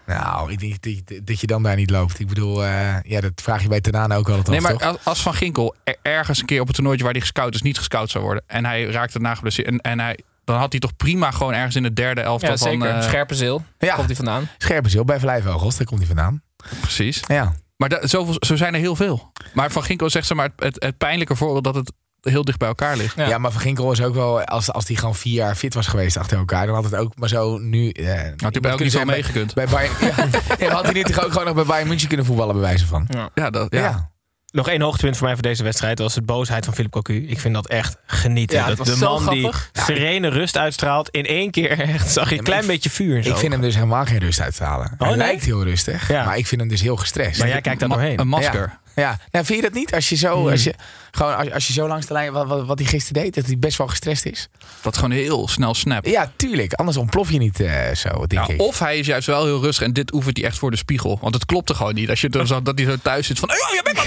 Nou, 0.06 0.52
ik 0.52 0.58
denk 0.82 1.06
dat- 1.08 1.26
dat 1.26 1.40
je 1.40 1.46
dan 1.46 1.62
daar 1.62 1.76
niet 1.76 1.90
loopt. 1.90 2.18
Ik 2.20 2.28
bedoel, 2.28 2.64
eh, 2.64 2.94
ja, 3.02 3.20
dat 3.20 3.32
vraag 3.42 3.62
je 3.62 3.68
bij 3.68 3.80
Tenane 3.80 4.16
ook 4.16 4.28
altijd 4.28 4.46
Nee, 4.48 4.56
af, 4.56 4.62
maar 4.62 4.92
toch? 4.92 5.04
als, 5.04 5.22
Van 5.22 5.34
Ginkel 5.34 5.74
er- 5.84 5.96
ergens 6.02 6.40
een 6.40 6.46
keer 6.46 6.60
op 6.60 6.66
het 6.66 6.76
toernootje 6.76 7.02
waar 7.02 7.12
hij 7.12 7.20
gescout 7.20 7.54
is, 7.54 7.62
niet 7.62 7.76
gescout 7.78 8.10
zou 8.10 8.24
worden. 8.24 8.42
En 8.46 8.64
hij 8.64 8.84
raakt 8.84 9.14
erna 9.14 9.34
geblesseerd. 9.34 9.66
En, 9.68 9.80
en 9.80 10.00
hij, 10.00 10.18
dan 10.44 10.58
had 10.58 10.70
hij 10.72 10.80
toch 10.80 10.96
prima 10.96 11.30
gewoon 11.30 11.52
ergens 11.54 11.76
in 11.76 11.84
het 11.84 11.96
derde 11.96 12.20
elftal 12.20 12.50
Ja, 12.50 12.56
van... 12.56 12.68
zeker. 12.70 12.88
eh, 12.90 13.02
Scherpe 13.02 13.34
zeel. 13.34 13.64
Ja. 13.78 13.94
Komt 13.94 14.06
hij 14.06 14.16
vandaan. 14.16 14.48
Scherpe 14.58 14.88
zil 14.88 15.04
bij 15.04 15.18
Vlijvogels, 15.20 15.76
daar 15.76 15.86
komt 15.86 15.98
hij 15.98 16.08
vandaan. 16.08 16.42
precies. 16.80 17.22
Ja. 17.26 17.52
Maar 17.78 17.88
da, 17.88 18.06
zoveel, 18.06 18.36
zo 18.38 18.56
zijn 18.56 18.74
er 18.74 18.80
heel 18.80 18.96
veel. 18.96 19.32
Maar 19.54 19.70
Van 19.70 19.82
Ginkel 19.82 20.10
zegt 20.10 20.26
ze 20.26 20.34
maar 20.34 20.48
het, 20.56 20.64
het, 20.64 20.82
het 20.84 20.98
pijnlijke 20.98 21.36
voorbeeld 21.36 21.64
dat 21.64 21.74
het 21.74 21.92
heel 22.20 22.44
dicht 22.44 22.58
bij 22.58 22.68
elkaar 22.68 22.96
ligt. 22.96 23.16
Ja. 23.16 23.28
Ja. 23.28 23.38
maar 23.38 23.52
Van 23.52 23.60
Ginkel 23.60 23.92
is 23.92 24.02
ook 24.02 24.14
wel, 24.14 24.44
als, 24.44 24.72
als 24.72 24.84
die 24.84 24.96
gewoon 24.96 25.14
vier 25.14 25.32
jaar 25.34 25.54
fit 25.54 25.74
was 25.74 25.86
geweest 25.86 26.16
achter 26.16 26.38
elkaar, 26.38 26.66
dan 26.66 26.74
had 26.74 26.84
het 26.84 26.94
ook 26.94 27.18
maar 27.18 27.28
zo 27.28 27.58
nu. 27.58 27.90
Eh, 27.90 28.22
Had 28.36 28.52
hij 28.52 28.60
bij 28.60 28.72
ook 28.72 28.80
niet 28.80 28.92
zo 28.92 29.04
meegekund. 29.04 29.54
Bij 29.54 29.66
Bayern, 29.66 29.94
ja, 30.00 30.14
ja, 30.48 30.56
dan 30.58 30.70
had 30.70 30.92
hij 30.92 31.02
toch 31.02 31.24
ook 31.24 31.30
gewoon 31.30 31.46
nog 31.46 31.54
bij 31.54 31.64
Bayern 31.64 31.88
München 31.88 32.08
kunnen 32.08 32.26
voetballen, 32.26 32.54
bij 32.54 32.62
wijze 32.62 32.86
van. 32.86 33.08
Ja, 33.34 33.50
dat, 33.50 33.72
Ja. 33.74 34.10
Nog 34.50 34.68
één 34.68 34.80
hoogtepunt 34.80 35.16
voor 35.16 35.26
mij 35.26 35.34
voor 35.34 35.42
deze 35.42 35.62
wedstrijd 35.62 35.98
was 35.98 36.14
de 36.14 36.22
boosheid 36.22 36.64
van 36.64 36.74
Philip 36.74 36.90
Cocu. 36.90 37.26
Ik 37.28 37.40
vind 37.40 37.54
dat 37.54 37.66
echt 37.68 37.96
genieten. 38.06 38.56
Ja, 38.58 38.74
dat 38.74 38.86
de 38.86 38.96
zo 38.96 39.08
man 39.08 39.20
grappig. 39.20 39.70
die 39.72 39.82
serene 39.82 40.28
rust 40.28 40.56
uitstraalt. 40.58 41.08
In 41.08 41.26
één 41.26 41.50
keer 41.50 41.70
echt 41.80 42.10
zag 42.10 42.30
je 42.30 42.38
een 42.38 42.44
klein 42.44 42.66
beetje 42.66 42.90
vuur. 42.90 43.16
in 43.16 43.22
zijn 43.22 43.34
Ik 43.34 43.40
vind 43.40 43.52
hem 43.52 43.62
dus 43.62 43.74
helemaal 43.74 44.04
geen 44.04 44.18
rust 44.18 44.40
uitstralen. 44.40 44.94
hij 44.98 45.08
nee? 45.08 45.16
lijkt 45.16 45.44
heel 45.44 45.64
rustig, 45.64 46.08
Ja. 46.08 46.24
maar 46.24 46.36
ik 46.38 46.46
vind 46.46 46.60
hem 46.60 46.70
dus 46.70 46.80
heel 46.80 46.96
gestrest. 46.96 47.38
Maar 47.38 47.48
jij 47.48 47.60
kijkt 47.60 47.80
daar 47.80 47.88
doorheen. 47.88 48.20
Een 48.20 48.28
masker. 48.28 48.78
Ja, 48.98 49.18
nou, 49.30 49.44
vind 49.44 49.58
je 49.58 49.64
dat 49.64 49.72
niet? 49.74 49.94
Als 49.94 50.08
je 50.08 50.16
zo, 50.16 50.36
Hmm. 50.40 50.48
als 50.50 50.64
je, 50.64 50.74
gewoon, 51.10 51.36
als, 51.36 51.50
als 51.52 51.66
je 51.66 51.72
zo 51.72 51.88
langs 51.88 52.06
de 52.06 52.12
lijn, 52.12 52.32
wat, 52.32 52.46
wat, 52.46 52.66
wat 52.66 52.78
hij 52.78 52.88
gisteren 52.88 53.22
deed, 53.22 53.34
dat 53.34 53.46
hij 53.46 53.58
best 53.58 53.78
wel 53.78 53.86
gestrest 53.86 54.24
is. 54.26 54.48
Dat 54.82 54.94
gewoon 54.96 55.10
heel 55.10 55.48
snel 55.48 55.74
snapt. 55.74 56.08
Ja, 56.08 56.32
tuurlijk. 56.36 56.72
Anders 56.72 56.96
ontplof 56.96 57.30
je 57.30 57.38
niet 57.38 57.60
eh, 57.60 57.94
zo, 57.94 58.08
denk 58.26 58.32
Ja, 58.46 58.48
ik. 58.54 58.60
of 58.60 58.78
hij 58.78 58.98
is 58.98 59.06
juist 59.06 59.26
wel 59.26 59.44
heel 59.44 59.60
rustig 59.60 59.84
en 59.86 59.92
dit 59.92 60.12
oefent 60.12 60.36
hij 60.36 60.46
echt 60.46 60.58
voor 60.58 60.70
de 60.70 60.76
spiegel. 60.76 61.18
Want 61.20 61.34
het 61.34 61.44
klopte 61.46 61.74
gewoon 61.74 61.94
niet. 61.94 62.10
Als 62.10 62.20
je 62.20 62.28
zo, 62.44 62.62
dat 62.62 62.78
hij 62.78 62.88
zo 62.88 62.96
thuis 63.02 63.26
zit 63.26 63.38
van... 63.38 63.50
Oh, 63.50 63.56
je 63.56 63.80
bent 63.84 63.98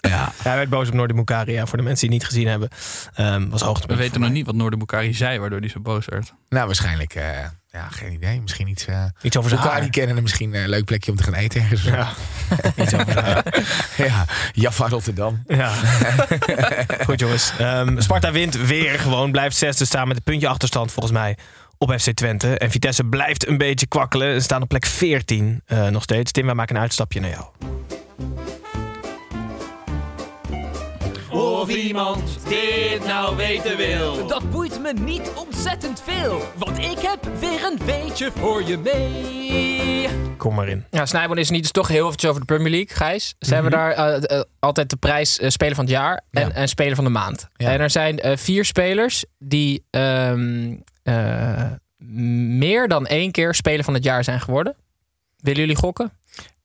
Ja. 0.08 0.32
Hij 0.42 0.56
werd 0.56 0.68
boos 0.68 0.88
op 0.88 0.94
Noordi 0.94 1.14
Mukaria. 1.14 1.66
Voor 1.66 1.78
de 1.78 1.84
mensen 1.84 2.08
die 2.08 2.18
het 2.18 2.26
niet 2.26 2.34
gezien 2.34 2.48
hebben. 2.50 2.68
Ehm, 3.14 3.48
was 3.48 3.60
We 3.60 3.66
hoogtepunt. 3.66 3.98
weten 3.98 4.14
voor 4.14 4.22
nog 4.24 4.32
niet 4.32 4.46
wat 4.46 4.54
Noorderbukari 4.54 5.14
zei, 5.14 5.38
waardoor 5.38 5.58
hij 5.58 5.68
zo 5.68 5.80
boos 5.80 6.04
werd. 6.06 6.32
Nou, 6.48 6.66
waarschijnlijk, 6.66 7.14
eh, 7.14 7.24
ja, 7.72 7.88
geen 7.90 8.12
idee. 8.12 8.40
Misschien 8.40 8.68
iets. 8.68 8.86
eh 8.86 9.04
Iets 9.22 9.36
over 9.36 9.48
zijn 9.50 9.60
elkaar 9.62 9.76
haar. 9.76 9.84
niet 9.84 9.94
kennen 9.94 10.16
en 10.16 10.22
misschien 10.22 10.54
een 10.54 10.68
leuk 10.68 10.84
plekje 10.84 11.10
om 11.10 11.16
te 11.16 11.22
gaan 11.22 11.34
eten. 11.34 11.60
ergens. 11.60 11.82
Ja. 11.82 12.08
Iets 12.82 12.94
over 12.94 13.14
ja, 14.06 14.24
Jaffa 14.52 14.88
Rotterdam. 14.88 15.42
Ja. 15.46 15.72
Goed 17.04 17.20
jongens. 17.20 17.52
Ehm, 17.58 18.00
Sparta 18.00 18.32
wint 18.32 18.56
weer 18.66 18.98
gewoon. 18.98 19.30
Blijft 19.32 19.56
zesde 19.56 19.84
staan 19.84 20.08
met 20.08 20.16
een 20.16 20.22
puntje 20.22 20.48
achterstand 20.48 20.92
volgens 20.92 21.14
mij 21.14 21.36
op 21.78 21.92
FC 22.00 22.10
Twente. 22.12 22.58
En 22.58 22.70
Vitesse 22.70 23.04
blijft 23.04 23.46
een 23.48 23.58
beetje 23.58 23.86
kwakkelen. 23.86 24.34
Ze 24.34 24.40
staan 24.40 24.62
op 24.62 24.68
plek 24.68 24.86
14 24.86 25.62
eh, 25.66 25.86
nog 25.88 26.02
steeds. 26.02 26.32
Tim, 26.32 26.46
wij 26.46 26.54
maken 26.54 26.76
een 26.76 26.82
uitstapje 26.82 27.20
naar 27.20 27.30
jou. 27.30 27.44
Of 31.60 31.68
iemand 31.68 32.38
dit 32.48 33.06
nou 33.06 33.36
weten 33.36 33.76
wil. 33.76 34.26
Dat 34.26 34.50
boeit 34.50 34.80
me 34.82 34.92
niet 34.92 35.30
ontzettend 35.36 36.02
veel, 36.04 36.42
want 36.56 36.78
ik 36.78 36.98
heb 36.98 37.28
weer 37.40 37.64
een 37.64 37.78
weetje 37.86 38.30
voor 38.34 38.62
je 38.64 38.78
mee. 38.78 40.08
Kom 40.36 40.54
maar 40.54 40.68
in. 40.68 40.84
Ja, 40.90 41.06
Snijboon 41.06 41.38
is 41.38 41.50
niet 41.50 41.62
dus 41.62 41.70
toch 41.70 41.88
heel 41.88 42.04
eventjes 42.04 42.30
over 42.30 42.40
de 42.46 42.46
Premier 42.54 42.70
League, 42.70 42.96
Gijs. 42.96 43.34
Ze 43.38 43.54
hebben 43.54 43.72
daar 43.72 43.90
eh, 43.92 44.38
eh, 44.38 44.42
altijd 44.58 44.90
de 44.90 44.96
prijs 44.96 45.38
eh, 45.38 45.48
Speler 45.48 45.74
van 45.74 45.84
het 45.84 45.92
Jaar 45.94 46.20
en, 46.30 46.48
Ja. 46.48 46.54
en 46.54 46.68
Speler 46.68 46.94
van 46.94 47.04
de 47.04 47.10
Maand. 47.10 47.48
Ja. 47.56 47.72
En 47.72 47.80
er 47.80 47.90
zijn 47.90 48.38
vier 48.38 48.64
spelers 48.64 49.24
die 49.38 49.84
ehm, 49.90 50.74
eh, 51.02 51.64
meer 52.58 52.88
dan 52.88 53.06
één 53.06 53.30
keer 53.30 53.54
Speler 53.54 53.84
van 53.84 53.94
het 53.94 54.04
Jaar 54.04 54.24
zijn 54.24 54.40
geworden. 54.40 54.76
Willen 55.36 55.60
jullie 55.60 55.76
gokken? 55.76 56.12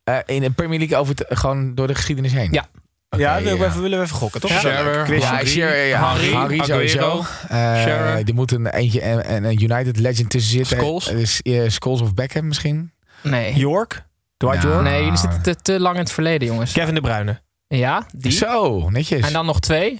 Eh, 0.03 0.17
in 0.25 0.41
de 0.41 0.49
Premier 0.51 0.79
League 0.79 0.97
over 0.97 1.15
het, 1.15 1.37
gewoon 1.39 1.75
door 1.75 1.87
de 1.87 1.95
geschiedenis 1.95 2.33
heen. 2.33 2.51
Ja. 2.51 2.65
Ja, 3.09 3.41
willen 3.41 3.59
we 3.59 3.65
even, 3.65 3.81
willen 3.81 3.97
we 3.99 4.05
even 4.05 4.17
gokken, 4.17 4.41
toch? 4.41 4.51
Ja, 4.51 4.59
Scherer, 4.59 5.85
ja. 5.87 6.11
Henry, 6.13 6.31
Henry 6.33 6.59
Aguero. 6.59 6.63
sowieso. 6.65 7.17
Eh, 7.47 7.81
Scherer. 7.81 8.27
er 8.27 8.33
moet 8.33 8.51
een, 8.51 8.67
eentje 8.67 9.01
en, 9.01 9.25
en 9.25 9.43
een 9.43 9.63
United 9.63 9.97
legend 9.99 10.29
tussen 10.29 10.51
zitten. 10.51 10.77
Scholes. 10.77 11.07
Eh, 11.07 11.15
dus, 11.17 11.41
eh, 11.41 11.63
Scholes 11.69 12.01
of 12.01 12.13
Beckham 12.13 12.47
misschien. 12.47 12.91
Nee. 13.23 13.53
York? 13.53 14.05
Dwight. 14.37 14.63
York? 14.63 14.81
Nee, 14.83 15.03
jullie 15.03 15.17
zitten 15.17 15.41
te, 15.41 15.55
te 15.55 15.79
lang 15.79 15.95
in 15.95 16.01
het 16.01 16.11
verleden, 16.11 16.47
jongens. 16.47 16.71
Kevin 16.71 16.93
de 16.95 17.01
Bruyne. 17.01 17.41
Ja, 17.67 18.05
die. 18.15 18.31
Zo, 18.31 18.89
netjes. 18.89 19.21
En 19.27 19.33
dan 19.33 19.45
nog 19.45 19.59
twee. 19.59 19.97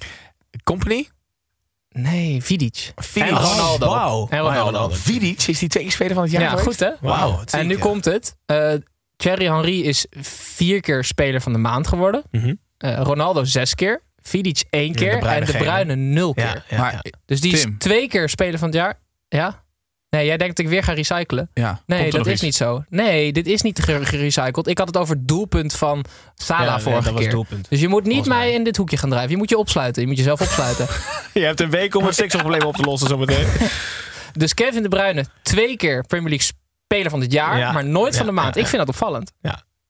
Company? 0.64 1.08
Nee, 1.89 2.43
Vidic. 2.43 2.91
Vidic. 2.95 3.30
En 3.32 3.38
Ronaldo. 3.38 4.28
En 4.30 4.39
Ronaldo. 4.39 4.89
Vidic 4.89 5.41
is 5.47 5.60
die 5.60 5.70
twee 5.70 5.91
speler 5.91 6.14
van 6.14 6.24
het 6.24 6.32
jaar 6.32 6.41
Ja, 6.41 6.49
geweest? 6.49 6.68
goed 6.68 6.80
hè? 6.80 6.89
Wauw, 7.01 7.36
wat 7.36 7.53
En 7.53 7.68
nu 7.68 7.74
ja. 7.74 7.80
komt 7.80 8.06
het. 8.06 8.36
Eh 8.45 8.74
Thierry 9.16 9.45
Henry 9.45 9.82
is 9.82 10.06
vier 10.56 10.82
keer 10.82 11.03
speler 11.03 11.41
van 11.41 11.51
de 11.53 11.58
maand 11.60 11.88
geworden. 11.88 12.24
Mhm. 12.32 12.53
Eh, 12.78 12.99
Ronaldo 13.03 13.43
zes 13.43 13.76
keer. 13.76 14.01
Vidic 14.21 14.63
één 14.69 14.95
keer. 14.95 15.23
En 15.23 15.45
De? 15.45 15.51
Bruyne 15.51 15.95
nul 15.95 16.34
keer. 16.34 16.43
Ja, 16.45 16.63
ja, 16.69 16.78
Maar 16.78 16.91
ja. 16.93 17.01
Dus 17.26 17.41
die 17.41 17.57
Tim. 17.57 17.69
is 17.69 17.76
twee 17.78 18.07
keer 18.07 18.30
speler 18.30 18.59
van 18.59 18.67
het 18.67 18.78
jaar. 18.78 18.99
Ja? 19.28 19.63
Nee, 20.09 20.26
jij 20.26 20.38
denkt 20.38 20.55
dat 20.55 20.65
ik 20.65 20.71
weer 20.71 20.84
ga 20.84 20.93
recyclen. 20.93 21.49
Ja, 21.53 21.82
Nee, 21.86 22.11
dat 22.11 22.26
is 22.26 22.34
iets? 22.34 22.41
niet 22.41 22.55
zo. 22.55 22.84
Nee, 22.89 23.32
dit 23.34 23.47
is 23.47 23.61
niet 23.61 23.80
ge- 23.80 24.05
gerecycled. 24.05 24.67
Ik 24.67 24.78
had 24.78 24.88
het 24.88 24.97
over 24.97 25.15
het 25.15 25.28
doelpunt 25.28 25.73
van 25.73 26.05
Salah 26.36 26.65
Ja, 26.65 26.71
ja, 26.73 26.80
vorige 26.80 27.03
dat 27.03 27.11
was 27.13 27.21
keer. 27.21 27.32
doelpunt. 27.32 27.69
Dus 27.69 27.80
je 27.80 27.88
moet 27.88 28.03
niet 28.03 28.13
Volgens 28.13 28.36
mij 28.36 28.51
in 28.53 28.63
dit 28.63 28.78
hoekje 28.78 28.97
gaan 28.97 29.09
drijven. 29.09 29.32
Je 29.32 29.38
moet 29.38 29.49
je 29.49 29.57
opsluiten. 29.57 30.01
Je 30.01 30.07
moet 30.07 30.17
jezelf 30.17 30.41
opsluiten. 30.41 30.88
Je 31.34 31.39
hebt 31.41 31.61
een 31.61 31.69
week 31.69 31.95
om 31.95 32.05
het 32.05 32.13
stikstofprobleem 32.13 32.61
op 32.67 32.76
te 32.76 32.84
lossen 32.84 33.07
zometeen. 33.09 33.47
dus 34.34 34.53
Kevin 34.53 34.84
De 34.84 34.89
Bruyne 34.89 35.26
twee 35.41 35.76
keer 35.76 36.03
Premier 36.07 36.30
League 36.30 36.47
speler 36.88 37.09
van 37.11 37.21
het 37.21 37.32
jaar. 37.32 37.57
Ja. 37.57 37.71
Maar 37.71 37.86
nooit 37.86 38.11
Ja, 38.11 38.17
van 38.17 38.26
de 38.28 38.32
maand. 38.34 38.55
ja, 38.55 38.61
Ik 38.61 38.67
vind 38.67 38.78
dat 38.86 38.89
opvallend. 38.89 39.32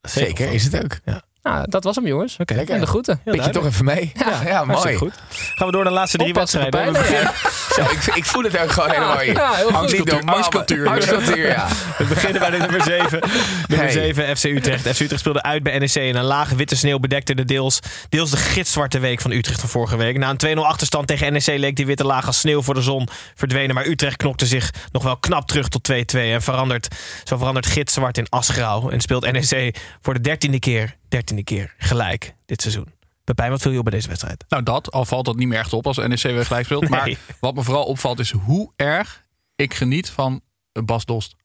Zeker, 0.01 0.53
is 0.53 0.63
het 0.63 0.83
ook. 0.83 0.99
Nou, 1.45 1.65
dat 1.69 1.83
was 1.83 1.95
hem 1.95 2.07
jongens. 2.07 2.37
Oké. 2.37 2.53
En 2.53 2.79
de 2.79 2.85
groeten. 2.85 3.19
Pik 3.23 3.43
je 3.43 3.49
toch 3.49 3.65
even 3.65 3.85
mee? 3.85 4.11
Ja, 4.15 4.41
ja, 4.45 4.63
mooi. 4.63 4.95
Goed. 4.95 5.13
Gaan 5.29 5.67
we 5.67 5.73
door 5.73 5.83
naar 5.83 5.91
de 5.91 5.97
laatste 5.99 6.17
drie 6.17 6.29
Oppassen, 6.29 6.71
wedstrijden. 6.71 7.03
Zo, 7.75 7.81
ik, 7.81 8.15
ik 8.15 8.25
voel 8.25 8.43
het 8.43 8.59
ook 8.59 8.71
gewoon 8.71 8.89
helemaal. 8.89 9.21
Ja, 9.21 9.53
heel 9.53 9.65
goed. 9.65 10.25
Angstcultuur. 10.25 10.87
Angstcultuur, 10.87 11.47
ja. 11.47 11.67
we 11.97 12.03
beginnen 12.03 12.39
bij 12.41 12.49
de 12.49 12.57
nummer 12.57 12.83
7. 12.83 13.19
Nummer 13.67 13.87
Hey. 13.87 13.91
7, 13.91 14.37
FC 14.37 14.43
Utrecht. 14.43 14.87
FC 14.87 14.99
Utrecht 14.99 15.19
speelde 15.19 15.41
uit 15.41 15.63
bij 15.63 15.79
NEC. 15.79 15.95
En 15.95 16.15
een 16.15 16.23
lage 16.23 16.55
witte 16.55 16.75
sneeuw 16.75 16.99
bedekte 16.99 17.35
de 17.35 17.45
deels, 17.45 17.79
deels 18.09 18.31
de 18.31 18.37
gitzwarte 18.37 18.99
week 18.99 19.21
van 19.21 19.31
Utrecht 19.31 19.59
van 19.59 19.69
vorige 19.69 19.97
week. 19.97 20.17
Na 20.17 20.35
een 20.37 20.57
2-0 20.57 20.59
achterstand 20.59 21.07
tegen 21.07 21.33
NEC 21.33 21.45
leek 21.45 21.75
die 21.75 21.85
witte 21.85 22.05
laag 22.05 22.27
als 22.27 22.39
sneeuw 22.39 22.61
voor 22.61 22.73
de 22.73 22.81
zon 22.81 23.07
verdwenen. 23.35 23.75
Maar 23.75 23.85
Utrecht 23.85 24.17
knokte 24.17 24.45
zich 24.45 24.71
nog 24.91 25.03
wel 25.03 25.17
knap 25.17 25.47
terug 25.47 25.67
tot 25.67 25.91
2-2. 25.91 25.95
En 26.19 26.41
verandert, 26.41 26.87
zo 27.23 27.37
verandert 27.37 27.65
gitzwart 27.65 28.17
in 28.17 28.27
asgrauw. 28.29 28.89
En 28.89 29.01
speelt 29.01 29.31
NEC 29.31 29.75
voor 30.01 30.13
de 30.13 30.21
dertiende 30.21 30.59
keer, 30.59 30.95
dertiende 31.09 31.43
keer 31.43 31.73
gelijk 31.77 32.35
dit 32.45 32.61
seizoen. 32.61 32.93
Pepijn, 33.23 33.49
wat 33.49 33.61
viel 33.61 33.71
je 33.71 33.77
op 33.77 33.83
bij 33.83 33.93
deze 33.93 34.07
wedstrijd? 34.07 34.45
Nou, 34.49 34.63
dat. 34.63 34.91
Al 34.91 35.05
valt 35.05 35.25
dat 35.25 35.35
niet 35.35 35.47
meer 35.47 35.59
echt 35.59 35.73
op 35.73 35.87
als 35.87 35.97
NEC 35.97 36.21
weer 36.21 36.45
gelijk 36.45 36.65
speelt. 36.65 36.89
Nee. 36.89 36.89
Maar 36.91 37.17
wat 37.39 37.55
me 37.55 37.63
vooral 37.63 37.83
opvalt 37.85 38.19
is 38.19 38.31
hoe 38.31 38.71
erg 38.75 39.23
ik 39.55 39.73
geniet 39.73 40.09
van 40.09 40.41
Bas 40.71 41.05
Dost. 41.05 41.35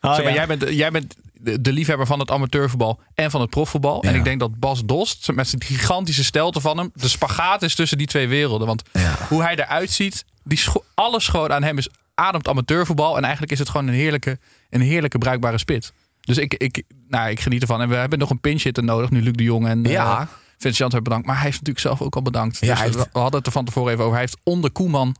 Oh, 0.00 0.14
Zeg 0.14 0.24
maar, 0.24 0.32
ja. 0.32 0.38
jij 0.38 0.56
bent, 0.56 0.74
jij 0.76 0.90
bent 0.90 1.16
de, 1.60 1.72
liefhebber 1.72 2.06
van 2.06 2.18
het 2.18 2.30
amateurvoetbal 2.30 3.00
en 3.14 3.30
van 3.30 3.40
het 3.40 3.50
profvoetbal. 3.50 4.02
En 4.02 4.14
ik 4.14 4.24
denk 4.24 4.40
dat 4.40 4.58
Bas 4.58 4.84
Dost, 4.84 5.32
met 5.32 5.48
zijn 5.48 5.62
gigantische 5.62 6.24
stelte 6.24 6.60
van 6.60 6.78
hem, 6.78 6.90
de 6.94 7.08
spagaat 7.08 7.62
is 7.62 7.74
tussen 7.74 7.98
die 7.98 8.06
twee 8.06 8.28
werelden. 8.28 8.66
Want 8.66 8.82
hoe 9.28 9.42
hij 9.42 9.56
eruit 9.56 9.90
ziet, 9.90 10.24
die 10.44 10.58
scho- 10.58 10.84
alles 10.94 11.28
gewoon 11.28 11.52
aan 11.52 11.62
hem 11.62 11.78
is 11.78 11.88
ademt 12.14 12.48
amateurvoetbal. 12.48 13.16
En 13.16 13.22
eigenlijk 13.22 13.52
is 13.52 13.58
het 13.58 13.68
gewoon 13.68 13.86
een 13.86 13.94
heerlijke, 13.94 14.38
een 14.70 14.80
heerlijke 14.80 15.18
bruikbare 15.18 15.58
spits. 15.58 15.92
Dus 16.26 16.38
ik, 16.38 16.54
ik, 16.54 16.82
nou, 17.08 17.30
ik 17.30 17.40
geniet 17.40 17.60
ervan. 17.62 17.80
En 17.80 17.88
we 17.88 17.94
hebben 17.94 18.18
nog 18.18 18.30
een 18.30 18.40
pinch 18.40 18.62
hitter 18.62 18.84
nodig, 18.84 19.10
nu 19.10 19.22
Luc 19.22 19.32
de 19.32 19.42
Jong 19.42 19.66
en 19.66 19.84
Ja. 19.84 20.20
eh, 20.20 20.26
Vincent 20.58 20.92
hebben 20.92 21.02
bedankt. 21.02 21.26
Maar 21.26 21.34
hij 21.36 21.44
heeft 21.44 21.56
natuurlijk 21.58 21.86
zelf 21.86 22.02
ook 22.02 22.14
al 22.14 22.22
bedankt. 22.22 22.58
Ja, 22.60 22.66
dus 22.68 22.78
hij 22.78 22.90
we, 22.90 22.96
heeft- 22.98 23.12
we 23.12 23.18
hadden 23.18 23.38
het 23.38 23.46
er 23.46 23.52
van 23.52 23.64
tevoren 23.64 23.88
even 23.92 24.02
over. 24.04 24.16
Hij 24.16 24.24
heeft 24.24 24.38
onder 24.42 24.70
Koeman, 24.72 25.16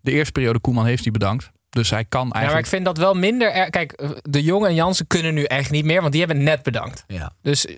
de 0.00 0.10
eerste 0.10 0.32
periode 0.32 0.58
Koeman 0.60 0.86
heeft 0.86 1.02
hij 1.02 1.12
bedankt. 1.12 1.50
Dus 1.70 1.90
hij 1.90 2.04
kan 2.04 2.20
Ja, 2.20 2.26
maar 2.26 2.36
eigenlijk... 2.36 2.66
ik 2.66 2.72
vind 2.72 2.84
dat 2.84 2.96
wel 2.98 3.14
minder. 3.14 3.52
er- 3.52 3.70
Kijk, 3.70 3.92
eh, 3.92 4.10
de 4.22 4.42
Jong 4.42 4.66
en 4.66 4.74
Jansen 4.74 5.06
kunnen 5.06 5.34
nu 5.34 5.42
echt 5.44 5.70
niet 5.70 5.84
meer, 5.84 6.00
want 6.00 6.12
die 6.12 6.24
hebben 6.24 6.42
net 6.44 6.62
bedankt. 6.62 7.04
Ja. 7.06 7.32
Dus 7.42 7.66
eh, 7.66 7.76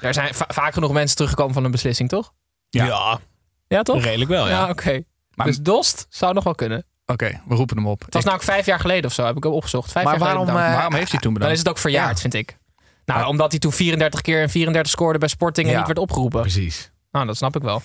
er 0.00 0.14
zijn 0.14 0.34
va- 0.34 0.48
vaak 0.48 0.72
genoeg 0.72 0.92
mensen 0.92 1.16
teruggekomen 1.16 1.54
van 1.54 1.64
een 1.64 1.70
beslissing, 1.70 2.08
toch? 2.08 2.32
Ja. 2.70 2.84
ja, 2.86 3.20
Ja, 3.68 3.82
toch? 3.82 4.02
redelijk 4.02 4.30
wel, 4.30 4.48
ja. 4.48 4.52
Ja, 4.64 4.68
oké. 4.68 5.02
Maar- 5.34 5.46
Dus 5.46 5.58
Dost 5.58 6.06
zou 6.10 6.34
nog 6.34 6.44
wel 6.44 6.54
kunnen. 6.54 6.84
Oké, 7.12 7.40
we 7.48 7.54
roepen 7.54 7.76
hem 7.76 7.86
op. 7.86 8.00
Het 8.04 8.14
was 8.14 8.22
Ik- 8.22 8.28
namelijk 8.28 8.50
vijf 8.50 8.66
jaar 8.66 8.80
geleden 8.80 9.04
of 9.04 9.12
zo, 9.12 9.24
heb 9.24 9.36
ik 9.36 9.42
hem 9.42 9.52
opgezocht. 9.52 9.92
Vijf 9.92 10.04
Maar 10.04 10.18
jaar 10.18 10.22
geleden 10.22 10.36
waarom, 10.36 10.54
bedankt. 10.54 10.70
eh, 10.72 10.76
waarom 10.80 10.98
heeft 10.98 11.10
hij 11.10 11.20
toen 11.20 11.32
Dan 11.32 11.40
bedankt? 11.42 11.54
is 11.58 11.58
het 11.68 11.68
ook 11.76 11.78
verjaard, 11.82 12.20
vind 12.20 12.34
ik. 12.34 12.58
Nou, 13.04 13.26
omdat 13.26 13.50
hij 13.50 13.60
toen 13.60 13.72
34 13.72 14.20
keer 14.20 14.42
en 14.42 14.50
34 14.50 14.92
scoorde 14.92 15.18
bij 15.18 15.28
Sporting 15.28 15.66
en 15.66 15.72
Ja. 15.72 15.78
niet 15.78 15.86
werd 15.86 15.98
opgeroepen. 15.98 16.40
Precies. 16.40 16.90
Nou, 17.10 17.26
dat 17.26 17.36
snap 17.36 17.56
ik 17.56 17.62
wel. 17.62 17.82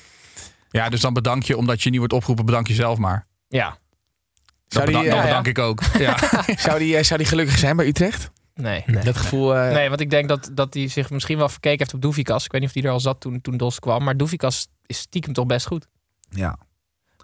Ja, 0.70 0.90
dus 0.90 1.02
dan 1.02 1.14
bedank 1.14 1.44
je 1.44 1.58
omdat 1.58 1.82
je 1.84 1.90
niet 1.90 1.98
wordt 2.00 2.14
opgeroepen, 2.14 2.46
bedank 2.46 2.68
je 2.68 2.74
zelf 2.74 2.98
maar. 2.98 3.28
Ja. 3.48 3.70
Dat 3.70 3.78
Zou 4.68 4.86
die, 4.86 4.96
bedank, 4.96 5.16
dan 5.16 5.26
bedank 5.26 5.48
ik 5.48 5.60
ook. 5.60 5.82
Ja. 5.98 6.18
zou, 6.66 6.80
die, 6.80 6.98
eh, 6.98 7.04
zou 7.04 7.20
die 7.20 7.28
gelukkig 7.28 7.58
zijn 7.58 7.76
bij 7.76 7.86
Utrecht? 7.88 8.32
Nee. 8.54 8.84
Dat 9.04 9.18
gevoel... 9.18 9.56
eh, 9.56 9.72
Nee, 9.74 9.90
want 9.90 10.02
ik 10.02 10.10
denk 10.10 10.28
dat, 10.30 10.50
dat 10.54 10.74
hij 10.74 10.88
zich 10.88 11.10
misschien 11.10 11.38
wel 11.38 11.50
verkeken 11.50 11.80
heeft 11.80 11.94
op 11.94 12.02
Doevikas. 12.02 12.46
Ik 12.46 12.52
weet 12.52 12.62
niet 12.62 12.70
of 12.70 12.76
hij 12.76 12.84
er 12.86 12.92
al 12.92 13.00
zat 13.00 13.20
toen, 13.22 13.42
toen 13.42 13.58
Dos 13.58 13.80
kwam. 13.80 14.04
Maar 14.04 14.18
Doevikas 14.18 14.68
is 14.86 14.98
stiekem 14.98 15.34
toch 15.34 15.46
best 15.46 15.66
goed. 15.68 15.88
Ja. 16.30 16.58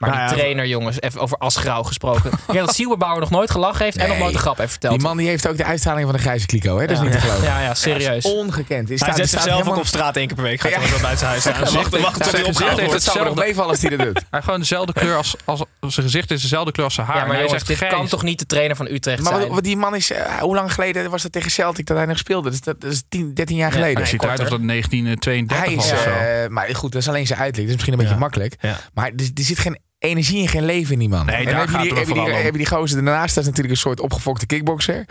Maar 0.01 0.09
Nou 0.09 0.21
die 0.27 0.35
ja, 0.35 0.41
trainer, 0.41 0.67
jongens, 0.67 1.01
even 1.01 1.21
over 1.21 1.37
Asgrauw 1.37 1.83
gesproken. 1.83 2.31
Ik 2.47 2.53
denk 2.53 2.65
dat 2.65 2.75
Sieuwerbouwer 2.75 3.19
nog 3.21 3.29
nooit 3.29 3.51
gelachen 3.51 3.83
heeft 3.85 3.97
en 3.97 4.07
nog 4.07 4.17
nooit 4.17 4.33
een 4.33 4.39
grap 4.39 4.57
heeft 4.57 4.71
verteld. 4.71 4.93
Die 4.93 5.01
man 5.07 5.17
die 5.17 5.27
heeft 5.27 5.47
ook 5.47 5.57
de 5.57 5.63
uitstraling 5.63 6.05
van 6.05 6.15
de 6.15 6.21
grijze 6.21 6.45
kliko, 6.45 6.79
hè? 6.79 6.87
Dat 6.87 6.91
is 6.91 6.97
Ja. 6.97 7.03
niet 7.03 7.11
te 7.13 7.19
geloven. 7.19 7.43
Ja, 7.43 7.59
ja, 7.61 7.73
serieus. 7.73 8.25
Ongekend. 8.25 8.87
Hij 8.87 8.97
staat- 8.97 9.15
zet 9.15 9.29
zichzelf 9.29 9.57
helemaal- 9.57 9.79
op 9.79 9.85
straat 9.85 10.15
één 10.15 10.27
keer 10.27 10.35
per 10.35 10.43
week. 10.45 10.61
Gaat 10.61 10.71
Ja. 10.71 10.79
hij 10.79 10.89
wel 10.89 10.99
buiten 10.99 11.19
zijn 11.19 11.31
huis 11.31 11.41
staan. 11.41 11.81
Wacht, 11.83 12.01
wacht 12.01 12.23
tot 12.23 12.31
hij 12.31 12.43
opgehaald 12.43 12.79
heeft 12.79 12.91
wordt. 12.91 12.93
Het 12.93 13.03
zou 13.03 13.17
me 13.17 13.23
nog 13.23 13.33
hetzelfde- 13.33 13.41
meevallen 13.41 13.69
als 13.69 13.81
hij 13.81 13.89
dat 13.89 13.99
doet. 13.99 14.13
Hij 14.15 14.23
heeft 14.29 14.43
gewoon 14.43 14.59
dezelfde 14.59 14.93
kleur 14.93 15.15
als, 15.15 15.35
als 15.45 15.59
zijn 15.79 16.05
gezicht 16.05 16.31
is 16.31 16.41
dezelfde 16.41 16.71
kleur 16.71 16.85
als 16.85 16.95
zijn 16.95 17.07
haar. 17.07 17.15
Ja, 17.17 17.25
maar 17.25 17.35
hij 17.35 17.47
zegt 17.47 17.67
dit 17.67 17.87
kan 17.87 18.07
toch 18.07 18.23
niet 18.23 18.39
de 18.39 18.45
trainer 18.45 18.75
van 18.75 18.87
Utrecht 18.87 19.21
Maar 19.23 19.39
zijn? 19.39 19.51
wat 19.53 19.63
die 19.63 19.77
man 19.77 19.95
is, 19.95 20.11
eh, 20.11 20.25
hoe 20.39 20.55
lang 20.55 20.73
geleden 20.73 21.09
was 21.09 21.21
dat 21.21 21.31
tegen 21.31 21.51
Celtic 21.51 21.85
dat 21.85 21.97
hij 21.97 22.05
nog 22.05 22.17
speelde? 22.17 22.49
Dus 22.49 22.61
dat, 22.61 22.81
dat 22.81 22.91
is 22.91 23.03
10, 23.09 23.33
13 23.33 23.55
jaar 23.55 23.67
Ja, 23.67 23.73
geleden. 23.73 24.01
Het 24.01 24.03
nee, 24.03 24.11
ziet 24.11 24.21
eruit 24.23 24.39
korter. 24.39 24.53
als 24.57 24.61
dat 24.61 24.69
1932 24.69 25.65
hij 25.67 25.75
was 25.75 25.85
is, 25.85 25.91
of 25.91 25.99
zo. 26.03 26.09
eh, 26.43 26.47
maar 26.49 26.75
goed, 26.75 26.91
dat 26.91 27.01
is 27.01 27.07
alleen 27.07 27.27
zijn 27.27 27.39
uitleg. 27.39 27.59
Dat 27.59 27.67
is 27.67 27.73
misschien 27.73 27.93
een 27.93 27.99
beetje 27.99 28.15
makkelijk. 28.19 28.55
Ja. 28.59 28.77
Maar 28.93 29.05
er, 29.05 29.29
er 29.35 29.43
zit 29.43 29.59
geen 29.59 29.79
energie 30.01 30.41
en 30.41 30.47
geen 30.47 30.65
leven 30.65 30.93
in 30.93 30.99
die 30.99 31.09
man. 31.09 31.25
Nee, 31.25 31.35
en 31.35 31.45
daar 31.45 31.53
dan 31.53 31.61
heb 31.61 31.69
je 31.69 31.73
gaat 31.75 31.81
die, 31.81 31.89
het 31.89 31.99
heb 31.99 32.07
je 32.07 32.13
vooral 32.13 32.25
die, 32.25 32.35
om. 32.37 32.43
heb 32.43 32.51
je 32.51 32.57
die 32.57 32.67
gozer. 32.67 33.03
Dat 33.05 33.25
is 33.25 33.35
natuurlijk 33.35 33.69
een 33.69 33.77
soort 33.77 33.99
opgefokte 33.99 34.45
kickboxer. 34.45 35.05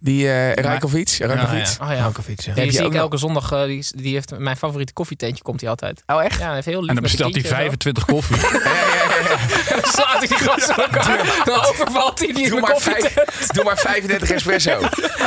Die 0.00 0.28
eh 0.30 0.52
Rajkovic. 0.52 1.16
Rajkovic. 1.18 1.76
Oh 1.82 1.88
ja. 1.88 1.94
Jankovic, 1.94 2.40
ja. 2.40 2.52
Die 2.54 2.62
Heb 2.62 2.72
je 2.72 2.76
zie 2.76 2.86
ik 2.86 2.92
nog- 2.92 3.00
elke 3.02 3.16
zondag. 3.16 3.52
eh, 3.52 3.64
die, 3.64 3.86
die 3.96 4.14
heeft 4.14 4.38
mijn 4.38 4.56
favoriete 4.56 4.92
koffietentje, 4.92 5.42
komt 5.42 5.60
hij 5.60 5.70
altijd. 5.70 6.02
Oh, 6.06 6.24
echt? 6.24 6.38
Ja, 6.38 6.44
hij 6.46 6.54
heeft 6.54 6.66
heel 6.66 6.80
lief 6.80 6.88
En 6.88 6.94
dan 6.94 7.02
bestelt 7.02 7.32
hij 7.34 7.42
kindje 7.42 7.62
en 7.62 7.70
zo. 7.72 7.76
25 7.78 8.04
koffie. 8.04 8.36
Dan 9.82 9.92
slaat 9.92 10.18
hij 10.18 10.26
die 10.28 10.36
gasten 10.36 10.76
elkaar. 10.76 11.42
Dan 11.44 11.64
overvalt 11.64 12.18
hij 12.18 12.32
die 12.32 12.42
in 12.44 12.50
Doe 12.50 12.60
de 12.60 12.66
maar, 12.66 12.72
koffie. 12.72 12.94
vijf, 12.94 13.46
doe 13.46 13.64
maar 13.64 13.78
35 13.78 14.30
espresso. 14.30 14.70
en 14.70 14.80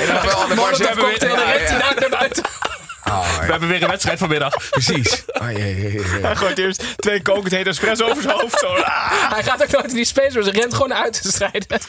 dan 0.07 0.21
wel 0.25 0.41
aan 0.43 0.49
de 0.49 0.55
bar 0.55 0.75
zitten. 0.75 0.95
Ja, 1.29 1.35
rent 1.35 1.69
hij 1.69 1.77
ja. 1.77 1.77
daar 1.79 1.95
naar 1.99 2.09
buiten. 2.19 2.43
Oh, 3.07 3.39
We 3.39 3.51
hebben 3.51 3.69
weer 3.69 3.83
een 3.83 3.89
wedstrijd 3.89 4.19
vanmiddag. 4.19 4.53
Precies. 4.69 5.23
Oh, 5.27 5.51
ja, 5.51 5.57
ja, 5.57 5.87
ja. 5.89 6.01
Hij 6.21 6.35
gooit 6.35 6.57
eerst 6.57 6.83
twee 6.95 7.21
kokend 7.21 7.51
hete 7.51 7.69
espresso 7.69 8.05
over 8.09 8.21
zijn 8.21 8.35
hoofd. 8.39 8.59
Zo. 8.59 8.67
Ah. 8.67 9.31
Hij 9.33 9.43
gaat 9.43 9.63
ook 9.63 9.71
nooit 9.71 9.87
in 9.89 9.95
die 9.95 10.05
space, 10.05 10.33
maar 10.33 10.43
ze 10.43 10.51
rent 10.51 10.73
gewoon 10.73 10.93
uit 10.93 11.21
te 11.21 11.31
strijden. 11.31 11.79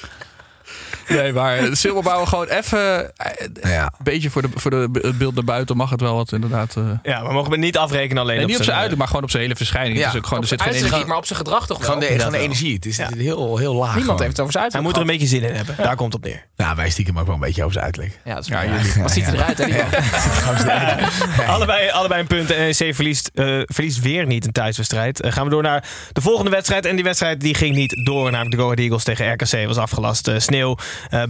Nee, 1.09 1.32
maar 1.32 1.59
Silberbouwer 1.72 2.26
gewoon 2.26 2.47
even... 2.49 3.12
eh, 3.16 3.72
Ja. 3.72 3.82
Een 3.84 4.05
beetje 4.05 4.30
voor, 4.30 4.43
de, 4.43 4.49
voor 4.55 4.70
de, 4.70 4.89
het 4.93 5.18
beeld 5.18 5.34
naar 5.34 5.45
buiten 5.45 5.76
mag 5.76 5.91
het 5.91 6.01
wel 6.01 6.14
wat 6.14 6.32
inderdaad... 6.32 6.76
eh, 6.76 6.84
Ja, 7.03 7.26
we 7.26 7.32
mogen 7.32 7.51
het 7.51 7.61
niet 7.61 7.76
afrekenen 7.76 8.22
alleen 8.22 8.36
nee, 8.36 8.47
niet 8.47 8.57
op 8.57 8.62
zijn 8.62 8.76
eh, 8.76 8.82
uiterlijk, 8.82 8.99
maar 8.99 9.07
gewoon 9.09 9.22
op 9.22 9.30
zijn 9.30 9.43
hele 9.43 9.57
verschijning. 9.57 9.97
Ja. 9.99 10.05
Het 10.05 10.12
is 10.12 10.18
ook 10.18 10.26
gewoon, 10.26 10.43
er 10.43 10.49
zit 10.49 10.62
geen 10.62 10.72
energie. 10.72 10.97
niet, 10.99 11.07
maar 11.07 11.16
op 11.16 11.26
zijn 11.26 11.39
gedrag 11.39 11.66
toch 11.66 11.78
wel. 11.78 11.86
Gewoon 11.86 12.01
de, 12.01 12.07
gewoon 12.18 12.32
de 12.32 12.39
energie. 12.39 12.74
Het 12.74 12.86
is 12.86 12.97
heel, 12.99 13.57
heel 13.57 13.74
laag. 13.74 13.95
Niemand 13.97 14.05
gewoon. 14.05 14.20
heeft 14.20 14.30
het 14.36 14.41
over 14.41 14.53
zijn 14.53 14.64
Hij 14.64 14.72
uiterlijk 14.74 14.84
moet 14.84 14.95
er 14.95 15.01
een 15.01 15.07
beetje 15.07 15.26
zin 15.26 15.43
in 15.43 15.55
hebben. 15.55 15.76
Daar 15.84 15.97
komt 15.97 16.12
het 16.12 16.22
op 16.24 16.28
neer. 16.30 16.47
Nou, 16.57 16.76
wij 16.76 16.91
stiekem 16.91 17.18
ook 17.18 17.26
wel 17.26 17.34
een 17.34 17.41
beetje 17.41 17.61
over 17.61 17.72
zijn 17.72 17.84
uiterlijk. 17.84 18.18
Ja, 18.24 18.34
dat 18.34 18.43
is 18.43 18.49
jullie. 18.49 19.03
Wat 19.03 19.11
ziet 19.11 19.24
hij 19.26 19.34
eruit, 19.34 19.59
hè? 19.59 19.66
Allebei, 21.55 21.91
allebei 21.91 22.20
een 22.20 22.26
punt. 22.26 22.51
En 22.51 22.64
NEC 22.78 22.95
verliest, 22.95 23.30
eh, 23.34 23.61
verliest 23.64 24.01
weer 24.01 24.26
niet 24.26 24.47
een 24.47 24.53
thuiswedstrijd. 24.53 25.26
Gaan 25.26 25.45
we 25.45 25.51
door 25.51 25.62
naar 25.62 25.84
de 26.12 26.20
volgende 26.20 26.51
wedstrijd. 26.51 26.86
En 26.86 26.95
die 26.95 27.05
wedstrijd 27.05 27.41
die 27.41 27.55
ging 27.55 27.74
niet 27.76 28.01
door. 28.05 28.30
Namelijk 28.30 28.51
de 28.51 28.57
Go 28.57 28.64
Ahead 28.64 28.78
Eagles 28.78 29.05
tegen 29.05 29.32
RKC 29.32 29.66
was 29.66 29.76
afgelast. 29.76 30.30
Sneeuw 30.36 30.76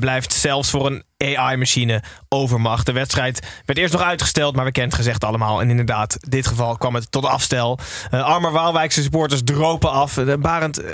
blijft 0.01 0.33
zelfs 0.33 0.71
voor 0.71 0.87
een 0.87 1.05
AI-machine 1.19 2.03
overmacht. 2.29 2.87
De 2.87 2.93
wedstrijd 2.93 3.47
werd 3.65 3.79
eerst 3.79 3.93
nog 3.93 4.03
uitgesteld, 4.03 4.57
maar 4.57 4.65
we 4.65 4.73
kennen 4.73 4.91
het 4.93 5.01
gezegd 5.01 5.25
allemaal. 5.25 5.61
En 5.61 5.71
inderdaad, 5.71 6.17
in 6.21 6.31
dit 6.31 6.47
geval 6.47 6.77
kwam 6.77 6.95
het 6.95 7.11
tot 7.11 7.25
afstel. 7.25 7.79
Uh, 8.11 8.25
Armer 8.25 8.53
Waalwijkse 8.53 9.03
supporters 9.03 9.41
dropen 9.45 9.91
af. 9.91 10.17
Uh, 10.17 10.35
Barend, 10.35 10.83
uh, 10.83 10.89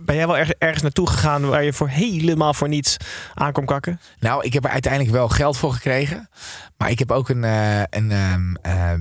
ben 0.00 0.16
jij 0.16 0.26
wel 0.26 0.38
erg, 0.38 0.50
ergens 0.50 0.82
naartoe 0.82 1.08
gegaan 1.08 1.46
waar 1.48 1.64
je 1.64 1.72
voor 1.72 1.88
helemaal 1.88 2.54
voor 2.54 2.68
niets 2.68 2.96
aan 3.34 3.52
kon 3.52 3.64
kakken? 3.66 4.00
Nou, 4.18 4.44
ik 4.44 4.52
heb 4.52 4.64
er 4.64 4.70
uiteindelijk 4.70 5.12
wel 5.12 5.28
geld 5.28 5.56
voor 5.56 5.72
gekregen. 5.72 6.28
Maar 6.76 6.90
ik 6.90 6.98
heb 6.98 7.10
ook 7.10 7.28
een, 7.28 7.42
een 7.90 8.10
um, 8.10 8.56
uh, 8.66 8.92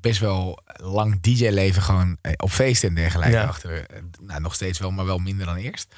best 0.00 0.20
wel 0.20 0.58
lang 0.76 1.20
DJ-leven 1.20 1.82
gewoon 1.82 2.16
eh, 2.20 2.32
op 2.36 2.50
feesten 2.50 2.88
en 2.88 2.94
dergelijke 2.94 3.32
Ja. 3.36 3.44
achter. 3.44 3.86
Nou, 4.20 4.40
nog 4.40 4.54
steeds 4.54 4.78
wel, 4.78 4.90
maar 4.90 5.06
wel 5.06 5.18
minder 5.18 5.46
dan 5.46 5.56
eerst. 5.56 5.94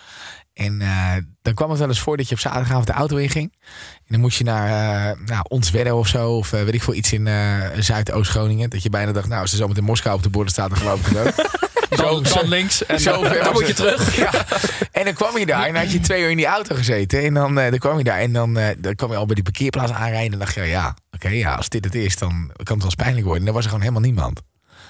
En 0.59 0.81
uh, 0.81 1.13
dan 1.43 1.55
kwam 1.55 1.71
het 1.71 1.79
wel 1.79 1.89
eens 1.89 2.01
voor 2.01 2.17
dat 2.17 2.29
je 2.29 2.35
op 2.35 2.41
zaterdagavond 2.41 2.87
de 2.87 2.93
auto 2.93 3.17
inging. 3.17 3.53
En 3.95 4.07
dan 4.09 4.21
moest 4.21 4.39
je 4.39 4.45
naar 4.45 4.69
uh, 4.69 5.27
nou, 5.27 5.45
Ontswedde 5.49 5.95
of 5.95 6.09
zo. 6.09 6.31
Of 6.37 6.53
uh, 6.53 6.63
weet 6.63 6.75
ik 6.75 6.83
veel, 6.83 6.95
iets 6.95 7.13
in 7.13 7.29
Zuidoost-Groningen. 7.79 8.71
Dat 8.71 8.83
je 8.83 8.91
bijna 8.91 9.13
dacht, 9.13 9.29
nou, 9.29 9.41
als 9.41 9.53
er 9.53 9.59
zo 9.59 9.69
met 9.69 9.77
in 9.77 9.85
Moskou 9.85 10.17
op 10.17 10.23
de 10.23 10.31
borden 10.31 10.53
staat, 10.53 10.69
dan 10.69 10.79
geloof 10.79 11.01
ik 11.01 11.17
het 11.17 11.27
ook. 11.27 11.47
Zo, 11.97 12.25
zo 12.25 12.41
links. 12.45 12.87
En 12.87 13.01
zo 13.01 13.23
ver 13.23 13.45
dan 13.45 13.53
moet 13.53 13.67
je 13.67 13.75
terug. 13.75 14.17
Ja. 14.17 14.31
En 14.93 15.05
dan 15.05 15.15
kwam 15.15 15.39
je 15.39 15.47
daar 15.47 15.67
en 15.67 15.73
dan 15.73 15.83
had 15.83 15.93
je 15.93 16.01
twee 16.01 16.23
uur 16.23 16.31
in 16.31 16.37
die 16.37 16.47
auto 16.47 16.75
gezeten. 16.75 17.23
En 17.23 17.35
dan, 17.35 17.55
dan 17.55 17.79
kwam 17.79 17.99
je 17.99 18.05
daar 18.05 18.19
en 18.19 18.33
dan, 18.33 18.59
dan 18.79 18.95
kwam 18.95 19.11
je 19.11 19.17
al 19.17 19.27
bij 19.27 19.35
die 19.35 19.45
parkeerplaats 19.45 19.93
aanrijden. 19.93 20.25
En 20.25 20.31
dan 20.31 20.39
dacht 20.39 20.55
je, 20.55 20.63
ja, 20.63 20.89
oké, 20.89 21.27
okay, 21.27 21.39
ja, 21.39 21.55
als 21.55 21.69
dit 21.69 21.85
het 21.85 21.95
is, 21.95 22.17
dan 22.17 22.31
kan 22.31 22.57
het 22.57 22.69
wel 22.69 22.85
eens 22.85 22.95
pijnlijk 22.95 23.25
worden. 23.25 23.41
En 23.41 23.45
dan 23.45 23.55
was 23.55 23.65
er 23.65 23.71
gewoon 23.71 23.85
helemaal 23.85 24.09
niemand. 24.11 24.41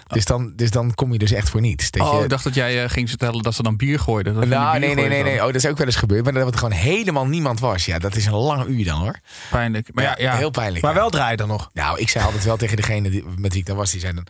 Dus 0.09 0.25
dan, 0.25 0.53
dus 0.57 0.71
dan 0.71 0.95
kom 0.95 1.13
je 1.13 1.19
dus 1.19 1.33
echt 1.33 1.51
voor 1.51 1.61
niets. 1.61 1.91
Dat 1.91 2.03
oh, 2.03 2.17
je... 2.17 2.23
ik 2.23 2.29
dacht 2.29 2.45
dat 2.45 2.55
jij 2.55 2.83
uh, 2.83 2.91
ging 2.91 3.09
vertellen 3.09 3.43
dat 3.43 3.55
ze 3.55 3.63
dan 3.63 3.77
bier 3.77 3.99
gooiden. 3.99 4.35
Dat 4.35 4.47
nou, 4.47 4.71
bier 4.71 4.81
nee, 4.81 4.95
nee, 4.95 5.09
nee, 5.09 5.23
nee. 5.23 5.39
Oh, 5.39 5.47
dat 5.47 5.55
is 5.55 5.67
ook 5.67 5.77
wel 5.77 5.87
eens 5.87 5.97
gebeurd. 5.97 6.25
Maar 6.25 6.33
dat 6.33 6.53
er 6.53 6.59
gewoon 6.59 6.73
helemaal 6.73 7.27
niemand 7.27 7.61
was. 7.61 7.85
Ja, 7.85 7.99
dat 7.99 8.17
is 8.17 8.27
een 8.27 8.35
lang 8.35 8.67
uur 8.67 8.85
dan 8.85 9.01
hoor. 9.01 9.19
Pijnlijk. 9.51 9.89
Maar 9.93 10.05
ja, 10.05 10.15
ja, 10.19 10.33
ja. 10.33 10.37
heel 10.37 10.51
pijnlijk. 10.51 10.85
Maar 10.85 10.95
ja. 10.95 10.99
wel 10.99 11.11
draai 11.11 11.31
je 11.31 11.37
dan 11.37 11.49
nog. 11.49 11.71
Nou, 11.73 11.99
ik 11.99 12.09
zei 12.09 12.25
altijd 12.25 12.45
wel 12.45 12.57
tegen 12.57 12.77
degene 12.77 13.11
die, 13.11 13.25
met 13.37 13.53
wie 13.53 13.61
ik 13.61 13.67
dan 13.67 13.77
was, 13.77 13.91
die 13.91 14.01
zei 14.01 14.15
dan. 14.15 14.27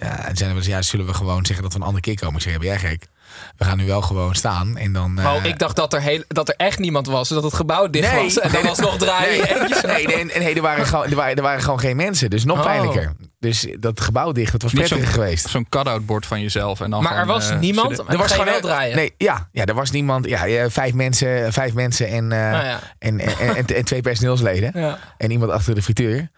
Ja, 0.00 0.26
en 0.26 0.36
zeiden 0.36 0.62
we, 0.62 0.68
ja, 0.68 0.82
zullen 0.82 1.06
we 1.06 1.14
gewoon 1.14 1.46
zeggen 1.46 1.64
dat 1.64 1.72
we 1.72 1.78
een 1.78 1.86
andere 1.86 2.04
keer 2.04 2.18
komen? 2.18 2.36
Ik 2.36 2.42
zei, 2.42 2.58
ben 2.58 2.66
jij 2.66 2.78
gek? 2.78 3.06
We 3.56 3.64
gaan 3.64 3.76
nu 3.76 3.86
wel 3.86 4.02
gewoon 4.02 4.34
staan 4.34 4.76
en 4.76 4.92
dan... 4.92 5.18
Uh... 5.18 5.34
Oh, 5.34 5.44
ik 5.44 5.58
dacht 5.58 5.76
dat 5.76 5.92
er, 5.92 6.00
heel, 6.00 6.22
dat 6.28 6.48
er 6.48 6.54
echt 6.56 6.78
niemand 6.78 7.06
was. 7.06 7.28
Dat 7.28 7.42
het 7.42 7.54
gebouw 7.54 7.88
dicht 7.90 8.12
nee, 8.12 8.24
was. 8.24 8.38
En 8.38 8.50
nee, 8.50 8.62
dan 8.62 8.70
was 8.70 8.78
nog 8.78 8.96
draaien. 8.96 9.38
Nee, 9.38 10.06
nee, 10.06 10.06
nee, 10.06 10.24
nee, 10.24 10.38
nee 10.38 10.54
er, 10.54 10.62
waren 10.62 10.86
gewoon, 10.86 11.04
er, 11.04 11.16
waren, 11.16 11.36
er 11.36 11.42
waren 11.42 11.62
gewoon 11.62 11.80
geen 11.80 11.96
mensen. 11.96 12.30
Dus 12.30 12.44
nog 12.44 12.58
Oh. 12.58 12.64
pijnlijker. 12.64 13.12
Dus 13.40 13.66
dat 13.80 14.00
gebouw 14.00 14.32
dicht, 14.32 14.52
dat 14.52 14.62
was 14.62 14.72
Niet 14.72 14.80
prettiger 14.86 15.12
zo'n- 15.14 15.22
geweest. 15.22 15.48
Zo'n 15.48 15.66
cut-out 15.68 16.06
bord 16.06 16.26
van 16.26 16.40
jezelf. 16.40 16.80
En 16.80 16.90
dan 16.90 17.02
Maar 17.02 17.16
er 17.16 17.26
was 17.26 17.50
eh, 17.50 17.58
niemand. 17.58 17.98
Er 17.98 18.16
was 18.16 18.30
gewoon 18.30 18.46
wel 18.46 18.54
eh, 18.54 18.60
draaien. 18.62 18.96
Nee, 18.96 19.14
ja, 19.18 19.48
ja, 19.52 19.64
er 19.64 19.74
was 19.74 19.90
niemand. 19.90 20.26
Ja, 20.28 20.44
ja, 20.44 20.70
vijf 20.70 20.94
mensen, 20.94 21.52
vijf 21.52 21.74
mensen 21.74 22.08
en, 22.08 22.22
uh, 22.24 22.28
Nou 22.30 22.64
ja. 22.64 22.80
en, 22.98 23.20
en, 23.20 23.38
en, 23.38 23.56
en, 23.56 23.66
en 23.76 23.84
twee 23.84 24.00
personeelsleden. 24.00 24.70
Ja. 24.74 24.98
En 25.18 25.30
iemand 25.30 25.50
achter 25.50 25.74
de 25.74 25.82
frituur. 25.82 26.28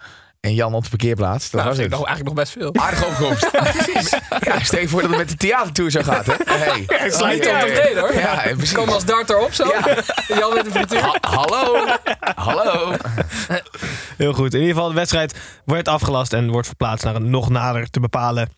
En 0.40 0.54
Jan 0.54 0.74
op 0.74 0.82
de 0.82 0.88
parkeerplaats. 0.88 1.50
Dat 1.50 1.60
Nou, 1.60 1.74
was 1.74 1.84
ik 1.84 1.90
nog, 1.90 2.06
eigenlijk 2.06 2.24
nog 2.24 2.34
best 2.34 2.52
veel. 2.52 2.74
Aardige 2.74 3.04
opkomst. 3.04 3.50
ja, 4.46 4.60
stel 4.62 4.80
je 4.80 4.88
voor 4.88 5.00
dat 5.00 5.10
het 5.10 5.18
met 5.18 5.28
de 5.28 5.36
theatertour 5.36 5.90
zo 5.90 6.02
gaat, 6.02 6.26
hè? 6.26 6.32
Hey. 6.54 6.84
Ja, 6.86 6.96
het 6.96 7.14
sluit 7.14 7.38
op 7.38 7.44
de 7.44 7.92
hoor. 8.00 8.14
Ja, 8.14 8.40
precies. 8.42 8.72
Kom 8.72 8.88
als 8.88 9.04
darter 9.04 9.38
op 9.38 9.52
zo. 9.52 9.64
Ja. 9.66 9.96
Jan 10.38 10.54
met 10.54 10.66
een 10.66 10.72
frituur. 10.72 11.00
Ha- 11.00 11.16
hallo. 11.20 11.84
Hallo. 12.34 12.92
Heel 14.16 14.32
goed. 14.32 14.54
In 14.54 14.60
ieder 14.60 14.74
geval, 14.74 14.88
de 14.88 14.94
wedstrijd 14.94 15.36
wordt 15.64 15.88
afgelast 15.88 16.32
en 16.32 16.50
wordt 16.50 16.66
verplaatst 16.66 17.04
naar 17.04 17.14
een 17.14 17.30
nog 17.30 17.48
nader 17.48 17.90
te 17.90 18.00
bepalen 18.00 18.48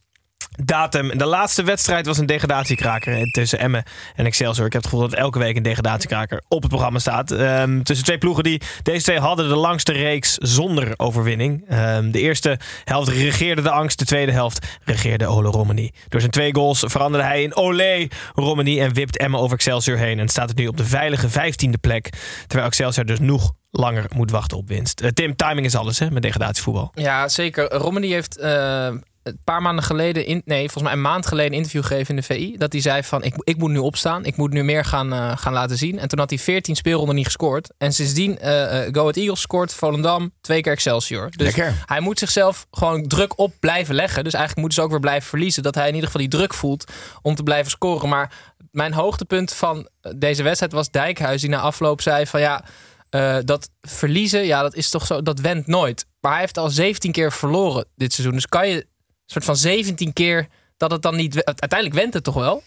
datum. 0.65 1.19
De 1.19 1.25
laatste 1.25 1.63
wedstrijd 1.63 2.07
was 2.07 2.19
een 2.19 2.27
degradatiekraker 2.27 3.31
tussen 3.31 3.59
Emmen 3.59 3.85
en 4.15 4.27
Excelsior. 4.27 4.67
Ik 4.67 4.73
heb 4.73 4.83
het 4.83 4.91
gevoel 4.91 5.09
dat 5.09 5.19
elke 5.19 5.39
week 5.39 5.57
een 5.57 5.63
degradatiekraker 5.63 6.43
op 6.49 6.61
het 6.61 6.71
programma 6.71 6.99
staat. 6.99 7.31
Ehm, 7.31 7.83
tussen 7.83 8.07
twee 8.07 8.19
ploegen 8.19 8.45
die 8.45 8.61
deze 8.83 9.03
twee 9.03 9.19
hadden 9.19 9.49
de 9.49 9.57
langste 9.57 9.93
reeks 9.93 10.35
zonder 10.35 10.93
overwinning. 10.97 11.65
Ehm, 11.69 12.11
de 12.11 12.21
eerste 12.21 12.59
helft 12.85 13.09
regeerde 13.09 13.63
de 13.63 13.71
angst, 13.71 13.99
de 13.99 14.05
tweede 14.05 14.33
helft 14.33 14.67
regeerde 14.85 15.27
Ole 15.27 15.49
Romani. 15.49 15.91
Door 16.09 16.21
zijn 16.21 16.33
twee 16.33 16.55
goals 16.55 16.85
veranderde 16.87 17.27
hij 17.27 17.43
in 17.43 17.57
Ole 17.57 18.09
Romani 18.35 18.81
en 18.81 18.95
wipt 18.95 19.19
Emmen 19.19 19.41
over 19.41 19.55
Excelsior 19.55 19.97
heen. 19.99 20.19
En 20.19 20.29
staat 20.29 20.49
het 20.49 20.59
nu 20.59 20.67
op 20.67 20.77
de 20.77 20.85
veilige 20.85 21.29
vijftiende 21.29 21.79
plek, 21.79 22.09
terwijl 22.47 22.69
Excelsior 22.69 23.05
dus 23.05 23.21
nog 23.21 23.53
langer 23.71 24.07
moet 24.15 24.31
wachten 24.31 24.57
op 24.57 24.69
winst. 24.69 25.01
Eh, 25.01 25.11
Tim, 25.11 25.37
timing 25.37 25.67
is 25.67 25.75
alles 25.75 25.99
hè, 25.99 26.11
met 26.11 26.23
degradatievoetbal. 26.23 26.91
Ja, 26.95 27.29
zeker. 27.29 27.73
Romani 27.73 28.13
heeft 28.13 28.39
eh, 28.39 28.89
een 29.23 29.39
paar 29.45 29.63
maanden 29.63 29.85
geleden, 29.85 30.27
in, 30.27 30.43
nee, 30.45 30.61
volgens 30.61 30.83
mij 30.83 30.93
een 30.93 31.01
maand 31.01 31.27
geleden 31.27 31.51
een 31.51 31.57
interview 31.57 31.83
gegeven 31.83 32.09
in 32.09 32.17
de 32.17 32.35
VI. 32.35 32.57
Dat 32.59 32.73
hij 32.73 32.81
zei 32.81 33.03
van, 33.03 33.23
ik, 33.23 33.35
ik 33.37 33.57
moet 33.57 33.71
nu 33.71 33.79
opstaan. 33.79 34.25
Ik 34.25 34.37
moet 34.37 34.53
nu 34.53 34.65
meer 34.65 34.85
gaan, 34.85 35.13
eh, 35.13 35.37
gaan 35.37 35.53
laten 35.53 35.77
zien. 35.77 35.99
En 35.99 36.09
toen 36.09 36.19
had 36.19 36.31
hij 36.31 36.39
14 36.39 36.77
speelronden 36.77 37.15
niet 37.15 37.25
gescoord. 37.25 37.73
En 37.79 37.93
sindsdien 37.93 38.39
eh, 38.39 38.53
Go 38.93 39.01
Ahead 39.01 39.17
Eagles 39.17 39.41
scoort, 39.41 39.75
Volendam, 39.75 40.33
twee 40.41 40.61
keer 40.61 40.73
Excelsior. 40.73 41.31
Dus 41.31 41.47
Lekker. 41.47 41.83
hij 41.87 42.01
moet 42.01 42.19
zichzelf 42.19 42.67
gewoon 42.71 43.07
druk 43.07 43.39
op 43.39 43.53
blijven 43.61 43.95
leggen. 43.95 44.25
Dus 44.25 44.33
eigenlijk 44.33 44.61
moeten 44.61 44.79
ze 44.79 44.85
ook 44.85 44.91
weer 44.91 45.01
blijven 45.01 45.29
verliezen. 45.29 45.63
Dat 45.63 45.75
hij 45.75 45.89
in 45.89 45.95
ieder 45.95 46.11
geval 46.11 46.29
die 46.29 46.39
druk 46.39 46.55
voelt 46.55 46.93
om 47.23 47.35
te 47.35 47.43
blijven 47.43 47.71
scoren. 47.71 48.09
Maar 48.09 48.33
mijn 48.71 48.93
hoogtepunt 48.93 49.53
van 49.53 49.89
deze 50.17 50.43
wedstrijd 50.43 50.73
was 50.73 50.91
Dijkhuis. 50.91 51.41
Die 51.41 51.51
na 51.51 51.61
afloop 51.61 52.01
zei 52.01 52.27
van 52.27 52.41
ja, 52.41 52.65
dat 53.45 53.71
verliezen, 53.81 54.47
ja, 54.47 54.63
dat 54.63 54.75
is 54.75 54.91
toch 54.91 55.07
zo, 55.07 55.23
dat 55.23 55.41
went 55.41 55.67
nooit. 55.67 56.07
Maar 56.21 56.33
hij 56.33 56.41
heeft 56.41 56.59
al 56.59 56.71
17 56.71 57.13
keer 57.13 57.33
verloren 57.33 57.85
dit 57.97 58.13
seizoen. 58.13 58.35
Dus 58.35 58.47
kan 58.47 58.69
je 58.69 58.87
soort 59.33 59.45
van 59.45 59.57
17 59.57 60.13
keer 60.13 60.47
dat 60.77 60.91
het 60.91 61.03
dan 61.03 61.17
niet. 61.17 61.45
Uiteindelijk 61.45 61.95
went 62.01 62.15
het 62.15 62.25
toch 62.25 62.35
wel? 62.35 62.63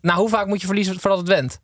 Nou, 0.00 0.18
hoe 0.18 0.28
vaak 0.28 0.46
moet 0.46 0.60
je 0.60 0.66
verliezen 0.66 1.00
voordat 1.00 1.18
het 1.18 1.28
went? 1.28 1.58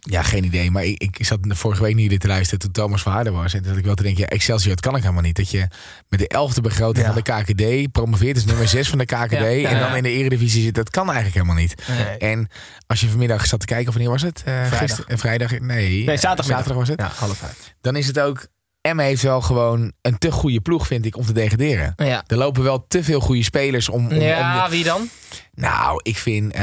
Ja, 0.00 0.22
geen 0.22 0.44
idee. 0.44 0.70
Maar 0.70 0.84
ik, 0.84 1.02
ik 1.18 1.24
zat 1.26 1.38
vorige 1.48 1.82
week 1.82 1.94
niet 1.94 2.20
te 2.20 2.26
luisteren 2.26 2.58
toen 2.58 2.70
Thomas 2.72 3.02
Verhaarder 3.02 3.32
was. 3.32 3.54
En 3.54 3.60
toen 3.60 3.68
had 3.68 3.78
ik 3.78 3.84
wel 3.84 3.94
te 3.94 4.02
denken, 4.02 4.20
ja, 4.22 4.28
Excelsior, 4.28 4.74
dat 4.74 4.80
kan 4.84 4.96
ik 4.96 5.02
helemaal 5.02 5.22
niet. 5.22 5.36
Dat 5.36 5.50
je 5.50 5.68
met 6.08 6.18
de 6.20 6.28
elfde 6.28 6.60
begroting 6.60 7.06
Ja. 7.06 7.12
van 7.12 7.22
de 7.22 7.52
KKD 7.52 7.92
promoveert 7.92 8.34
als 8.36 8.44
nummer 8.44 8.68
6 8.68 8.88
van 8.88 8.98
de 8.98 9.04
KKD. 9.04 9.30
Ja, 9.30 9.46
ja, 9.46 9.68
en 9.68 9.78
dan 9.80 9.88
ja. 9.90 9.96
in 9.96 10.02
de 10.02 10.10
eredivisie 10.10 10.62
zit, 10.62 10.74
dat 10.74 10.90
kan 10.90 11.04
eigenlijk 11.04 11.34
helemaal 11.34 11.56
niet. 11.62 11.74
Nee. 11.88 12.18
En 12.18 12.48
als 12.86 13.00
je 13.00 13.08
vanmiddag 13.08 13.46
zat 13.46 13.60
te 13.60 13.66
kijken, 13.66 13.88
of 13.88 13.94
wanneer 13.94 14.12
was 14.12 14.22
het? 14.22 14.38
Eh, 14.38 14.44
Vrijdag. 14.44 14.78
gisteren- 14.78 15.06
eh, 15.10 15.18
vrijdag? 15.18 15.50
Nee, 15.58 16.04
Nee, 16.04 16.16
zaterdag. 16.16 16.46
zaterdag 16.46 16.76
was 16.76 16.88
het. 16.88 17.00
Ja, 17.00 17.10
half 17.14 17.36
vijf. 17.38 17.74
Dan 17.80 17.96
is 17.96 18.06
het 18.06 18.18
ook... 18.20 18.46
Emma 18.86 19.02
heeft 19.02 19.22
wel 19.22 19.40
gewoon 19.40 19.92
een 20.02 20.18
te 20.18 20.30
goede 20.32 20.60
ploeg, 20.60 20.86
vind 20.86 21.04
ik, 21.06 21.16
om 21.16 21.26
te 21.26 21.32
degraderen. 21.32 21.92
Ja. 21.96 22.24
Er 22.26 22.36
lopen 22.36 22.62
wel 22.62 22.84
te 22.88 23.04
veel 23.04 23.20
goede 23.20 23.42
spelers 23.42 23.88
om... 23.88 24.06
om, 24.06 24.14
Ja, 24.20 24.64
om 24.64 24.70
de- 24.70 24.76
wie 24.76 24.84
dan? 24.84 25.08
nou, 25.54 26.00
ik 26.02 26.16
vind 26.16 26.56
uh, 26.56 26.60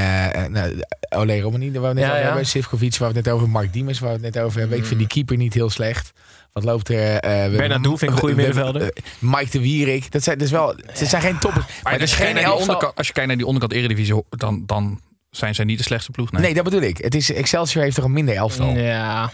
nou, 0.47 0.81
Ole 1.09 1.39
Romani, 1.41 1.71
waar 1.71 1.81
we 1.81 1.87
het 1.87 1.95
net 1.95 2.03
Ja, 2.03 2.09
over 2.09 2.19
ja. 2.21 2.25
hebben. 2.27 2.45
Sivkovic, 2.45 2.97
waar 2.97 3.09
we 3.11 3.15
het 3.17 3.25
net 3.25 3.33
over 3.33 3.49
Mark 3.49 3.73
Diemers, 3.73 3.99
waar 3.99 4.09
we 4.17 4.25
het 4.25 4.33
net 4.35 4.43
over 4.43 4.59
hebben. 4.59 4.77
Ik 4.77 4.85
vind 4.85 4.99
die 4.99 5.07
keeper 5.07 5.37
niet 5.37 5.53
heel 5.53 5.69
slecht. 5.69 6.11
Wat 6.51 6.63
loopt 6.63 6.89
er? 6.89 6.95
eh, 7.15 7.19
we 7.21 7.27
hebben- 7.27 7.57
Bernardo 7.59 7.89
vind 7.89 8.01
ik 8.01 8.09
een 8.09 8.17
goede 8.17 8.35
middenvelder. 8.35 8.81
eh, 8.81 8.89
Mike 9.19 9.49
de 9.51 9.59
Wierik. 9.59 10.11
Dat 10.11 10.23
zijn 10.23 10.37
dus 10.37 10.51
wel. 10.51 10.75
Het 10.85 10.97
zijn 11.09 11.21
geen 11.21 11.39
toppers. 11.39 11.65
Maar, 11.83 11.93
is 11.93 12.09
je 12.11 12.15
kijkt 12.15 12.15
geen 12.15 12.25
naar 12.25 12.33
die 12.33 12.43
elftal. 12.43 12.61
onderkant, 12.61 12.95
als 12.97 13.07
je 13.07 13.13
kijkt 13.13 13.27
naar 13.27 13.37
die 13.37 13.45
onderkant 13.47 13.73
Eredivisie, 13.73 14.23
dan, 14.29 14.63
dan 14.65 14.99
zijn 15.29 15.55
zij 15.55 15.65
niet 15.65 15.77
de 15.77 15.83
slechtste 15.83 16.11
ploeg. 16.11 16.31
Nee. 16.31 16.41
Nee, 16.41 16.53
dat 16.53 16.63
bedoel 16.63 16.81
ik. 16.81 16.97
Het 16.97 17.15
is 17.15 17.33
Excelsior 17.33 17.83
heeft 17.83 17.95
toch 17.95 18.05
een 18.05 18.11
minder 18.13 18.35
elftal. 18.35 18.69
Ja. 18.75 19.31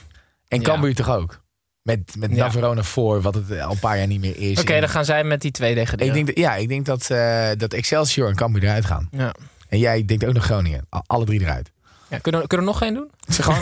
En 0.48 0.58
Ja. 0.60 0.64
Cambuur 0.64 0.96
toch 0.96 1.10
ook. 1.10 1.42
Met, 1.98 2.16
met. 2.18 2.32
Navarone 2.32 2.84
voor, 2.84 3.22
wat 3.22 3.36
het 3.36 3.60
al 3.62 3.72
een 3.72 3.80
paar 3.80 3.98
jaar 3.98 4.08
niet 4.08 4.20
meer 4.22 4.38
is. 4.38 4.60
Oké, 4.60 4.80
dan 4.80 4.90
gaan 4.90 5.06
zij 5.06 5.24
met 5.24 5.42
die 5.42 5.52
twee 5.52 5.76
degraderen. 5.76 6.08
ik 6.08 6.14
denk, 6.26 6.28
dat- 6.28 6.46
ja, 6.46 6.56
ik 6.56 6.68
denk 6.70 6.86
dat, 6.86 7.10
eh, 7.10 7.48
dat 7.58 7.74
Excelsior 7.74 8.30
en 8.30 8.36
Cambuur 8.36 8.64
eruit 8.64 8.86
gaan. 8.86 9.08
ja. 9.12 9.34
En 9.70 9.80
jij 9.80 10.06
denkt 10.06 10.26
ook 10.26 10.34
nog 10.34 10.44
Groningen. 10.44 10.86
Alle 11.08 11.26
drie 11.26 11.42
eruit. 11.42 11.72
Ja, 12.08 12.18
kunnen, 12.18 12.42
we- 12.42 12.48
kunnen 12.48 12.66
we 12.66 12.72
nog 12.72 12.82
geen 12.82 12.94
doen? 12.94 13.10
Is 13.28 13.38
gewoon 13.46 13.60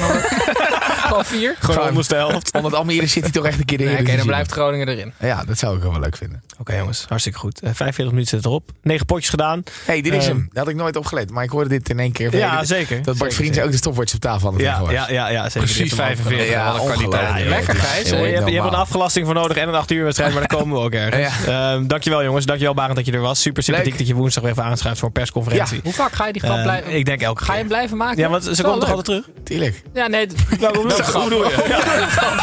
Gewoon 1.08 1.26
vier? 1.26 1.56
Gewoon 1.60 1.82
de 1.84 1.90
onderste 1.90 2.16
helft. 2.16 2.52
Omdat 2.58 2.74
Almere 2.74 3.08
City 3.08 3.30
toch 3.32 3.46
echt 3.46 3.60
een 3.60 3.66
keer 3.66 3.78
de 3.78 3.84
Nee, 3.84 4.00
Oké, 4.00 4.16
dan 4.16 4.26
blijft 4.26 4.52
Groningen 4.52 4.88
erin. 4.88 5.14
in. 5.20 5.28
Ja, 5.28 5.44
dat 5.44 5.58
zou 5.58 5.78
ik 5.78 5.82
wel 5.84 6.00
leuk 6.00 6.18
vinden. 6.18 6.44
Oké 6.60 6.76
jongens, 6.78 7.06
hartstikke 7.10 7.40
goed. 7.40 7.60
Eh, 7.62 7.70
45 7.74 8.14
minuten 8.14 8.38
zit 8.38 8.46
erop. 8.46 8.72
9 8.82 9.06
potjes 9.06 9.30
gedaan. 9.30 9.64
hey, 9.86 10.02
dit 10.02 10.14
is 10.14 10.26
Ehm, 10.26 10.36
hem. 10.36 10.46
Dat 10.50 10.58
had 10.58 10.68
ik 10.68 10.76
nooit 10.76 10.96
opgelet. 10.96 11.32
Maar 11.32 11.44
ik 11.44 11.50
hoorde 11.50 11.70
dit 11.70 11.90
in 11.90 12.00
één 12.00 12.12
keer. 12.12 12.36
Ja, 12.38 12.64
zeker. 12.64 12.96
Dat 12.96 13.06
Bart 13.06 13.18
Zeker, 13.18 13.32
Vriends 13.36 13.50
zeker. 13.54 13.64
ook 13.64 13.72
de 13.72 13.78
stopwatch 13.78 14.14
op 14.14 14.20
tafel 14.20 14.42
hadden 14.50 14.62
Ja, 14.68 14.82
ja, 14.90 15.10
ja, 15.10 15.30
ja, 15.30 15.44
zeker. 15.44 15.60
Precies 15.60 15.78
Dit 15.78 15.86
is 15.92 15.98
hem 15.98 16.06
45. 16.06 16.50
Ja, 16.50 16.72
wat 16.72 16.82
een 16.82 16.88
kwaliteit. 16.88 17.22
ongelooflijk. 17.30 17.50
Lekker, 17.50 17.76
Gijs. 17.76 18.04
Eh, 18.04 18.10
je, 18.10 18.16
hebt, 18.16 18.28
je 18.30 18.34
hebt 18.36 18.52
normaal. 18.54 18.68
een 18.74 18.80
afgelasting 18.80 19.26
voor 19.26 19.36
nodig 19.36 19.58
en 19.58 19.68
een 19.68 19.76
8 19.76 19.92
uur 19.92 20.04
wedstrijd, 20.04 20.34
maar 20.34 20.48
dan 20.48 20.58
komen 20.60 20.78
we 20.78 20.84
ook 20.84 20.92
ergens. 21.12 21.46
Ehm, 21.46 21.88
dankjewel 21.88 22.24
jongens, 22.24 22.46
dankjewel 22.46 22.74
Barend 22.74 22.96
dat 22.96 23.06
je 23.06 23.12
er 23.12 23.20
was. 23.20 23.42
Super 23.42 23.64
sympathiek 23.64 23.90
Leuk. 23.92 24.00
dat 24.00 24.08
je 24.08 24.16
woensdag 24.16 24.44
weer 24.44 24.52
even 24.52 24.64
aanschuift 24.64 24.98
voor 25.00 25.08
een 25.08 25.14
persconferentie. 25.14 25.80
Hoe 25.84 25.94
vaak 25.94 26.14
ga 26.14 26.26
je 26.28 26.34
die 26.34 26.42
grap 26.42 26.54
Ehm, 26.56 26.64
blijven... 26.64 26.94
ik 26.96 27.06
denk 27.06 27.22
elke 27.22 27.40
Ga 27.44 27.46
je 27.46 27.52
keer. 27.52 27.58
hem 27.60 27.68
blijven 27.68 27.98
maken? 27.98 28.18
Ja, 28.18 28.30
want 28.30 28.44
ze 28.44 28.50
Is 28.50 28.56
komt 28.62 28.68
wel 28.70 28.80
toch 28.80 28.88
leuk. 28.88 28.98
altijd 28.98 29.24
terug? 29.24 29.44
Tuurlijk. 29.46 29.82
Ja, 29.94 30.08
nee. 30.08 30.28
Waarom 30.60 30.90
Hoe 31.06 31.24
bedoel 31.24 31.44
je? 31.44 31.52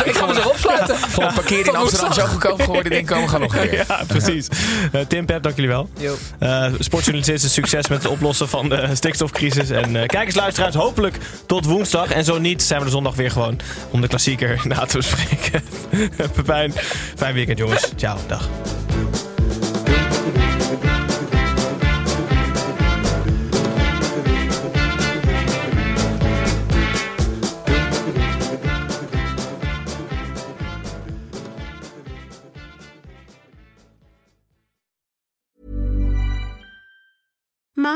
Ik 0.04 0.16
ga 0.16 0.26
me 0.26 0.34
erop 0.40 0.56
sluiten. 0.56 0.96
Voor 0.96 1.24
een 1.24 1.34
parkeer 1.34 1.66
in 1.66 1.76
Amsterdam 1.76 2.12
zo 2.12 2.24
goedkoop 2.26 2.60
geworden. 2.60 2.90
Denk 2.92 3.06
komen 3.06 3.24
we 3.24 3.30
gaan 3.30 3.40
nog 3.40 3.56
een 3.56 3.68
keer. 3.68 3.72
Ja, 3.88 4.00
precies. 4.06 4.48
Eh, 4.92 5.00
Tim, 5.08 5.26
Pep, 5.26 5.42
dank 5.42 5.54
jullie 5.56 5.70
wel. 5.70 5.88
Eh 6.38 6.66
sportjournalisten, 6.78 7.50
succes 7.50 7.88
met 7.88 8.02
het 8.02 8.12
oplossen 8.12 8.48
van 8.48 8.68
de 8.68 8.88
stikstofcrisis. 8.94 9.70
En 9.70 9.96
eh 9.96 10.06
kijkers, 10.06 10.34
luisteraars, 10.34 10.74
hopelijk 10.74 11.18
tot 11.46 11.64
woensdag. 11.64 12.10
En 12.10 12.24
zo 12.24 12.38
niet, 12.38 12.62
zijn 12.62 12.78
we 12.80 12.84
er 12.84 12.92
zondag 12.92 13.14
weer 13.14 13.30
gewoon 13.30 13.60
om 13.90 14.00
de 14.00 14.08
klassieker 14.08 14.60
na 14.68 14.84
te 14.84 14.96
bespreken. 14.96 15.62
Pepijn, 16.32 16.72
fijn 17.16 17.34
weekend 17.34 17.58
jongens. 17.58 17.92
Ciao, 17.96 18.16
dag. 18.26 18.48